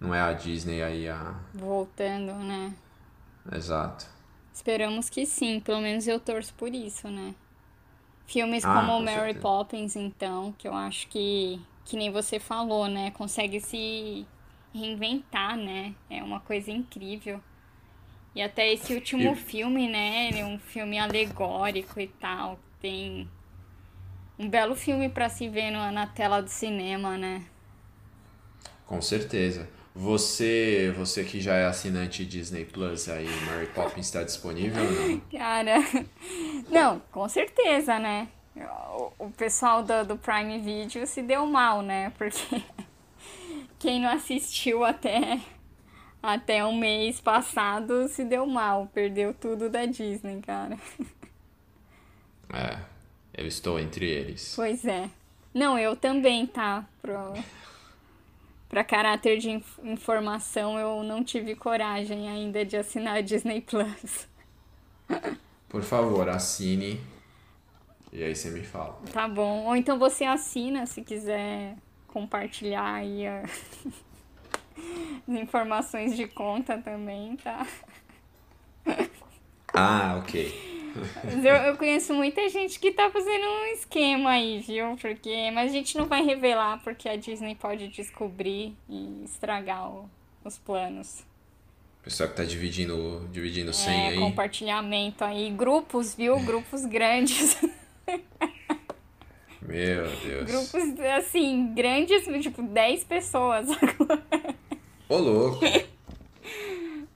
Não 0.00 0.14
é 0.14 0.20
a 0.20 0.32
Disney 0.32 0.82
aí 0.82 1.08
a 1.08 1.34
Voltando, 1.52 2.34
né? 2.34 2.76
exato. 3.52 4.06
Esperamos 4.52 5.08
que 5.10 5.26
sim, 5.26 5.60
pelo 5.60 5.80
menos 5.80 6.06
eu 6.08 6.18
torço 6.18 6.52
por 6.54 6.74
isso, 6.74 7.08
né? 7.08 7.34
Filmes 8.26 8.64
Ah, 8.64 8.72
como 8.72 8.98
com 8.98 9.02
Mary 9.02 9.34
certeza. 9.34 9.40
Poppins, 9.40 9.96
então, 9.96 10.52
que 10.58 10.66
eu 10.68 10.74
acho 10.74 11.08
que, 11.08 11.60
que 11.84 11.96
nem 11.96 12.10
você 12.10 12.40
falou, 12.40 12.88
né? 12.88 13.10
Consegue 13.12 13.60
se 13.60 14.26
reinventar, 14.74 15.56
né? 15.56 15.94
É 16.10 16.22
uma 16.22 16.40
coisa 16.40 16.70
incrível. 16.70 17.40
E 18.36 18.42
até 18.42 18.70
esse 18.72 18.94
último 18.94 19.32
E- 19.32 19.34
filme, 19.34 19.88
né? 19.88 20.28
Ele 20.28 20.40
é 20.40 20.44
um 20.44 20.58
filme 20.58 20.98
alegórico 20.98 21.98
e 21.98 22.06
tal. 22.06 22.58
Tem 22.80 23.26
um 24.38 24.48
belo 24.48 24.76
filme 24.76 25.08
pra 25.08 25.28
se 25.30 25.48
ver 25.48 25.70
no- 25.70 25.90
na 25.90 26.06
tela 26.06 26.42
do 26.42 26.50
cinema, 26.50 27.16
né? 27.16 27.42
Com 28.86 29.00
certeza. 29.00 29.68
Você, 29.94 30.92
você 30.96 31.24
que 31.24 31.40
já 31.40 31.54
é 31.54 31.64
assinante 31.64 32.26
Disney 32.26 32.66
Plus 32.66 33.08
aí, 33.08 33.26
Mary 33.46 33.66
Poppins 33.68 34.04
está 34.06 34.22
disponível 34.22 34.84
ou 34.84 34.92
não? 34.92 35.20
Cara, 35.32 35.76
não, 36.70 37.00
com 37.10 37.26
certeza, 37.30 37.98
né? 37.98 38.28
O, 38.58 39.12
o 39.26 39.30
pessoal 39.30 39.82
do, 39.82 40.04
do 40.04 40.16
Prime 40.18 40.58
Video 40.58 41.06
se 41.06 41.22
deu 41.22 41.46
mal, 41.46 41.80
né? 41.80 42.12
Porque 42.18 42.62
quem 43.78 44.00
não 44.00 44.10
assistiu 44.10 44.84
até 44.84 45.40
até 46.26 46.64
o 46.64 46.72
mês 46.72 47.20
passado 47.20 48.08
se 48.08 48.24
deu 48.24 48.46
mal, 48.46 48.90
perdeu 48.92 49.32
tudo 49.32 49.70
da 49.70 49.86
Disney, 49.86 50.40
cara. 50.40 50.78
É, 52.52 52.78
eu 53.34 53.46
estou 53.46 53.78
entre 53.78 54.06
eles. 54.06 54.54
Pois 54.54 54.84
é. 54.84 55.10
Não, 55.52 55.78
eu 55.78 55.96
também, 55.96 56.46
tá? 56.46 56.86
Pro, 57.00 57.32
pra 58.68 58.84
caráter 58.84 59.38
de 59.38 59.50
informação, 59.82 60.78
eu 60.78 61.02
não 61.02 61.24
tive 61.24 61.54
coragem 61.54 62.28
ainda 62.28 62.64
de 62.64 62.76
assinar 62.76 63.16
a 63.16 63.20
Disney 63.20 63.60
Plus. 63.60 64.28
Por 65.68 65.82
favor, 65.82 66.28
assine. 66.28 67.00
E 68.12 68.22
aí 68.22 68.34
você 68.34 68.50
me 68.50 68.62
fala. 68.62 68.98
Tá 69.12 69.28
bom. 69.28 69.66
Ou 69.66 69.76
então 69.76 69.98
você 69.98 70.24
assina 70.24 70.86
se 70.86 71.02
quiser 71.02 71.76
compartilhar 72.06 72.94
aí 72.94 73.26
a... 73.26 73.42
as 75.26 75.34
informações 75.34 76.16
de 76.16 76.26
conta 76.28 76.78
também, 76.78 77.36
tá? 77.36 77.66
Ah, 79.74 80.16
ok. 80.18 80.76
Mas 81.24 81.44
eu, 81.44 81.54
eu 81.54 81.76
conheço 81.76 82.14
muita 82.14 82.48
gente 82.48 82.78
que 82.80 82.90
tá 82.90 83.10
fazendo 83.10 83.44
um 83.44 83.66
esquema 83.66 84.30
aí, 84.30 84.60
viu? 84.60 84.96
Porque, 84.96 85.50
mas 85.50 85.70
a 85.70 85.74
gente 85.74 85.96
não 85.96 86.06
vai 86.06 86.24
revelar 86.24 86.82
porque 86.82 87.08
a 87.08 87.16
Disney 87.16 87.54
pode 87.54 87.88
descobrir 87.88 88.74
e 88.88 89.24
estragar 89.24 89.90
o, 89.90 90.08
os 90.44 90.58
planos. 90.58 91.24
Pessoal 92.02 92.28
que 92.30 92.36
tá 92.36 92.44
dividindo, 92.44 93.28
dividindo 93.32 93.72
senha 93.72 94.04
é, 94.04 94.08
aí. 94.10 94.18
compartilhamento 94.18 95.24
aí. 95.24 95.50
Grupos, 95.50 96.14
viu? 96.14 96.38
Grupos 96.40 96.86
grandes. 96.86 97.58
Meu 99.60 100.06
Deus. 100.24 100.44
Grupos, 100.44 101.00
assim, 101.18 101.74
grandes, 101.74 102.24
tipo, 102.40 102.62
10 102.62 103.04
pessoas. 103.04 103.66
Ô, 105.08 105.16
louco. 105.18 105.60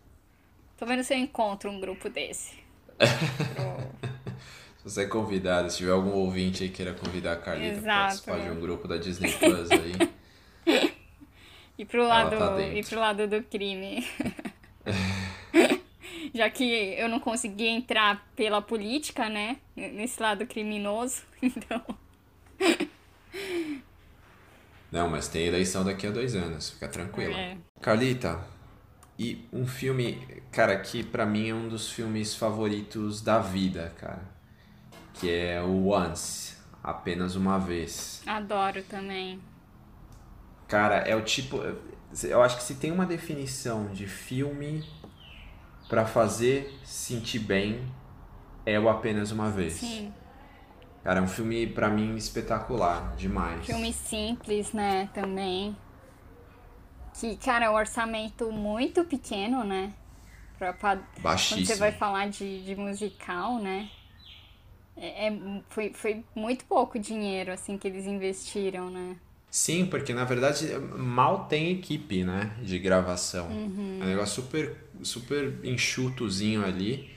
Tô 0.79 0.87
vendo 0.87 1.03
se 1.03 1.13
eu 1.13 1.19
encontro 1.19 1.71
um 1.71 1.81
grupo 1.81 2.09
desse. 2.09 2.55
Se 4.79 4.85
você 4.85 5.03
é 5.03 5.07
convidado, 5.07 5.71
se 5.71 5.79
tiver 5.79 5.93
algum 5.93 6.13
ouvinte 6.13 6.63
aí 6.63 6.69
que 6.69 6.77
queira 6.77 6.95
convidar 6.95 7.33
a 7.33 7.37
Carlita 7.37 7.83
pra 7.83 8.01
participar 8.03 8.41
de 8.41 8.51
um 8.51 8.61
grupo 8.61 8.89
da 8.89 8.97
Disney 8.97 9.33
Plus 9.33 9.71
aí. 9.71 9.93
E 11.77 11.85
pro 11.87 12.07
lado, 12.07 12.37
tá 12.37 12.61
e 12.61 12.85
pro 12.85 13.01
lado 13.01 13.27
do 13.27 13.43
crime. 13.43 14.07
Já 16.35 16.51
que 16.51 16.63
eu 16.99 17.09
não 17.09 17.19
consegui 17.19 17.67
entrar 17.67 18.31
pela 18.37 18.61
política, 18.61 19.31
né? 19.31 19.57
Nesse 19.75 20.21
lado 20.21 20.47
criminoso. 20.47 21.23
Então. 21.43 21.83
Não, 24.91 25.09
mas 25.09 25.29
tem 25.29 25.47
eleição 25.47 25.85
daqui 25.85 26.07
a 26.07 26.11
dois 26.11 26.35
anos, 26.35 26.71
fica 26.71 26.89
tranquila. 26.89 27.35
É. 27.35 27.57
Carlita, 27.81 28.41
e 29.23 29.47
um 29.53 29.67
filme, 29.67 30.27
cara, 30.51 30.79
que 30.79 31.05
pra 31.05 31.27
mim 31.27 31.51
é 31.51 31.55
um 31.55 31.69
dos 31.69 31.91
filmes 31.91 32.35
favoritos 32.35 33.21
da 33.21 33.39
vida, 33.39 33.93
cara. 33.99 34.23
Que 35.13 35.31
é 35.31 35.61
o 35.61 35.89
Once, 35.89 36.57
Apenas 36.83 37.37
Uma 37.37 37.59
Vez. 37.59 38.23
Adoro 38.25 38.83
também. 38.83 39.39
Cara, 40.67 40.97
é 41.01 41.15
o 41.15 41.21
tipo. 41.21 41.61
Eu 42.25 42.43
acho 42.43 42.57
que 42.57 42.63
se 42.63 42.77
tem 42.77 42.91
uma 42.91 43.05
definição 43.05 43.89
de 43.89 44.07
filme 44.07 44.89
pra 45.87 46.07
fazer 46.07 46.75
sentir 46.83 47.41
bem, 47.41 47.93
é 48.65 48.81
o 48.81 48.89
Apenas 48.89 49.33
Uma 49.33 49.51
Vez. 49.51 49.75
Sim. 49.75 50.15
Cara, 51.03 51.21
é 51.21 51.23
um 51.23 51.29
filme 51.29 51.67
pra 51.67 51.89
mim 51.89 52.15
espetacular, 52.17 53.15
demais. 53.17 53.65
Filme 53.65 53.93
simples, 53.93 54.73
né? 54.73 55.09
Também. 55.15 55.77
Que, 57.19 57.37
cara, 57.37 57.67
é 57.67 57.71
um 57.71 57.75
orçamento 57.75 58.53
muito 58.53 59.05
pequeno, 59.05 59.65
né? 59.65 59.93
Pra, 60.59 60.73
pra- 60.75 60.97
quando 60.97 61.23
Baixíssimo. 61.23 61.67
você 61.67 61.77
vai 61.77 61.93
falar 61.93 62.29
de, 62.29 62.63
de 62.63 62.77
musical, 62.77 63.59
né? 63.59 63.89
É, 64.97 65.29
é- 65.29 65.63
foi, 65.71 65.93
foi 65.95 66.25
muito 66.35 66.65
pouco 66.67 66.99
dinheiro, 66.99 67.51
assim, 67.51 67.79
que 67.79 67.89
eles 67.89 68.07
investiram, 68.07 68.91
né? 68.91 69.17
Sim, 69.51 69.87
porque 69.87 70.15
na 70.15 70.25
verdade 70.25 70.69
mal 70.97 71.47
tem 71.47 71.73
equipe, 71.73 72.23
né, 72.23 72.53
de 72.63 72.79
gravação. 72.79 73.49
Uhum. 73.49 73.99
É 74.01 74.05
um 74.05 74.09
negócio 74.09 74.43
super, 74.43 74.77
super 75.03 75.59
enxutozinho 75.65 76.65
ali. 76.65 77.11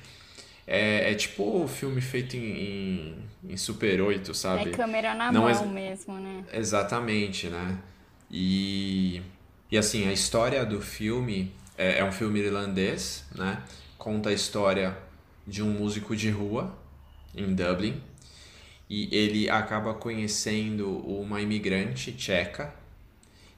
É, 0.66 1.12
é 1.12 1.16
tipo 1.16 1.44
o 1.64 1.68
filme 1.68 2.00
feito 2.02 2.36
em, 2.38 2.40
em, 2.40 3.16
em 3.50 3.58
Super 3.58 4.02
8, 4.02 4.34
sabe? 4.34 4.70
É 4.70 4.72
câmera 4.72 5.14
na 5.14 5.32
Não, 5.32 5.42
mão 5.42 5.50
mas- 5.50 5.62
mesmo, 5.72 6.18
né? 6.20 6.44
Exatamente, 6.54 7.48
né? 7.48 7.78
E, 8.32 9.22
e 9.72 9.78
assim, 9.78 10.08
a 10.08 10.14
história 10.14 10.66
do 10.66 10.82
filme 10.82 11.52
é, 11.78 12.00
é 12.00 12.04
um 12.06 12.12
filme 12.12 12.40
irlandês, 12.40 13.26
né? 13.36 13.62
Conta 13.98 14.30
a 14.30 14.34
história 14.34 14.98
de 15.46 15.62
um 15.62 15.70
músico 15.72 16.16
de 16.16 16.30
rua 16.30 16.74
em 17.36 17.54
Dublin 17.54 18.02
e 18.90 19.10
ele 19.16 19.50
acaba 19.50 19.94
conhecendo 19.94 20.90
uma 21.00 21.42
imigrante 21.42 22.12
tcheca 22.14 22.74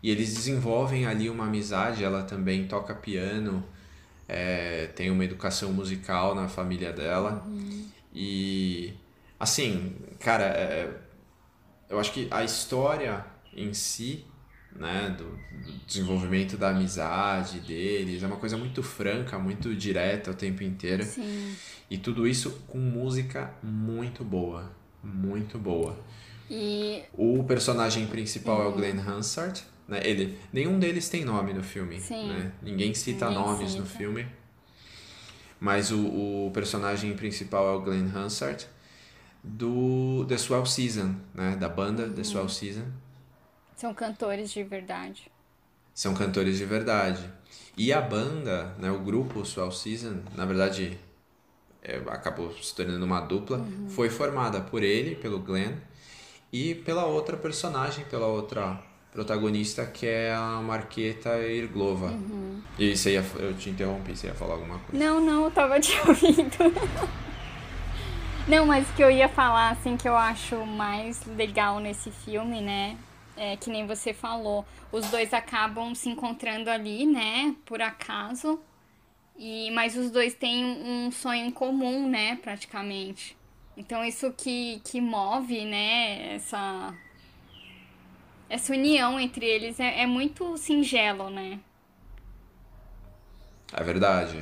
e 0.02 0.10
eles 0.12 0.34
desenvolvem 0.34 1.06
ali 1.06 1.30
uma 1.30 1.46
amizade. 1.46 2.04
Ela 2.04 2.24
também 2.24 2.68
toca 2.68 2.94
piano, 2.96 3.64
é, 4.28 4.88
tem 4.88 5.12
uma 5.12 5.24
educação 5.24 5.72
musical 5.72 6.34
na 6.34 6.48
família 6.48 6.92
dela 6.92 7.46
e 8.14 8.94
assim, 9.40 9.96
cara, 10.20 10.46
é, 10.46 10.90
eu 11.90 12.00
acho 12.00 12.12
que 12.12 12.28
a 12.32 12.44
história 12.44 13.26
em 13.56 13.74
si, 13.74 14.26
né, 14.76 15.16
do, 15.18 15.26
do 15.64 15.78
desenvolvimento 15.86 16.58
da 16.58 16.70
amizade 16.70 17.60
deles, 17.60 18.24
é 18.24 18.28
uma 18.28 18.38
coisa 18.38 18.58
muito 18.58 18.82
franca, 18.84 19.38
muito 19.38 19.74
direta 19.76 20.32
o 20.32 20.34
tempo 20.34 20.64
inteiro. 20.64 21.04
Sim. 21.04 21.56
E 21.90 21.98
tudo 21.98 22.28
isso 22.28 22.64
com 22.68 22.80
música 22.80 23.54
muito 23.62 24.24
boa, 24.24 24.72
muito 25.04 25.58
boa. 25.58 25.98
E 26.50 27.04
O 27.14 27.44
personagem 27.44 28.06
principal 28.08 28.64
é 28.64 28.68
o 28.68 28.72
Glenn 28.72 29.00
Hansard, 29.00 29.64
né? 29.88 30.00
Ele, 30.04 30.38
nenhum 30.52 30.80
deles 30.80 31.10
tem 31.10 31.24
nome 31.26 31.54
no 31.54 31.64
filme, 31.64 32.00
Sim. 32.00 32.28
né? 32.30 32.52
Ninguém 32.62 32.94
cita 32.94 33.30
Ninguém 33.30 33.44
nomes 33.44 33.76
no 33.76 33.86
cita. 33.86 33.98
filme. 33.98 34.28
Mas 35.60 35.92
o, 35.92 36.48
o 36.48 36.52
personagem 36.54 37.16
principal 37.16 37.68
é 37.68 37.78
o 37.78 37.82
Glenn 37.82 38.10
Hansard 38.14 38.68
do 39.44 40.26
The 40.28 40.38
Swell 40.38 40.66
Season, 40.66 41.16
né? 41.34 41.56
Da 41.56 41.70
banda 41.70 42.10
The 42.10 42.24
Swell 42.24 42.50
Season. 42.50 42.86
são 43.76 43.94
cantores 43.94 44.52
de 44.52 44.64
verdade. 44.64 45.32
São 45.94 46.14
cantores 46.14 46.58
de 46.58 46.66
verdade. 46.66 47.24
E 47.78 47.92
a 47.94 48.02
banda, 48.02 48.74
né, 48.80 48.90
o 48.92 49.00
grupo 49.00 49.46
Swell 49.46 49.72
Season, 49.72 50.20
na 50.36 50.46
verdade, 50.46 50.98
é, 51.82 51.98
acabou 52.08 52.52
se 52.54 52.74
tornando 52.76 53.06
uma 53.06 53.22
dupla, 53.22 53.66
foi 53.90 54.10
formada 54.10 54.60
por 54.62 54.82
ele, 54.84 55.16
pelo 55.16 55.40
Glenn, 55.40 55.74
e 56.52 56.74
pela 56.76 57.06
outra 57.06 57.38
personagem, 57.38 58.06
pela 58.06 58.28
outra 58.28 58.82
protagonista, 59.16 59.86
que 59.86 60.06
é 60.06 60.34
a 60.34 60.62
Marqueta 60.62 61.40
Irglova. 61.40 62.14
E 62.78 62.96
você 62.96 63.14
ia, 63.14 63.26
eu 63.38 63.54
te 63.54 63.70
interrompi, 63.70 64.16
você 64.16 64.28
ia 64.28 64.34
falar 64.34 64.56
alguma 64.56 64.78
coisa. 64.80 65.04
Não, 65.04 65.22
não, 65.22 65.46
eu 65.46 65.52
tava 65.52 65.80
te 65.80 65.98
ouvindo. 66.06 66.58
Não, 68.46 68.66
mas 68.66 68.88
o 68.90 68.94
que 68.94 69.02
eu 69.02 69.10
ia 69.10 69.30
falar, 69.30 69.70
assim, 69.70 69.96
que 69.96 70.08
eu 70.08 70.18
acho 70.18 70.66
mais 70.66 71.26
legal 71.26 71.80
nesse 71.80 72.12
filme, 72.12 72.60
né? 72.60 72.98
É 73.38 73.56
que 73.56 73.70
nem 73.70 73.88
você 73.88 74.14
falou, 74.14 74.66
os 74.92 75.10
dois 75.10 75.34
acabam 75.34 75.96
se 75.96 76.10
encontrando 76.10 76.70
ali, 76.70 77.06
né? 77.06 77.56
Por 77.66 77.82
acaso. 77.82 78.60
E, 79.38 79.72
mas 79.72 79.96
os 79.96 80.12
dois 80.12 80.34
têm 80.34 80.66
um 80.66 81.10
sonho 81.10 81.46
em 81.46 81.52
comum, 81.52 82.10
né? 82.10 82.36
Praticamente. 82.36 83.36
Então 83.78 84.04
isso 84.04 84.32
que, 84.34 84.82
que 84.84 85.00
move, 85.00 85.66
né? 85.66 86.36
Essa, 86.36 86.94
essa 88.50 88.74
união 88.74 89.20
entre 89.20 89.46
eles 89.46 89.80
é, 89.80 90.02
é 90.02 90.06
muito 90.06 90.58
singelo, 90.58 91.30
né? 91.30 91.60
É 93.74 93.84
verdade. 93.84 94.40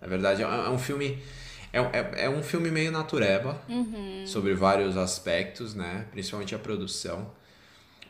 É 0.00 0.06
verdade. 0.06 0.42
É, 0.42 0.46
é 0.46 0.70
um 0.70 0.78
filme. 0.78 1.18
É, 1.72 1.78
é, 1.78 2.24
é 2.24 2.30
um 2.30 2.42
filme 2.42 2.70
meio 2.70 2.90
natureba, 2.90 3.60
sobre 4.26 4.54
vários 4.54 4.96
aspectos, 4.96 5.74
né? 5.74 6.06
Principalmente 6.10 6.54
a 6.54 6.58
produção. 6.58 7.30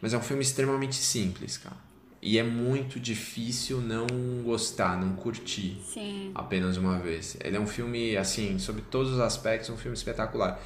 Mas 0.01 0.14
é 0.14 0.18
um 0.18 0.22
filme 0.22 0.42
extremamente 0.42 0.97
simples, 0.97 1.57
cara. 1.57 1.86
E 2.22 2.38
é 2.38 2.42
muito 2.42 2.99
difícil 2.99 3.80
não 3.80 4.07
gostar, 4.42 4.99
não 4.99 5.14
curtir 5.14 5.80
Sim. 5.84 6.32
apenas 6.34 6.76
uma 6.76 6.99
vez. 6.99 7.36
Ele 7.42 7.57
é 7.57 7.61
um 7.61 7.66
filme, 7.66 8.16
assim, 8.16 8.59
sobre 8.59 8.82
todos 8.82 9.12
os 9.12 9.20
aspectos, 9.20 9.70
um 9.70 9.76
filme 9.76 9.97
espetacular. 9.97 10.61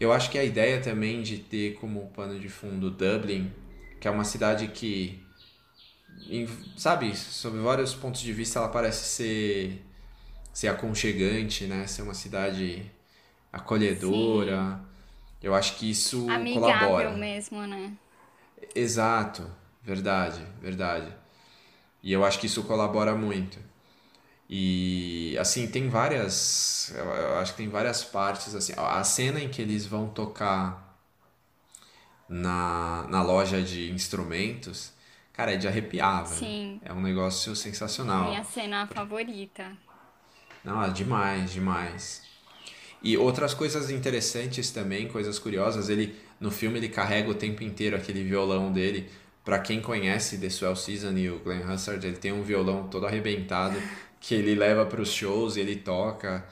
Eu 0.00 0.12
acho 0.12 0.30
que 0.30 0.38
a 0.38 0.44
ideia 0.44 0.80
também 0.80 1.22
de 1.22 1.38
ter 1.38 1.74
como 1.74 2.10
pano 2.14 2.38
de 2.38 2.48
fundo 2.48 2.90
Dublin, 2.90 3.50
que 4.04 4.08
é 4.08 4.10
uma 4.10 4.24
cidade 4.24 4.68
que 4.68 5.18
em, 6.28 6.46
sabe, 6.76 7.16
sob 7.16 7.58
vários 7.60 7.94
pontos 7.94 8.20
de 8.20 8.34
vista, 8.34 8.58
ela 8.58 8.68
parece 8.68 9.02
ser, 9.06 9.82
ser 10.52 10.68
aconchegante, 10.68 11.64
né? 11.64 11.86
Ser 11.86 12.02
uma 12.02 12.12
cidade 12.12 12.84
acolhedora. 13.50 14.78
Sim. 14.78 14.86
Eu 15.42 15.54
acho 15.54 15.76
que 15.76 15.90
isso 15.90 16.28
Amigável 16.28 16.60
colabora. 16.60 17.10
mesmo, 17.16 17.66
né? 17.66 17.94
Exato, 18.74 19.50
verdade, 19.82 20.46
verdade. 20.60 21.10
E 22.02 22.12
eu 22.12 22.26
acho 22.26 22.38
que 22.38 22.44
isso 22.46 22.62
colabora 22.64 23.14
muito. 23.16 23.58
E 24.50 25.34
assim, 25.40 25.66
tem 25.66 25.88
várias. 25.88 26.92
Eu 26.94 27.38
acho 27.38 27.52
que 27.52 27.56
tem 27.56 27.70
várias 27.70 28.04
partes. 28.04 28.54
assim 28.54 28.74
A 28.76 29.02
cena 29.02 29.40
em 29.40 29.48
que 29.48 29.62
eles 29.62 29.86
vão 29.86 30.08
tocar 30.10 30.83
na, 32.28 33.06
na 33.08 33.22
loja 33.22 33.62
de 33.62 33.90
instrumentos, 33.90 34.92
cara, 35.32 35.52
é 35.52 35.56
de 35.56 35.68
arrepiar, 35.68 36.24
velho. 36.24 36.38
Sim. 36.38 36.80
É 36.84 36.92
um 36.92 37.00
negócio 37.00 37.54
sensacional. 37.54 38.28
Minha 38.30 38.44
cena 38.44 38.86
favorita. 38.86 39.72
Não, 40.64 40.82
é 40.82 40.90
demais, 40.90 41.52
demais. 41.52 42.22
E 43.02 43.18
outras 43.18 43.52
coisas 43.52 43.90
interessantes 43.90 44.70
também, 44.70 45.08
coisas 45.08 45.38
curiosas, 45.38 45.90
ele 45.90 46.16
no 46.40 46.50
filme 46.50 46.78
ele 46.78 46.88
carrega 46.88 47.30
o 47.30 47.34
tempo 47.34 47.62
inteiro 47.62 47.96
aquele 47.96 48.22
violão 48.24 48.72
dele. 48.72 49.10
Para 49.44 49.58
quem 49.58 49.80
conhece 49.80 50.38
The 50.38 50.48
Swell 50.48 50.74
Season 50.74 51.12
e 51.12 51.28
o 51.28 51.38
Glenn 51.38 51.62
Hansard, 51.62 52.04
ele 52.06 52.16
tem 52.16 52.32
um 52.32 52.42
violão 52.42 52.88
todo 52.88 53.06
arrebentado 53.06 53.76
que 54.18 54.34
ele 54.34 54.54
leva 54.54 54.86
para 54.86 55.02
os 55.02 55.12
shows, 55.12 55.58
ele 55.58 55.76
toca. 55.76 56.46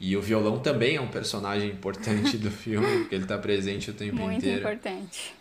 E 0.00 0.16
o 0.16 0.22
violão 0.22 0.58
também 0.58 0.96
é 0.96 1.00
um 1.00 1.08
personagem 1.08 1.70
importante 1.70 2.38
do 2.38 2.50
filme, 2.50 3.00
porque 3.00 3.14
ele 3.14 3.24
está 3.24 3.36
presente 3.36 3.90
o 3.90 3.94
tempo 3.94 4.16
muito 4.16 4.38
inteiro. 4.38 4.62
Muito 4.62 4.78
importante. 4.78 5.34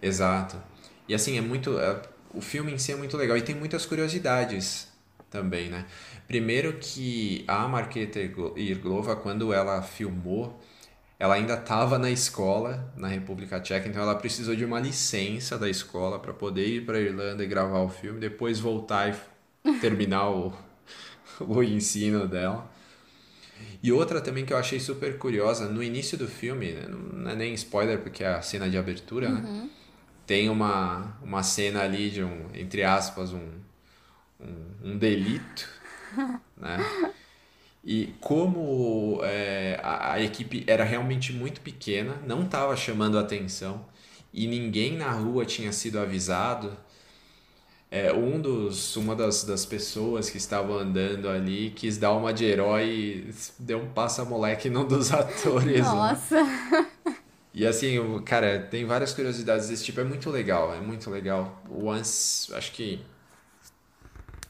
Exato. 0.00 0.62
E 1.08 1.14
assim, 1.14 1.38
é 1.38 1.40
muito. 1.40 1.80
É, 1.80 2.02
o 2.34 2.42
filme 2.42 2.70
em 2.70 2.78
si 2.78 2.92
é 2.92 2.96
muito 2.96 3.16
legal 3.16 3.36
e 3.38 3.42
tem 3.42 3.54
muitas 3.54 3.86
curiosidades 3.86 4.88
também, 5.30 5.70
né? 5.70 5.86
Primeiro 6.26 6.74
que 6.74 7.42
a 7.48 7.66
Marqueta 7.66 8.20
Irglova, 8.20 9.16
quando 9.16 9.54
ela 9.54 9.80
filmou, 9.80 10.60
ela 11.18 11.34
ainda 11.34 11.54
estava 11.54 11.98
na 11.98 12.10
escola 12.10 12.92
na 12.96 13.08
República 13.08 13.58
Tcheca, 13.58 13.88
então 13.88 14.02
ela 14.02 14.14
precisou 14.14 14.54
de 14.54 14.64
uma 14.64 14.78
licença 14.78 15.58
da 15.58 15.68
escola 15.68 16.18
para 16.18 16.34
poder 16.34 16.66
ir 16.66 16.84
para 16.84 17.00
Irlanda 17.00 17.42
e 17.42 17.46
gravar 17.46 17.80
o 17.80 17.88
filme, 17.88 18.20
depois 18.20 18.60
voltar 18.60 19.18
e 19.64 19.72
terminar 19.80 20.30
o, 20.30 20.52
o 21.40 21.62
ensino 21.62 22.28
dela. 22.28 22.70
E 23.82 23.92
outra 23.92 24.20
também 24.20 24.44
que 24.44 24.52
eu 24.52 24.56
achei 24.56 24.80
super 24.80 25.18
curiosa, 25.18 25.68
no 25.68 25.82
início 25.82 26.18
do 26.18 26.26
filme, 26.26 26.72
né, 26.72 26.86
não 26.88 27.30
é 27.30 27.36
nem 27.36 27.54
spoiler 27.54 28.00
porque 28.00 28.24
é 28.24 28.28
a 28.28 28.42
cena 28.42 28.68
de 28.68 28.76
abertura, 28.76 29.28
né? 29.28 29.40
uhum. 29.40 29.62
né? 29.62 29.70
Tem 30.26 30.50
uma, 30.50 31.16
uma 31.22 31.42
cena 31.42 31.82
ali 31.82 32.10
de 32.10 32.22
um, 32.22 32.48
entre 32.52 32.82
aspas, 32.82 33.32
um, 33.32 33.48
um, 34.38 34.90
um 34.90 34.98
delito 34.98 35.66
né? 36.56 36.78
E 37.84 38.14
como 38.20 39.20
é, 39.22 39.80
a, 39.82 40.14
a, 40.14 40.22
equipe 40.22 40.64
era 40.66 40.84
realmente 40.84 41.32
muito 41.32 41.60
pequena, 41.60 42.20
não 42.26 42.42
estava 42.42 42.76
chamando 42.76 43.18
atenção 43.18 43.86
e 44.32 44.46
ninguém 44.46 44.96
na 44.96 45.10
rua 45.10 45.46
tinha 45.46 45.72
sido 45.72 45.98
avisado, 45.98 46.76
é, 47.90 48.12
um 48.12 48.40
dos, 48.40 48.96
uma 48.96 49.16
das, 49.16 49.44
das 49.44 49.64
pessoas 49.64 50.28
que 50.28 50.36
estavam 50.36 50.76
andando 50.76 51.28
ali 51.28 51.70
quis 51.70 51.96
dar 51.96 52.12
uma 52.12 52.32
de 52.32 52.44
herói 52.44 52.84
e 52.86 53.34
deu 53.58 53.78
um 53.78 53.88
passa-moleque 53.88 54.68
num 54.68 54.86
dos 54.86 55.10
atores. 55.12 55.80
Né? 55.80 55.82
Nossa! 55.82 56.42
Né? 56.42 56.86
E 57.54 57.66
assim, 57.66 57.96
cara, 58.24 58.60
tem 58.70 58.84
várias 58.84 59.12
curiosidades 59.14 59.68
desse 59.68 59.84
tipo, 59.84 60.00
é 60.00 60.04
muito 60.04 60.30
legal, 60.30 60.72
é 60.74 60.80
muito 60.80 61.10
legal. 61.10 61.60
Once, 61.68 62.54
acho 62.54 62.72
que. 62.72 63.04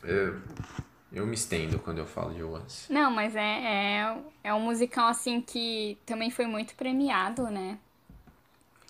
É, 0.04 0.32
eu 1.12 1.26
me 1.26 1.34
estendo 1.34 1.78
quando 1.78 1.98
eu 1.98 2.06
falo 2.06 2.34
de 2.34 2.42
Once. 2.42 2.92
Não, 2.92 3.10
mas 3.10 3.34
é, 3.34 3.40
é, 3.40 4.16
é 4.44 4.54
um 4.54 4.60
musical, 4.60 5.08
assim, 5.08 5.40
que 5.40 5.96
também 6.04 6.30
foi 6.30 6.46
muito 6.46 6.74
premiado, 6.74 7.44
né? 7.44 7.78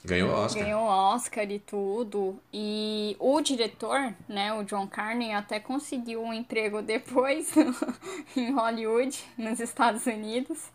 Ganhou 0.05 0.31
Oscar. 0.31 0.63
Ganhou 0.63 0.83
Oscar 0.83 1.51
e 1.51 1.59
tudo. 1.59 2.41
E 2.53 3.17
o 3.19 3.41
diretor, 3.41 4.15
né, 4.29 4.53
o 4.53 4.63
John 4.63 4.87
Carney, 4.87 5.33
até 5.33 5.59
conseguiu 5.59 6.23
um 6.23 6.33
emprego 6.33 6.81
depois 6.83 7.53
em 8.37 8.53
Hollywood, 8.53 9.23
nos 9.37 9.61
Estados 9.61 10.07
Unidos. 10.07 10.71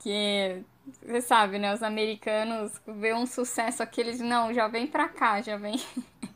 Que, 0.00 0.62
você 1.02 1.20
sabe, 1.22 1.58
né, 1.58 1.72
os 1.72 1.82
americanos 1.82 2.72
vê 2.86 3.14
um 3.14 3.26
sucesso 3.26 3.82
aqueles, 3.82 4.20
não, 4.20 4.52
já 4.52 4.68
vem 4.68 4.86
pra 4.86 5.08
cá, 5.08 5.40
já 5.40 5.56
vem. 5.56 5.80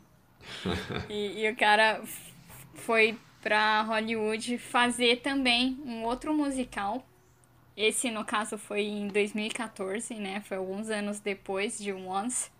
e, 1.07 1.43
e 1.43 1.51
o 1.51 1.55
cara 1.55 2.01
foi 2.73 3.17
para 3.41 3.83
Hollywood 3.83 4.57
fazer 4.57 5.21
também 5.21 5.79
um 5.85 6.03
outro 6.03 6.33
musical. 6.33 7.05
Esse, 7.79 8.11
no 8.11 8.25
caso, 8.25 8.57
foi 8.57 8.81
em 8.81 9.07
2014, 9.07 10.13
né? 10.15 10.43
Foi 10.45 10.57
alguns 10.57 10.89
anos 10.89 11.21
depois 11.21 11.79
de 11.79 11.93
Once, 11.93 12.51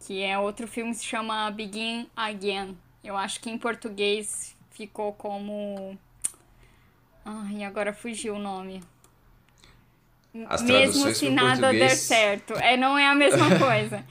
que 0.00 0.24
é 0.24 0.36
outro 0.36 0.66
filme 0.66 0.90
que 0.90 0.98
se 0.98 1.04
chama 1.04 1.48
Begin 1.52 2.08
Again. 2.16 2.76
Eu 3.04 3.16
acho 3.16 3.38
que 3.38 3.48
em 3.48 3.56
português 3.56 4.56
ficou 4.72 5.12
como. 5.12 5.96
Ai, 7.24 7.62
agora 7.62 7.92
fugiu 7.92 8.34
o 8.34 8.38
nome. 8.40 8.82
As 10.48 10.62
Mesmo 10.62 11.14
se 11.14 11.30
nada 11.30 11.68
português... 11.68 11.92
der 11.92 11.96
certo. 11.96 12.54
É, 12.54 12.76
não 12.76 12.98
é 12.98 13.06
a 13.06 13.14
mesma 13.14 13.46
coisa. 13.56 14.04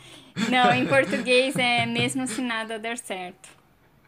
não, 0.49 0.73
em 0.73 0.87
português 0.87 1.57
é 1.57 1.85
mesmo 1.85 2.25
se 2.27 2.41
nada 2.41 2.79
der 2.79 2.97
certo. 2.97 3.49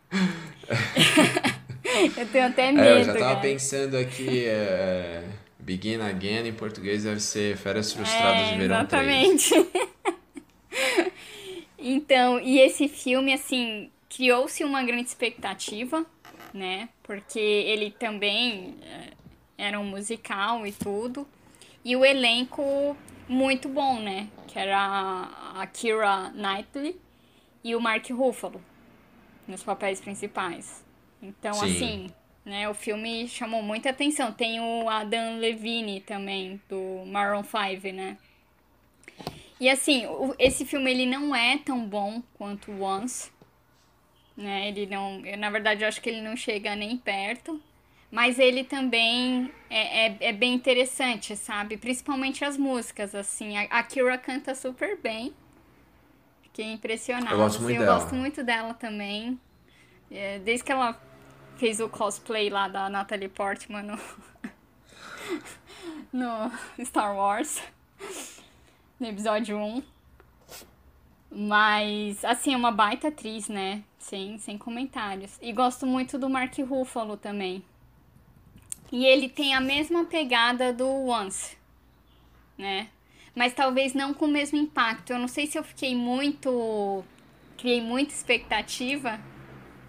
eu 2.15 2.27
tenho 2.29 2.47
até 2.47 2.71
medo. 2.71 2.87
É, 2.87 3.01
eu 3.01 3.03
já 3.03 3.13
tava 3.13 3.25
cara. 3.25 3.39
pensando 3.41 3.97
aqui. 3.97 4.45
É, 4.45 5.25
Begin 5.67 5.99
Again 5.99 6.47
em 6.47 6.53
português 6.53 7.03
deve 7.03 7.19
ser 7.19 7.57
Férias 7.57 7.91
Frustradas 7.91 8.41
é, 8.41 8.51
de 8.53 8.57
Verão 8.57 8.77
exatamente. 8.77 9.49
3. 9.49 11.11
então, 11.77 12.39
e 12.39 12.57
esse 12.57 12.87
filme, 12.87 13.33
assim, 13.33 13.91
criou-se 14.09 14.63
uma 14.63 14.81
grande 14.81 15.09
expectativa, 15.09 16.05
né? 16.53 16.87
Porque 17.03 17.37
ele 17.37 17.91
também 17.91 18.75
é, 18.81 19.11
era 19.57 19.77
um 19.77 19.83
musical 19.83 20.65
e 20.65 20.71
tudo. 20.71 21.27
E 21.83 21.97
o 21.97 22.05
elenco 22.05 22.95
muito 23.27 23.67
bom, 23.67 23.99
né? 23.99 24.29
Que 24.47 24.57
era 24.57 25.29
a 25.53 25.67
Kira 25.67 26.31
Knightley 26.33 26.97
e 27.61 27.75
o 27.75 27.81
Mark 27.81 28.09
Ruffalo 28.09 28.61
nos 29.45 29.63
papéis 29.63 29.99
principais. 29.99 30.81
Então, 31.21 31.55
Sim. 31.55 31.65
assim, 31.65 32.09
né, 32.47 32.69
o 32.69 32.73
filme 32.73 33.27
chamou 33.27 33.61
muita 33.61 33.89
atenção. 33.89 34.31
Tem 34.31 34.61
o 34.61 34.89
Adam 34.89 35.37
Levine 35.37 35.99
também, 35.99 36.61
do 36.69 37.03
Maroon 37.05 37.43
5, 37.43 37.93
né? 37.93 38.17
E 39.59 39.69
assim, 39.69 40.05
esse 40.39 40.65
filme 40.65 40.89
ele 40.89 41.05
não 41.05 41.35
é 41.35 41.57
tão 41.57 41.85
bom 41.85 42.23
quanto 42.35 42.71
Once, 42.81 43.29
né? 44.35 44.69
Ele 44.69 44.85
não, 44.85 45.25
eu, 45.25 45.37
na 45.37 45.49
verdade, 45.49 45.83
eu 45.83 45.89
acho 45.89 46.01
que 46.01 46.09
ele 46.09 46.21
não 46.21 46.37
chega 46.37 46.73
nem 46.73 46.95
perto, 46.95 47.61
mas 48.09 48.39
ele 48.39 48.63
também 48.63 49.51
é, 49.69 50.05
é, 50.05 50.17
é 50.21 50.31
bem 50.31 50.53
interessante, 50.53 51.35
sabe? 51.35 51.75
Principalmente 51.75 52.45
as 52.45 52.57
músicas, 52.57 53.13
assim. 53.13 53.57
A, 53.57 53.63
a 53.63 53.83
Kira 53.83 54.17
canta 54.17 54.55
super 54.55 54.97
bem. 55.01 55.33
Fiquei 56.43 56.71
impressionada. 56.71 57.33
Eu 57.33 57.39
gosto 57.39 57.61
muito 57.61 57.75
assim, 57.75 57.85
dela. 57.85 57.97
Eu 57.97 57.99
gosto 57.99 58.15
muito 58.15 58.43
dela 58.43 58.73
também. 58.73 59.37
É, 60.09 60.39
desde 60.39 60.63
que 60.63 60.71
ela 60.71 60.93
fez 61.57 61.79
o 61.79 61.89
cosplay 61.89 62.49
lá 62.49 62.67
da 62.67 62.89
Natalie 62.89 63.27
Portman 63.27 63.83
no, 63.83 63.99
no 66.13 66.85
Star 66.85 67.15
Wars, 67.15 67.61
no 68.99 69.07
episódio 69.07 69.57
1. 69.57 69.83
Mas, 71.29 72.23
assim, 72.23 72.53
é 72.53 72.57
uma 72.57 72.71
baita 72.71 73.09
atriz, 73.09 73.49
né? 73.49 73.83
Sem, 73.99 74.37
sem 74.37 74.57
comentários. 74.57 75.37
E 75.41 75.51
gosto 75.51 75.85
muito 75.85 76.17
do 76.17 76.29
Mark 76.29 76.57
Ruffalo 76.59 77.17
também. 77.17 77.63
E 78.91 79.05
ele 79.05 79.27
tem 79.27 79.53
a 79.53 79.59
mesma 79.59 80.05
pegada 80.05 80.71
do 80.71 80.87
Once, 80.87 81.57
né? 82.57 82.87
Mas 83.35 83.53
talvez 83.53 83.93
não 83.93 84.13
com 84.13 84.25
o 84.25 84.29
mesmo 84.29 84.57
impacto. 84.57 85.11
Eu 85.11 85.19
não 85.19 85.27
sei 85.27 85.45
se 85.45 85.57
eu 85.57 85.63
fiquei 85.63 85.93
muito. 85.95 87.03
Criei 87.57 87.81
muita 87.81 88.13
expectativa 88.13 89.19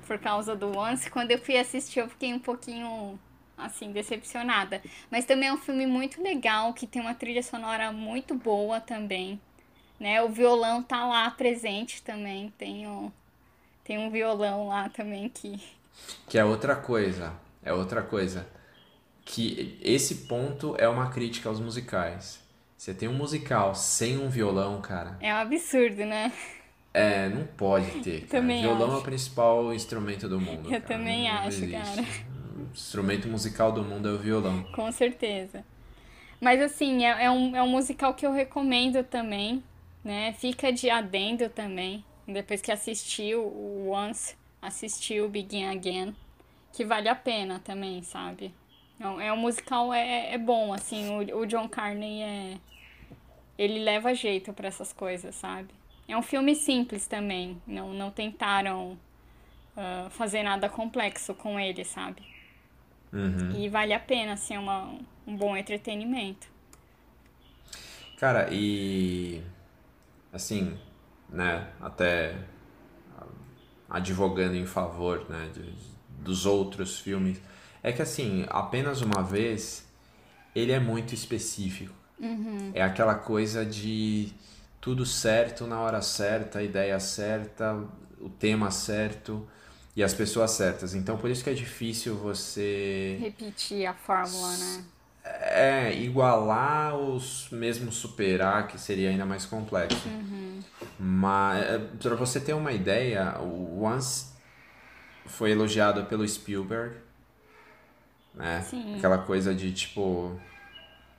por 0.09 0.19
causa 0.19 0.57
do 0.57 0.77
Once. 0.77 1.11
Quando 1.11 1.31
eu 1.31 1.39
fui 1.39 1.59
assistir, 1.59 2.01
eu 2.01 2.09
fiquei 2.09 2.33
um 2.33 2.39
pouquinho, 2.39 3.21
assim, 3.57 3.93
decepcionada. 3.93 4.83
Mas 5.11 5.27
também 5.27 5.51
é 5.51 5.53
um 5.53 5.59
filme 5.59 5.87
muito 5.87 6.23
legal, 6.23 6.73
que 6.73 6.87
tem 6.87 7.03
uma 7.03 7.15
trilha 7.15 7.43
sonora 7.43 7.93
muito 7.93 8.35
boa 8.35 8.81
também. 8.81 9.39
Né? 10.01 10.23
O 10.23 10.31
violão 10.31 10.83
tá 10.83 11.07
lá 11.07 11.31
presente 11.31 12.03
também. 12.03 12.51
Tem, 12.57 12.87
o, 12.87 13.13
tem 13.85 13.99
um 13.99 14.11
violão 14.11 14.69
lá 14.69 14.89
também 14.89 15.29
que. 15.29 15.61
Que 16.27 16.39
é 16.39 16.45
outra 16.45 16.75
coisa. 16.75 17.35
É 17.63 17.73
outra 17.73 18.03
coisa. 18.03 18.49
Que 19.27 19.79
esse 19.83 20.27
ponto 20.27 20.75
é 20.79 20.89
uma 20.89 21.11
crítica 21.11 21.51
aos 21.51 21.61
musicais. 21.61 22.41
Você 22.79 22.95
tem 22.95 23.09
um 23.09 23.13
musical 23.13 23.75
sem 23.75 24.17
um 24.17 24.31
violão, 24.31 24.81
cara. 24.81 25.19
É 25.21 25.35
um 25.35 25.39
absurdo, 25.39 26.07
né? 26.07 26.33
É, 26.99 27.29
não 27.29 27.47
pode 27.47 27.91
ter. 28.03 28.27
Também 28.27 28.63
Violão 28.63 28.89
é 28.89 28.91
acho. 28.93 29.01
o 29.01 29.03
principal 29.03 29.75
instrumento 29.75 30.29
do 30.29 30.41
mundo. 30.41 30.67
Eu 30.67 30.81
cara. 30.81 30.83
também 30.83 31.29
Não 31.29 31.39
acho, 31.39 31.65
existe. 31.65 31.73
cara. 31.73 32.05
O 32.57 32.73
instrumento 32.73 33.29
musical 33.29 33.73
do 33.73 33.85
mundo 33.85 34.09
é 34.09 34.13
o 34.13 34.19
violão. 34.19 34.65
Com 34.75 34.91
certeza. 34.91 35.65
Mas 36.41 36.61
assim, 36.61 37.05
é, 37.05 37.25
é 37.25 37.31
um, 37.31 37.57
é 37.57 37.63
um 37.63 37.69
musical 37.69 38.15
que 38.15 38.27
eu 38.27 38.33
recomendo 38.33 39.03
também, 39.05 39.63
né? 40.05 40.33
Fica 40.33 40.73
de 40.73 40.91
adendo 40.91 41.49
também. 41.49 42.05
Depois 42.27 42.61
que 42.61 42.71
assistiu 42.71 43.41
o 43.43 43.91
Once, 43.91 44.37
assistiu 44.61 45.25
o 45.25 45.29
Begin 45.29 45.65
Again, 45.67 46.15
que 46.73 46.85
vale 46.85 47.09
a 47.09 47.15
pena 47.15 47.59
também, 47.61 48.03
sabe? 48.03 48.53
É 49.01 49.07
um, 49.09 49.21
é 49.21 49.33
um 49.33 49.37
musical, 49.37 49.93
é, 49.95 50.35
é 50.35 50.39
bom, 50.39 50.73
assim, 50.73 51.09
o, 51.11 51.39
o 51.39 51.47
John 51.47 51.69
Carney 51.69 52.23
é... 52.23 52.59
Ele 53.57 53.79
leva 53.81 54.15
jeito 54.15 54.53
pra 54.53 54.69
essas 54.69 54.93
coisas, 54.93 55.35
sabe? 55.35 55.69
É 56.09 56.17
um 56.17 56.23
filme 56.23 56.55
simples 56.57 57.07
também, 57.07 57.61
não, 57.67 57.93
não 57.93 58.11
tentaram 58.11 58.99
ah, 59.77 60.09
fazer 60.11 60.43
nada 60.43 60.69
complexo 60.69 61.35
com 61.35 61.59
ele, 61.61 61.85
sabe? 61.85 62.23
Uhum. 63.13 63.51
E 63.53 63.69
vale 63.69 63.93
a 63.93 64.01
pena, 64.01 64.33
assim, 64.35 64.55
é 64.55 64.59
uma, 64.59 64.95
um 65.27 65.37
bom 65.37 65.57
entretenimento. 65.57 66.49
Cara, 68.17 68.49
e 68.53 69.43
assim, 70.33 70.79
né, 71.31 71.69
até 71.81 72.37
advogando 73.89 74.57
em 74.57 74.67
favor, 74.67 75.29
né, 75.29 75.51
de- 75.55 75.73
dos 76.23 76.47
outros 76.47 76.99
filmes, 76.99 77.41
é 77.83 77.93
que 77.93 78.03
assim, 78.03 78.45
apenas 78.49 79.01
uma 79.01 79.23
vez, 79.23 79.87
ele 80.55 80.73
é 80.73 80.81
muito 80.81 81.15
específico. 81.15 81.95
É 82.75 82.83
aquela 82.83 83.15
coisa 83.15 83.65
de 83.67 84.33
tudo 84.81 85.05
certo 85.05 85.67
na 85.67 85.81
hora 85.81 86.01
certa, 86.03 86.61
a 86.61 86.63
ideia 86.63 86.99
certa, 87.01 87.75
o 88.21 88.29
tema 88.29 88.71
certo 88.71 89.47
e 89.97 90.03
as 90.03 90.15
pessoas 90.15 90.53
certas. 90.53 90.95
Então, 90.95 91.17
por 91.17 91.31
isso 91.31 91.43
que 91.43 91.51
é 91.51 91.55
difícil 91.55 92.17
você 92.17 93.19
Repetir 93.21 93.87
a 93.87 93.95
fórmula, 93.95 94.57
né? 94.57 94.85
é, 95.25 95.95
igualar 96.01 96.95
ou 96.95 97.21
mesmo 97.53 97.93
superar, 97.93 98.67
que 98.69 98.79
seria 98.79 99.11
ainda 99.11 99.27
mais 99.27 99.45
complexo. 99.45 100.09
Mas, 100.99 101.65
é, 101.65 101.79
pra 101.79 102.15
você 102.15 102.41
ter 102.41 102.53
uma 102.55 102.73
ideia, 102.73 103.39
o 103.39 103.83
Once 103.83 104.27
foi 105.27 105.51
elogiado 105.51 106.05
pelo 106.05 106.27
Spielberg, 106.27 106.97
né? 108.35 108.63
Sim. 108.63 108.97
Aquela 108.97 109.19
coisa 109.19 109.55
de 109.55 109.73
tipo, 109.73 110.41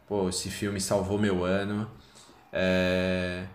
pô, 0.07 0.29
esse 0.29 0.49
filme 0.49 0.79
salvou 0.81 1.17
meu 1.19 1.43
ano. 1.43 1.89
É, 2.51 3.45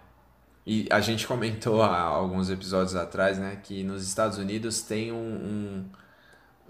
E 0.66 0.88
a 0.90 1.01
gente 1.01 1.26
comentou 1.26 1.82
há 1.82 2.01
alguns 2.01 2.51
episódios 2.51 2.95
atrás, 2.97 3.38
né, 3.38 3.61
que 3.62 3.84
nos 3.84 4.07
Estados 4.07 4.38
Unidos 4.38 4.82
tem 4.82 5.12
um, 5.12 5.86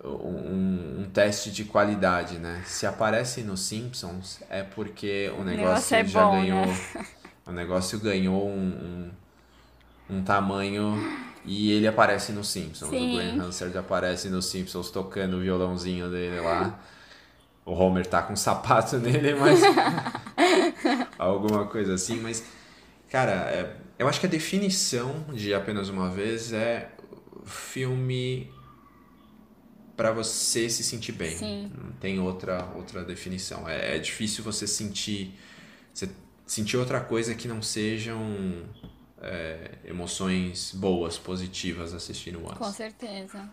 um, 0.04 0.08
um, 0.08 1.00
um 1.02 1.10
teste 1.12 1.50
de 1.52 1.64
qualidade, 1.64 2.38
né? 2.38 2.62
Se 2.66 2.86
aparece 2.86 3.42
nos 3.42 3.60
Simpsons 3.62 4.40
é 4.50 4.62
porque 4.62 5.32
o 5.38 5.44
negócio, 5.44 5.94
negócio 5.94 5.96
é 5.96 6.04
já 6.04 6.26
bom, 6.26 6.30
ganhou, 6.30 6.66
né? 6.66 6.80
o 7.46 7.52
negócio 7.52 8.00
ganhou 8.00 8.48
um, 8.48 9.12
um, 10.10 10.16
um 10.18 10.22
tamanho 10.24 10.96
e 11.44 11.72
ele 11.72 11.86
aparece 11.86 12.32
nos 12.32 12.48
Simpsons. 12.48 12.90
Sim. 12.90 13.08
O 13.08 13.10
Glenn 13.10 13.38
Hansard 13.40 13.76
aparece 13.78 14.28
nos 14.30 14.46
Simpsons 14.46 14.90
tocando 14.90 15.36
o 15.38 15.40
violãozinho 15.40 16.10
dele 16.10 16.40
lá. 16.40 16.78
O 17.64 17.72
Homer 17.72 18.06
tá 18.06 18.22
com 18.22 18.34
um 18.34 18.36
sapato 18.36 18.98
nele, 19.00 19.34
mas 19.34 19.60
alguma 21.18 21.66
coisa 21.66 21.94
assim, 21.94 22.20
mas 22.20 22.44
cara, 23.10 23.32
é, 23.32 23.76
eu 23.98 24.08
acho 24.08 24.20
que 24.20 24.26
a 24.26 24.28
definição 24.28 25.24
de 25.32 25.54
apenas 25.54 25.88
uma 25.88 26.10
vez 26.10 26.52
é 26.52 26.90
filme 27.44 28.52
pra 29.96 30.10
você 30.10 30.68
se 30.68 30.82
sentir 30.82 31.12
bem. 31.12 31.36
Sim. 31.36 31.72
Não 31.76 31.92
tem 31.92 32.18
outra 32.18 32.70
outra 32.74 33.04
definição. 33.04 33.68
É, 33.68 33.96
é 33.96 33.98
difícil 33.98 34.42
você 34.42 34.66
sentir 34.66 35.38
você 35.92 36.08
sentir 36.46 36.76
outra 36.76 37.00
coisa 37.00 37.34
que 37.34 37.48
não 37.48 37.62
sejam 37.62 38.64
é, 39.22 39.78
emoções 39.84 40.72
boas, 40.74 41.16
positivas 41.16 41.94
assistindo 41.94 42.38
o 42.38 42.56
Com 42.56 42.72
certeza. 42.72 43.48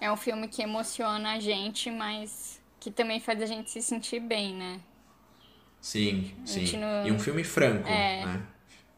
É 0.00 0.10
um 0.10 0.16
filme 0.16 0.48
que 0.48 0.62
emociona 0.62 1.32
a 1.34 1.40
gente, 1.40 1.90
mas 1.90 2.60
que 2.80 2.90
também 2.90 3.20
faz 3.20 3.40
a 3.42 3.46
gente 3.46 3.70
se 3.70 3.80
sentir 3.82 4.20
bem, 4.20 4.54
né? 4.54 4.80
Sim, 5.80 6.34
sim. 6.44 6.76
não- 6.78 7.06
E 7.06 7.12
um 7.12 7.18
filme 7.18 7.44
franco, 7.44 7.88
É. 7.88 8.24
né? 8.26 8.42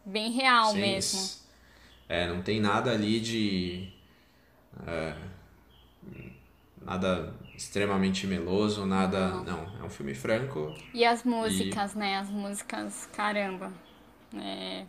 Bem 0.05 0.31
real 0.33 0.73
Sem 0.73 0.81
mesmo. 0.81 1.21
es- 1.21 1.49
É, 2.09 2.27
não 2.27 2.43
tem 2.43 2.61
nada 2.61 2.91
ali 2.93 3.21
de. 3.21 3.93
é, 4.87 5.15
nada 6.83 7.35
extremamente 7.55 8.27
meloso, 8.27 8.87
nada. 8.87 9.29
Não, 9.43 9.81
é 9.81 9.85
um 9.85 9.91
filme 9.91 10.15
franco. 10.15 10.75
E 10.95 11.05
as 11.05 11.25
músicas, 11.25 11.95
né? 11.95 12.17
As 12.17 12.31
músicas, 12.31 13.07
caramba. 13.13 13.73
É, 14.35 14.85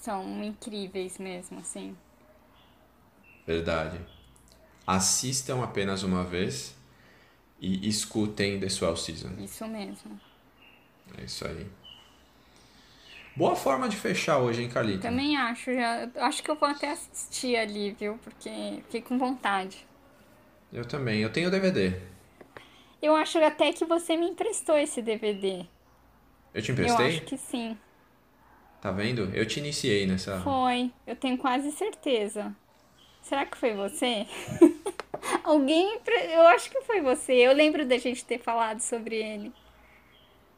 são 0.00 0.42
incríveis 0.42 1.18
mesmo, 1.18 1.58
assim. 1.60 1.96
Verdade. 3.46 3.98
Assistam 4.86 5.62
apenas 5.62 6.02
uma 6.02 6.24
vez 6.24 6.74
e 7.60 7.88
escutem 7.88 8.60
The 8.60 8.68
Swell 8.68 8.96
Season. 8.96 9.30
Isso 9.38 9.66
mesmo. 9.66 10.20
É 11.18 11.24
isso 11.24 11.46
aí. 11.46 11.66
Boa 13.36 13.56
forma 13.56 13.88
de 13.88 13.96
fechar 13.96 14.38
hoje, 14.38 14.62
hein, 14.62 14.68
Carlita? 14.68 15.02
Também 15.02 15.36
acho, 15.36 15.72
já, 15.74 16.08
acho 16.16 16.42
que 16.42 16.50
eu 16.50 16.54
vou 16.56 16.68
até 16.68 16.92
assistir 16.92 17.56
ali, 17.56 17.90
viu? 17.92 18.18
Porque 18.22 18.82
fiquei 18.84 19.02
com 19.02 19.18
vontade. 19.18 19.84
Eu 20.72 20.84
também. 20.84 21.20
Eu 21.20 21.32
tenho 21.32 21.50
DVD. 21.50 21.94
Eu 23.02 23.14
acho 23.16 23.38
até 23.38 23.72
que 23.72 23.84
você 23.84 24.16
me 24.16 24.28
emprestou 24.28 24.76
esse 24.76 25.02
DVD. 25.02 25.66
Eu 26.54 26.62
te 26.62 26.70
Eu 26.70 26.74
emprestei? 26.74 27.06
acho 27.08 27.22
que 27.22 27.36
sim. 27.36 27.76
Tá 28.80 28.92
vendo? 28.92 29.30
Eu 29.34 29.46
te 29.46 29.58
iniciei 29.58 30.06
nessa. 30.06 30.40
Foi, 30.40 30.92
eu 31.06 31.16
tenho 31.16 31.36
quase 31.38 31.72
certeza. 31.72 32.54
Será 33.24 33.46
que 33.46 33.56
foi 33.56 33.74
você? 33.74 34.26
Alguém. 35.42 35.98
Eu 36.30 36.46
acho 36.48 36.70
que 36.70 36.82
foi 36.82 37.00
você. 37.00 37.32
Eu 37.32 37.54
lembro 37.54 37.86
da 37.86 37.96
gente 37.96 38.24
ter 38.24 38.38
falado 38.38 38.80
sobre 38.80 39.16
ele. 39.16 39.52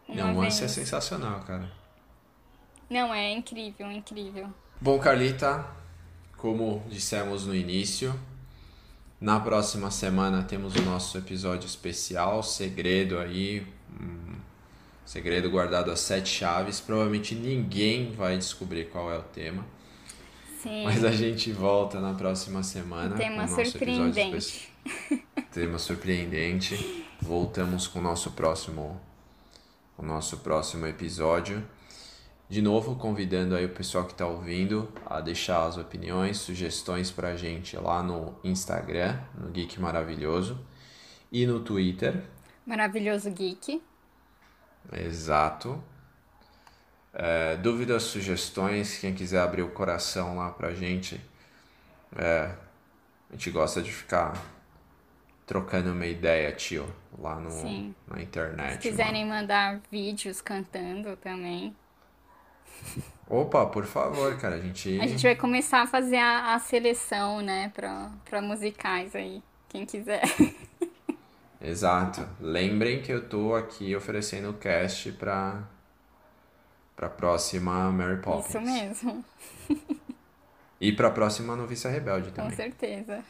Uma 0.09 0.17
Não, 0.17 0.35
o. 0.35 0.39
Once 0.41 0.63
é 0.63 0.69
sensacional, 0.69 1.41
cara. 1.41 1.71
Não, 2.91 3.15
é 3.15 3.31
incrível, 3.31 3.91
incrível. 3.91 4.49
Bom, 4.81 4.99
Carlita, 4.99 5.65
como 6.37 6.83
dissemos 6.89 7.47
no 7.47 7.55
início, 7.55 8.19
na 9.21 9.41
próxima 9.41 9.91
semana 9.91 10.43
temos 10.43 10.75
o 10.75 10.83
nosso 10.83 11.17
episódio 11.19 11.67
especial, 11.67 12.43
segredo 12.43 13.19
aí, 13.19 13.67
um 14.01 14.35
segredo 15.05 15.49
guardado 15.51 15.91
a 15.91 15.97
sete 15.97 16.29
chaves. 16.29 16.81
Provavelmente 16.81 17.35
ninguém 17.35 18.13
vai 18.13 18.37
descobrir 18.37 18.91
qual 18.91 19.11
é 19.11 19.19
o 19.19 19.23
tema, 19.23 19.65
Sim. 20.67 20.83
mas 20.83 21.05
a 21.05 21.13
gente 21.13 21.53
volta 21.53 22.01
na 22.01 22.13
próxima 22.13 22.61
semana 22.65 23.15
Tema 23.15 23.47
surpreendente. 23.47 24.69
Tema 25.53 25.79
surpreendente. 25.79 27.07
Voltamos 27.23 27.87
com 27.87 28.01
o 28.01 28.03
nosso 28.03 28.33
próximo, 28.33 29.01
o 29.97 30.03
nosso 30.03 30.39
próximo 30.39 30.85
episódio. 30.85 31.65
De 32.49 32.61
novo, 32.61 32.97
convidando 32.97 33.55
aí 33.55 33.65
o 33.65 33.69
pessoal 33.69 34.07
que 34.07 34.13
está 34.13 34.27
ouvindo 34.27 34.93
a 35.07 35.21
deixar 35.21 35.67
as 35.67 35.77
opiniões, 35.77 36.39
sugestões 36.39 37.13
pra 37.13 37.37
gente 37.37 37.77
lá 37.77 38.03
no 38.03 38.35
Instagram, 38.43 39.21
no 39.39 39.51
Geek 39.51 39.81
Maravilhoso, 39.81 40.59
e 41.31 41.47
no 41.47 41.61
Twitter, 41.61 42.25
Maravilhoso 42.67 43.31
Geek. 43.31 43.81
exato. 44.93 45.81
É, 47.19 47.57
dúvidas, 47.57 48.03
sugestões, 48.03 48.99
quem 48.99 49.15
quiser 49.15 49.41
abrir 49.41 49.63
o 49.63 49.71
coração 49.71 50.37
lá 50.37 50.51
pra 50.51 50.75
gente, 50.75 51.19
é, 52.15 52.51
a 53.31 53.33
gente 53.33 53.51
gosta 53.51 53.81
de 53.81 53.91
ficar 53.91 54.35
trocando 55.47 55.93
uma 55.93 56.05
ideia, 56.05 56.53
tio, 56.53 56.87
lá 57.19 57.37
no, 57.37 57.51
Sim. 57.51 57.95
na 58.07 58.21
internet. 58.21 58.83
Se 58.83 58.91
quiserem 58.91 59.25
mandar 59.25 59.81
vídeos 59.91 60.43
cantando 60.43 61.17
também. 61.17 61.75
Opa, 63.27 63.65
por 63.65 63.87
favor, 63.87 64.37
cara, 64.37 64.57
a 64.57 64.61
gente... 64.61 65.01
A 65.01 65.07
gente 65.07 65.23
vai 65.23 65.35
começar 65.35 65.81
a 65.81 65.87
fazer 65.87 66.19
a, 66.19 66.55
a 66.55 66.59
seleção, 66.59 67.41
né, 67.41 67.73
pra, 67.75 68.11
pra 68.29 68.43
musicais 68.43 69.17
aí. 69.17 69.43
Quem 69.71 69.87
quiser. 69.87 70.23
Exato. 71.63 72.29
Lembrem 72.39 73.01
que 73.01 73.11
eu 73.11 73.27
tô 73.27 73.55
aqui 73.55 73.97
oferecendo 73.97 74.51
o 74.51 74.55
cast 74.55 75.11
pra, 75.13 75.65
pra 76.97 77.09
próxima 77.09 77.93
Mary 77.93 78.21
Poppins. 78.21 78.49
Isso 78.49 78.61
mesmo, 78.61 79.25
E 80.81 80.93
pra 80.93 81.11
próxima 81.11 81.55
Noviça 81.57 81.89
Rebelde 81.89 82.31
com 82.31 82.37
também. 82.37 82.57
certeza. 82.57 83.23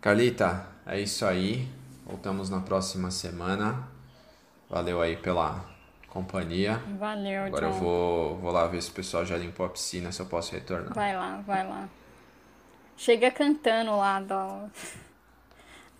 Carlita, 0.00 0.66
é 0.86 1.00
isso 1.00 1.24
aí. 1.26 1.68
Voltamos 2.04 2.48
na 2.48 2.60
próxima 2.60 3.10
semana. 3.10 3.88
Valeu 4.70 5.00
aí 5.00 5.16
pela, 5.16 5.64
companhia. 6.08 6.82
Valeu, 6.98 7.44
Agora 7.44 7.66
eu 7.66 7.72
John. 7.72 7.78
vou, 7.78 8.36
vou 8.38 8.50
lá 8.52 8.66
ver 8.66 8.82
se 8.82 8.90
o 8.90 8.94
pessoal 8.94 9.24
já 9.26 9.36
limpou 9.36 9.66
a 9.66 9.68
piscina, 9.68 10.10
se 10.12 10.20
eu 10.20 10.26
posso 10.26 10.52
retornar. 10.52 10.94
Vai 10.94 11.14
lá, 11.14 11.42
vai 11.46 11.66
lá. 11.66 11.88
Chega 12.96 13.30
cantando 13.30 13.94
lá, 13.96 14.20
dá, 14.20 14.66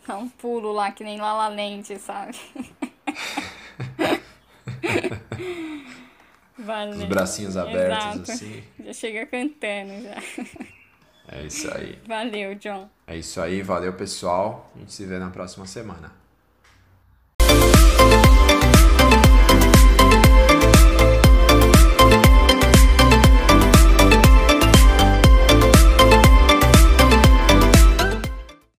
dá 0.07 0.17
um 0.17 0.29
pulo 0.29 0.73
lá, 0.73 0.91
que 0.91 1.05
nem 1.05 1.21
Lala 1.21 1.49
Land, 1.49 1.99
sabe? 1.99 2.35
Valeu. 6.59 6.99
Os 6.99 7.05
bracinhos 7.05 7.57
abertos 7.57 8.07
Exato. 8.07 8.33
assim. 8.33 8.64
Já 8.85 8.93
chega 8.93 9.27
cantando 9.27 10.03
já. 10.03 10.22
É 11.29 11.43
isso 11.45 11.68
aí. 11.74 11.99
Valeu, 12.07 12.55
John. 12.55 12.89
É 13.07 13.16
isso 13.16 13.41
aí, 13.41 13.61
valeu 13.62 13.93
pessoal. 13.93 14.72
A 14.74 14.79
gente 14.79 14.93
se 14.93 15.05
vê 15.05 15.18
na 15.18 15.31
próxima 15.31 15.66
semana. 15.66 16.12